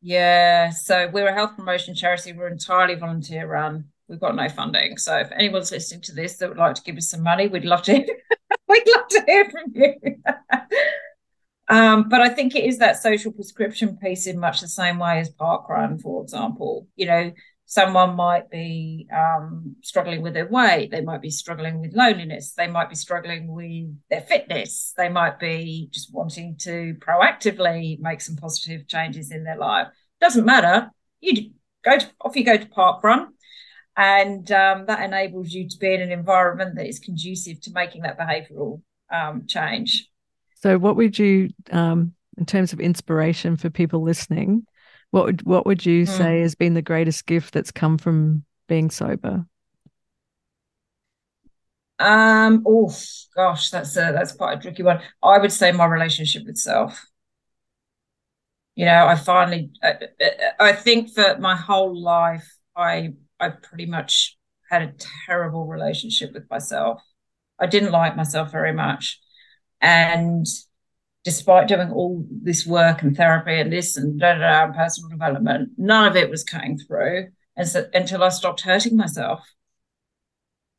Yeah. 0.01 0.69
So 0.71 1.09
we're 1.13 1.27
a 1.27 1.33
health 1.33 1.55
promotion 1.55 1.95
charity. 1.95 2.33
We're 2.33 2.49
entirely 2.49 2.95
volunteer 2.95 3.47
run 3.47 3.85
we've 4.07 4.19
got 4.19 4.35
no 4.35 4.49
funding. 4.49 4.97
So 4.97 5.17
if 5.17 5.31
anyone's 5.31 5.71
listening 5.71 6.01
to 6.01 6.13
this 6.13 6.37
that 6.37 6.49
would 6.49 6.57
like 6.57 6.75
to 6.75 6.83
give 6.83 6.97
us 6.97 7.09
some 7.09 7.23
money, 7.23 7.47
we'd 7.47 7.65
love 7.65 7.83
to. 7.83 7.93
we'd 8.67 8.87
love 8.95 9.07
to 9.09 9.23
hear 9.25 9.49
from 9.49 9.71
you. 9.73 9.93
um, 11.73 12.07
but 12.07 12.21
I 12.21 12.29
think 12.29 12.55
it 12.55 12.65
is 12.65 12.77
that 12.77 13.01
social 13.01 13.31
prescription 13.31 13.97
piece 13.97 14.27
in 14.27 14.39
much 14.39 14.61
the 14.61 14.67
same 14.67 14.99
way 14.99 15.19
as 15.19 15.31
parkrun, 15.31 15.99
for 15.99 16.21
example. 16.21 16.87
You 16.95 17.07
know, 17.07 17.31
someone 17.65 18.15
might 18.15 18.51
be 18.51 19.07
um, 19.11 19.75
struggling 19.81 20.21
with 20.21 20.35
their 20.35 20.47
weight, 20.47 20.91
they 20.91 21.01
might 21.01 21.21
be 21.21 21.31
struggling 21.31 21.81
with 21.81 21.95
loneliness, 21.95 22.53
they 22.55 22.67
might 22.67 22.89
be 22.89 22.95
struggling 22.95 23.47
with 23.47 23.97
their 24.11 24.21
fitness, 24.21 24.93
they 24.97 25.09
might 25.09 25.39
be 25.39 25.89
just 25.91 26.13
wanting 26.13 26.57
to 26.57 26.95
proactively 26.99 27.99
make 27.99 28.21
some 28.21 28.35
positive 28.35 28.87
changes 28.87 29.31
in 29.31 29.43
their 29.43 29.57
life. 29.57 29.87
Doesn't 30.21 30.45
matter. 30.45 30.91
You 31.21 31.53
go 31.83 31.97
to, 31.97 32.07
off 32.21 32.35
you 32.35 32.43
go 32.43 32.57
to 32.57 32.65
parkrun 32.65 33.29
and 33.97 34.51
um, 34.51 34.85
that 34.85 35.01
enables 35.03 35.51
you 35.51 35.67
to 35.67 35.77
be 35.77 35.93
in 35.93 36.01
an 36.01 36.11
environment 36.11 36.75
that 36.75 36.87
is 36.87 36.99
conducive 36.99 37.61
to 37.61 37.71
making 37.71 38.03
that 38.03 38.19
behavioural 38.19 38.81
um, 39.11 39.47
change. 39.47 40.07
So, 40.63 40.77
what 40.77 40.95
would 40.95 41.19
you, 41.19 41.49
um, 41.71 42.13
in 42.37 42.45
terms 42.45 42.71
of 42.71 42.79
inspiration 42.79 43.57
for 43.57 43.69
people 43.69 44.01
listening, 44.01 44.65
what 45.11 45.25
would 45.25 45.45
what 45.45 45.65
would 45.65 45.85
you 45.85 46.03
mm. 46.03 46.07
say 46.07 46.39
has 46.39 46.55
been 46.55 46.73
the 46.73 46.81
greatest 46.81 47.25
gift 47.25 47.53
that's 47.53 47.69
come 47.69 47.97
from 47.97 48.45
being 48.69 48.89
sober? 48.89 49.45
Um, 51.99 52.63
oh 52.65 52.95
gosh, 53.35 53.71
that's 53.71 53.97
a 53.97 54.13
that's 54.13 54.31
quite 54.31 54.57
a 54.57 54.61
tricky 54.61 54.83
one. 54.83 55.01
I 55.21 55.37
would 55.37 55.51
say 55.51 55.73
my 55.73 55.83
relationship 55.83 56.45
with 56.45 56.57
self. 56.57 57.05
You 58.75 58.85
know, 58.85 59.05
I 59.05 59.15
finally, 59.15 59.69
I, 59.83 59.95
I 60.61 60.71
think 60.71 61.15
that 61.15 61.41
my 61.41 61.57
whole 61.57 62.01
life 62.01 62.49
I 62.73 63.15
I 63.37 63.49
pretty 63.49 63.85
much 63.85 64.37
had 64.71 64.81
a 64.81 64.93
terrible 65.27 65.67
relationship 65.67 66.33
with 66.33 66.49
myself. 66.49 67.01
I 67.59 67.65
didn't 67.65 67.91
like 67.91 68.15
myself 68.15 68.49
very 68.49 68.71
much. 68.71 69.19
And 69.83 70.47
despite 71.23 71.67
doing 71.67 71.91
all 71.91 72.25
this 72.29 72.65
work 72.65 73.03
and 73.03 73.15
therapy 73.15 73.59
and 73.59 73.71
this 73.71 73.97
and 73.97 74.19
da 74.19 74.33
da 74.33 74.39
da 74.39 74.63
and 74.65 74.73
personal 74.73 75.09
development, 75.09 75.71
none 75.77 76.07
of 76.07 76.15
it 76.15 76.29
was 76.29 76.43
cutting 76.43 76.79
through 76.79 77.27
and 77.55 77.67
so, 77.67 77.85
until 77.93 78.23
I 78.23 78.29
stopped 78.29 78.61
hurting 78.61 78.97
myself. 78.97 79.41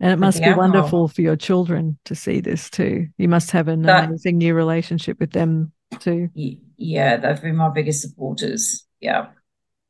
And 0.01 0.13
it 0.13 0.19
must 0.19 0.39
be 0.39 0.47
alcohol. 0.47 0.63
wonderful 0.63 1.09
for 1.09 1.23
your 1.23 1.37
children 1.37 1.99
to 2.07 2.17
see 2.17 2.41
this 2.41 2.69
too. 2.69 3.07
You 3.17 3.29
must 3.29 3.53
have 3.53 3.69
an 3.69 3.83
that, 3.83 4.07
amazing 4.07 4.39
new 4.39 4.55
relationship 4.55 5.21
with 5.21 5.31
them 5.31 5.73
too. 6.01 6.31
Yeah, 6.35 7.19
they've 7.19 7.41
been 7.41 7.57
my 7.57 7.69
biggest 7.69 8.03
supporters. 8.03 8.85
Yeah, 9.01 9.29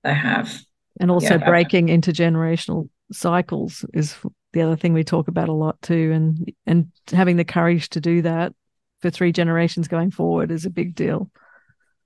they 0.02 0.12
have 0.12 0.60
and 1.00 1.10
also 1.10 1.38
yeah, 1.38 1.48
breaking 1.48 1.88
intergenerational 1.88 2.88
cycles 3.12 3.84
is 3.92 4.16
the 4.52 4.62
other 4.62 4.76
thing 4.76 4.92
we 4.92 5.04
talk 5.04 5.28
about 5.28 5.48
a 5.48 5.52
lot 5.52 5.80
too 5.82 6.12
and 6.14 6.52
and 6.66 6.90
having 7.12 7.36
the 7.36 7.44
courage 7.44 7.88
to 7.90 8.00
do 8.00 8.22
that 8.22 8.54
for 9.05 9.11
three 9.11 9.32
generations 9.32 9.86
going 9.86 10.11
forward 10.11 10.50
is 10.50 10.64
a 10.64 10.70
big 10.70 10.94
deal 10.94 11.30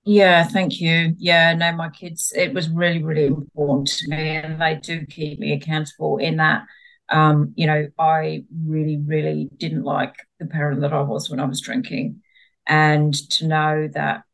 yeah 0.05 0.43
thank 0.43 0.81
you 0.81 1.15
yeah 1.17 1.55
no 1.55 1.71
my 1.71 1.89
kids 1.89 2.33
it 2.35 2.53
was 2.53 2.69
really 2.69 3.01
really 3.01 3.27
important 3.27 3.87
to 3.87 4.09
me 4.09 4.31
and 4.31 4.61
they 4.61 4.75
do 4.75 5.07
keep 5.07 5.39
me 5.39 5.53
accountable 5.53 6.17
in 6.19 6.39
that 6.39 6.65
um 7.11 7.53
you 7.55 7.69
know 7.69 7.87
i 8.01 8.43
really 8.67 8.97
really 8.97 9.49
didn't 9.59 9.85
like 9.85 10.17
the 10.41 10.47
parent 10.47 10.81
that 10.81 10.93
i 10.93 11.01
was 11.01 11.31
when 11.31 11.39
i 11.39 11.45
was 11.45 11.61
drinking 11.61 12.21
and 12.67 13.15
to 13.31 13.47
know 13.47 13.89
that 13.95 14.25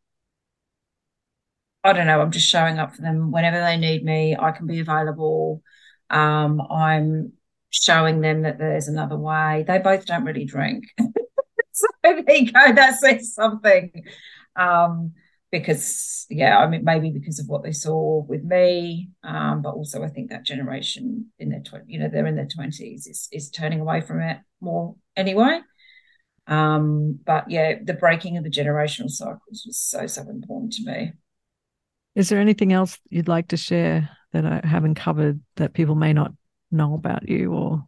I 1.87 1.93
don't 1.93 2.07
know, 2.07 2.23
I'm 2.23 2.31
just 2.31 2.49
showing 2.49 2.79
up 2.79 2.97
for 2.97 3.03
them 3.03 3.31
whenever 3.31 3.61
they 3.61 3.77
need 3.77 4.03
me. 4.03 4.35
I 4.35 4.53
can 4.53 4.67
be 4.67 4.81
available. 4.81 5.63
Um, 6.09 6.63
I'm 6.71 7.35
showing 7.69 8.23
them 8.23 8.43
that 8.43 8.57
there's 8.57 8.89
another 8.89 9.19
way. 9.19 9.67
They 9.69 9.79
both 9.81 10.07
don't 10.07 10.25
really 10.25 10.47
drink. 10.47 10.85
so 11.75 11.87
there 12.03 12.37
you 12.37 12.53
go. 12.53 12.73
That 12.73 12.95
says 12.95 13.35
something. 13.35 14.05
Um, 14.57 15.13
because 15.51 16.27
yeah, 16.31 16.59
I 16.59 16.67
mean 16.67 16.85
maybe 16.85 17.11
because 17.11 17.39
of 17.39 17.47
what 17.49 17.63
they 17.63 17.73
saw 17.73 18.23
with 18.23 18.43
me, 18.43 19.11
um, 19.23 19.63
but 19.63 19.75
also 19.75 20.03
I 20.03 20.09
think 20.09 20.31
that 20.31 20.45
generation 20.45 21.27
in 21.39 21.51
their 21.51 21.63
you 21.87 21.99
know 21.99 22.09
they're 22.09 22.27
in 22.27 22.37
their 22.37 22.49
twenties 22.49 23.07
is 23.07 23.29
is 23.31 23.51
turning 23.51 23.81
away 23.81 24.01
from 24.01 24.21
it 24.21 24.39
more 24.61 24.97
anyway. 25.17 25.61
Um, 26.47 27.21
but 27.25 27.51
yeah, 27.51 27.77
the 27.83 27.95
breaking 27.95 28.37
of 28.37 28.45
the 28.45 28.51
generational 28.51 29.11
cycles 29.11 29.63
was 29.67 29.79
so 29.79 30.07
so 30.07 30.23
important 30.23 30.73
to 30.75 30.85
me. 30.85 31.13
Is 32.17 32.29
there 32.29 32.41
anything 32.41 32.73
else 32.73 32.99
you'd 33.09 33.29
like 33.29 33.49
to 33.49 33.57
share 33.57 34.11
that 34.33 34.45
I 34.45 34.61
haven't 34.67 34.97
covered 34.97 35.41
that 35.57 35.73
people 35.73 35.95
may 35.95 36.13
not 36.13 36.33
know 36.71 36.95
about 36.95 37.29
you 37.29 37.53
or? 37.53 37.85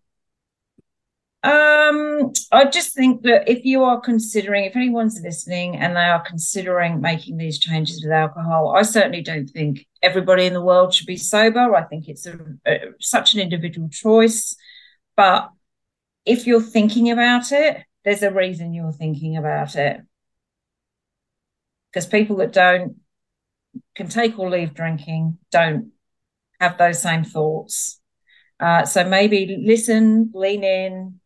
Um, 1.46 2.32
I 2.50 2.64
just 2.64 2.92
think 2.92 3.22
that 3.22 3.48
if 3.48 3.64
you 3.64 3.84
are 3.84 4.00
considering, 4.00 4.64
if 4.64 4.74
anyone's 4.74 5.20
listening 5.22 5.76
and 5.76 5.94
they 5.94 6.00
are 6.00 6.20
considering 6.20 7.00
making 7.00 7.36
these 7.36 7.60
changes 7.60 8.02
with 8.02 8.10
alcohol, 8.10 8.74
I 8.76 8.82
certainly 8.82 9.22
don't 9.22 9.48
think 9.48 9.86
everybody 10.02 10.46
in 10.46 10.54
the 10.54 10.62
world 10.62 10.92
should 10.92 11.06
be 11.06 11.16
sober. 11.16 11.76
I 11.76 11.84
think 11.84 12.08
it's 12.08 12.26
a, 12.26 12.36
a, 12.66 12.78
such 12.98 13.34
an 13.34 13.40
individual 13.40 13.88
choice. 13.88 14.56
But 15.16 15.50
if 16.24 16.48
you're 16.48 16.60
thinking 16.60 17.12
about 17.12 17.52
it, 17.52 17.84
there's 18.04 18.24
a 18.24 18.32
reason 18.32 18.74
you're 18.74 18.90
thinking 18.90 19.36
about 19.36 19.76
it. 19.76 20.00
Because 21.92 22.06
people 22.06 22.38
that 22.38 22.52
don't 22.52 22.96
can 23.94 24.08
take 24.08 24.36
or 24.36 24.50
leave 24.50 24.74
drinking 24.74 25.38
don't 25.52 25.92
have 26.58 26.76
those 26.76 27.00
same 27.00 27.22
thoughts. 27.22 28.00
Uh, 28.58 28.84
so 28.84 29.04
maybe 29.04 29.62
listen, 29.64 30.32
lean 30.34 30.64
in, 30.64 31.20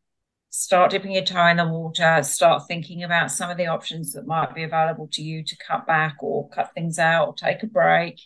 start 0.51 0.91
dipping 0.91 1.13
your 1.13 1.25
toe 1.25 1.47
in 1.47 1.57
the 1.57 1.67
water, 1.67 2.23
start 2.23 2.67
thinking 2.67 3.05
about 3.05 3.31
some 3.31 3.51
of 3.51 3.57
the 3.57 3.69
options 3.69 4.13
that 4.13 4.27
might 4.27 4.55
be 4.55 4.65
available 4.65 5.09
to 5.13 5.23
you 5.23 5.45
to 5.45 5.57
cut 5.57 5.87
back 5.87 6.17
or 6.21 6.49
cut 6.51 6.73
things 6.75 6.99
out 6.99 7.29
or 7.29 7.35
take 7.35 7.63
a 7.63 7.67
break 7.67 8.21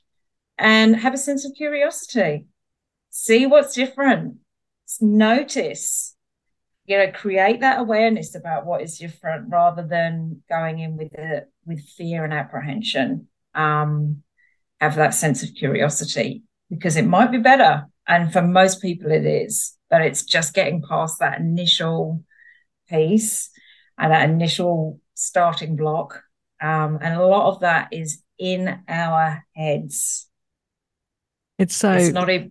and 0.59 0.97
have 0.97 1.15
a 1.15 1.19
sense 1.19 1.45
of 1.45 1.55
curiosity. 1.55 2.47
See 3.11 3.47
what's 3.47 3.75
different. 3.75 4.37
Notice, 5.01 6.17
you 6.87 6.99
know, 6.99 7.11
create 7.13 7.61
that 7.61 7.81
awareness 7.81 8.35
about 8.35 8.67
what 8.67 8.83
is 8.83 8.99
different 8.99 9.51
rather 9.51 9.87
than 9.87 10.43
going 10.49 10.79
in 10.79 10.97
with 10.97 11.13
it 11.15 11.51
with 11.67 11.85
fear 11.97 12.25
and 12.25 12.33
apprehension 12.33 13.29
um, 13.55 14.23
have 14.81 14.97
that 14.97 15.15
sense 15.15 15.43
of 15.43 15.55
curiosity 15.55 16.43
because 16.71 16.97
it 16.97 17.07
might 17.07 17.31
be 17.31 17.39
better. 17.39 17.87
And 18.07 18.33
for 18.33 18.43
most 18.43 18.83
people, 18.83 19.11
it 19.11 19.25
is, 19.25 19.77
but 19.91 20.03
it's 20.03 20.25
just 20.25 20.55
getting 20.55 20.83
past 20.83 21.21
that 21.21 21.41
initial 21.41 22.23
piece 22.89 23.51
and 23.99 24.13
that 24.13 24.29
initial 24.29 25.01
starting 25.15 25.77
block. 25.77 26.23
Um, 26.61 26.99
and 27.01 27.15
a 27.15 27.27
lot 27.27 27.49
of 27.49 27.61
that 27.61 27.89
is 27.93 28.23
in 28.39 28.81
our 28.89 29.45
heads. 29.55 30.29
It's 31.59 31.77
so 31.77 31.93
it's 31.93 32.13
not 32.13 32.29
a, 32.29 32.51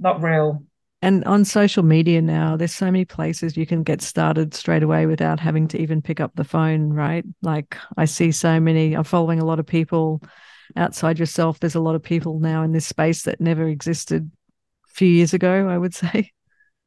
not 0.00 0.22
real. 0.22 0.64
And 1.00 1.24
on 1.26 1.44
social 1.44 1.84
media 1.84 2.20
now, 2.20 2.56
there's 2.56 2.74
so 2.74 2.86
many 2.86 3.04
places 3.04 3.56
you 3.56 3.66
can 3.66 3.84
get 3.84 4.02
started 4.02 4.52
straight 4.52 4.82
away 4.82 5.06
without 5.06 5.38
having 5.38 5.68
to 5.68 5.80
even 5.80 6.02
pick 6.02 6.18
up 6.18 6.32
the 6.34 6.44
phone, 6.44 6.92
right? 6.92 7.24
Like 7.40 7.76
I 7.96 8.04
see 8.06 8.32
so 8.32 8.58
many, 8.58 8.94
I'm 8.94 9.04
following 9.04 9.38
a 9.38 9.44
lot 9.44 9.60
of 9.60 9.66
people 9.66 10.20
outside 10.74 11.18
yourself. 11.18 11.60
There's 11.60 11.76
a 11.76 11.80
lot 11.80 11.94
of 11.94 12.02
people 12.02 12.40
now 12.40 12.64
in 12.64 12.72
this 12.72 12.86
space 12.86 13.22
that 13.22 13.40
never 13.40 13.68
existed 13.68 14.28
few 14.98 15.08
years 15.08 15.34
ago, 15.34 15.68
I 15.68 15.78
would 15.78 15.94
say. 15.94 16.32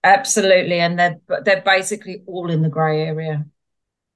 Absolutely. 0.03 0.79
And 0.79 0.97
they're 0.97 1.17
they're 1.45 1.61
basically 1.61 2.23
all 2.25 2.49
in 2.49 2.61
the 2.61 2.69
grey 2.69 3.01
area. 3.03 3.45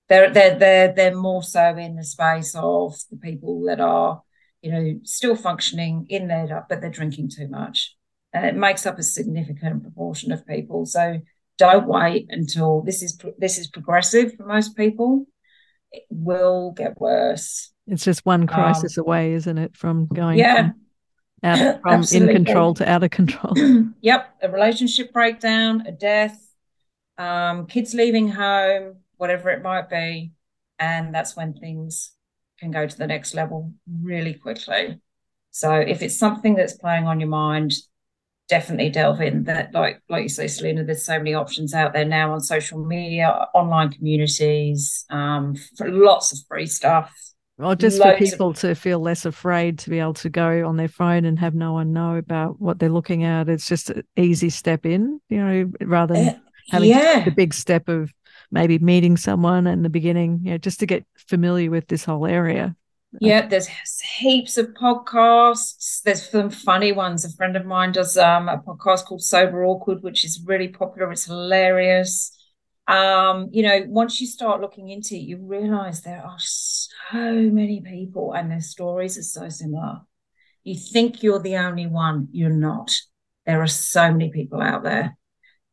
They're 0.10 0.32
they're 0.32 0.58
they're 0.58 0.94
they're 0.94 1.16
more 1.16 1.44
so 1.44 1.76
in 1.78 1.96
the 1.96 2.04
space 2.04 2.56
of 2.56 2.96
the 3.12 3.18
people 3.18 3.64
that 3.66 3.80
are, 3.80 4.22
you 4.62 4.72
know, 4.72 5.00
still 5.04 5.36
functioning 5.36 6.08
in 6.10 6.28
there, 6.28 6.66
but 6.70 6.82
they're 6.82 6.90
drinking 6.90 7.30
too 7.30 7.48
much 7.48 7.96
and 8.36 8.46
it 8.46 8.56
makes 8.56 8.86
up 8.86 9.00
a 9.00 9.04
significant 9.04 9.82
proportion 9.82 10.34
of 10.34 10.46
people. 10.46 10.86
So 10.86 11.22
don't 11.58 11.88
wait 11.88 12.28
until 12.30 12.82
this 12.82 13.02
is 13.02 13.18
this 13.38 13.58
is 13.58 13.68
progressive 13.68 14.36
for 14.36 14.46
most 14.46 14.76
people. 14.76 15.26
It 15.92 16.04
will 16.10 16.72
get 16.72 17.00
worse. 17.00 17.72
It's 17.88 18.04
just 18.04 18.26
one 18.26 18.46
crisis 18.46 18.98
um, 18.98 19.04
away, 19.04 19.34
isn't 19.34 19.58
it, 19.58 19.78
from 19.78 20.08
going 20.08 20.38
yeah. 20.38 20.72
from, 20.72 20.82
out, 21.46 21.82
from 21.82 22.04
in 22.12 22.28
control 22.28 22.74
to 22.76 22.90
out 22.90 23.04
of 23.04 23.12
control. 23.12 23.54
yep, 24.02 24.36
a 24.42 24.50
relationship 24.50 25.14
breakdown, 25.14 25.84
a 25.88 25.92
death, 25.92 26.42
um, 27.18 27.68
kids 27.68 27.94
leaving 27.94 28.30
home, 28.30 28.98
whatever 29.18 29.50
it 29.52 29.64
might 29.64 29.90
be, 29.90 30.34
and 30.80 31.14
that's 31.14 31.36
when 31.36 31.54
things 31.54 32.12
can 32.60 32.72
go 32.72 32.88
to 32.88 32.98
the 32.98 33.08
next 33.08 33.34
level 33.34 33.74
really 34.02 34.34
quickly. 34.34 35.00
So 35.52 35.74
if 35.74 36.02
it's 36.02 36.18
something 36.18 36.56
that's 36.56 36.74
playing 36.74 37.08
on 37.08 37.20
your 37.20 37.30
mind, 37.30 37.74
definitely 38.48 38.90
delve 38.90 39.22
in 39.22 39.44
that 39.46 39.74
like 39.74 40.02
like 40.08 40.24
you 40.24 40.30
say 40.30 40.48
selena 40.48 40.84
there's 40.84 41.04
so 41.04 41.18
many 41.18 41.34
options 41.34 41.74
out 41.74 41.94
there 41.94 42.06
now 42.06 42.32
on 42.32 42.40
social 42.40 42.78
media 42.78 43.48
online 43.56 43.92
communities 43.92 45.04
um 45.10 45.56
lots 45.80 46.32
of 46.32 46.38
free 46.48 46.68
stuff 46.68 47.12
or 47.58 47.76
just 47.76 48.02
for 48.02 48.16
people 48.18 48.50
of- 48.50 48.60
to 48.60 48.76
feel 48.76 49.00
less 49.00 49.26
afraid 49.26 49.80
to 49.80 49.90
be 49.90 50.00
able 50.00 50.14
to 50.14 50.30
go 50.30 50.68
on 50.68 50.78
their 50.78 50.88
phone 50.88 51.26
and 51.26 51.40
have 51.40 51.56
no 51.56 51.74
one 51.74 51.94
know 51.94 52.16
about 52.16 52.60
what 52.60 52.80
they're 52.80 52.90
looking 52.90 53.24
at 53.24 53.50
it's 53.50 53.68
just 53.68 53.90
an 53.90 54.04
easy 54.18 54.50
step 54.50 54.86
in 54.86 55.20
you 55.30 55.38
know 55.38 55.72
rather 55.82 56.14
than 56.14 56.30
uh, 56.30 56.40
having 56.70 56.90
yeah. 56.90 57.24
the 57.24 57.32
big 57.32 57.54
step 57.54 57.88
of 57.88 58.12
maybe 58.52 58.78
meeting 58.80 59.18
someone 59.18 59.68
in 59.68 59.84
the 59.84 59.90
beginning 59.90 60.40
you 60.44 60.52
know 60.52 60.58
just 60.58 60.80
to 60.80 60.86
get 60.86 61.06
familiar 61.16 61.70
with 61.70 61.88
this 61.88 62.06
whole 62.06 62.26
area 62.26 62.76
yeah, 63.22 63.48
there's 63.48 63.68
heaps 64.18 64.58
of 64.58 64.68
podcasts. 64.74 66.02
There's 66.02 66.30
some 66.30 66.50
funny 66.50 66.92
ones. 66.92 67.24
A 67.24 67.32
friend 67.32 67.56
of 67.56 67.66
mine 67.66 67.92
does 67.94 68.18
um, 68.18 68.50
a 68.50 68.58
podcast 68.58 69.06
called 69.06 69.24
Sober 69.24 69.64
Awkward, 69.64 70.04
which 70.04 70.26
is 70.26 70.44
really 70.46 70.68
popular. 70.68 71.12
It's 71.12 71.26
hilarious. 71.26 72.32
Um, 72.88 73.50
you 73.52 73.64
know, 73.64 73.84
once 73.88 74.22
you 74.22 74.28
start 74.28 74.62
looking 74.62 74.90
into 74.90 75.16
it, 75.16 75.20
you 75.20 75.38
realize 75.42 76.02
there 76.02 76.24
are 76.24 76.38
so 76.38 77.14
many 77.14 77.82
people 77.82 78.34
and 78.34 78.52
their 78.52 78.62
stories 78.62 79.18
are 79.18 79.24
so 79.24 79.50
similar. 79.50 80.02
You 80.64 80.76
think 80.76 81.24
you're 81.24 81.40
the 81.40 81.58
only 81.58 81.88
one, 81.88 82.28
you're 82.32 82.50
not. 82.50 82.92
There 83.46 83.62
are 83.62 83.68
so 83.68 84.12
many 84.12 84.32
people 84.32 84.62
out 84.62 84.84
there 84.84 85.18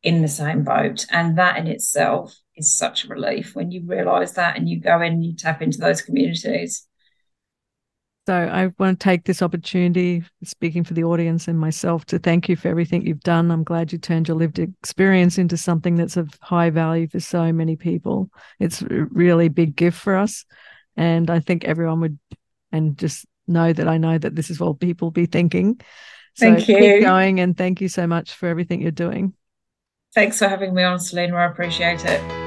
in 0.03 0.23
the 0.23 0.29
same 0.29 0.65
boat. 0.65 1.07
And 1.11 1.39
that 1.39 1.59
in 1.59 1.67
itself 1.67 2.37
is 2.57 2.77
such 2.77 3.05
a 3.05 3.09
relief 3.09 3.55
when 3.55 3.71
you 3.71 3.83
realize 3.87 4.35
that 4.35 4.57
and 4.57 4.69
you 4.69 4.81
go 4.81 5.01
in 5.01 5.15
and 5.15 5.25
you 5.25 5.35
tap 5.35 5.63
into 5.63 5.79
those 5.79 6.03
communities. 6.03 6.87
So 8.27 8.35
I 8.35 8.71
want 8.79 9.01
to 9.01 9.05
take 9.05 9.25
this 9.25 9.43
opportunity, 9.43 10.23
speaking 10.45 10.85
for 10.85 10.95
the 10.95 11.03
audience 11.03 11.49
and 11.49 11.59
myself, 11.59 12.05
to 12.07 12.21
thank 12.21 12.49
you 12.49 12.55
for 12.55 12.69
everything 12.69 13.05
you've 13.05 13.21
done. 13.21 13.51
I'm 13.51 13.65
glad 13.65 13.91
you 13.91 13.99
turned 13.99 14.29
your 14.29 14.37
lived 14.37 14.61
experience 14.61 15.39
into 15.39 15.57
something 15.57 15.97
that's 15.97 16.17
of 16.17 16.31
high 16.41 16.71
value 16.71 17.09
for 17.09 17.19
so 17.19 17.53
many 17.53 17.75
people. 17.75 18.31
It's 18.61 18.81
a 18.81 18.87
really 19.11 19.49
big 19.49 19.75
gift 19.75 19.99
for 19.99 20.15
us. 20.15 20.45
And 20.97 21.31
I 21.31 21.41
think 21.41 21.65
everyone 21.65 22.01
would, 22.01 22.19
and 22.71 22.97
just 22.97 23.27
know 23.49 23.73
that 23.73 23.89
I 23.89 23.99
know 23.99 24.19
that 24.19 24.37
this 24.37 24.51
is 24.51 24.61
what 24.61 24.79
people 24.79 25.11
be 25.11 25.27
thinking. 25.27 25.81
So 26.35 26.55
thank 26.55 26.69
you. 26.69 26.79
Keep 26.79 27.03
going 27.03 27.41
and 27.41 27.57
thank 27.57 27.81
you 27.81 27.89
so 27.89 28.07
much 28.07 28.35
for 28.35 28.49
everything 28.49 28.83
you're 28.83 28.93
doing. 28.93 29.35
Thanks 30.15 30.39
for 30.39 30.47
having 30.47 30.75
me 30.75 30.85
on, 30.85 31.01
Selena. 31.01 31.37
I 31.37 31.47
appreciate 31.47 32.05
it. 32.05 32.42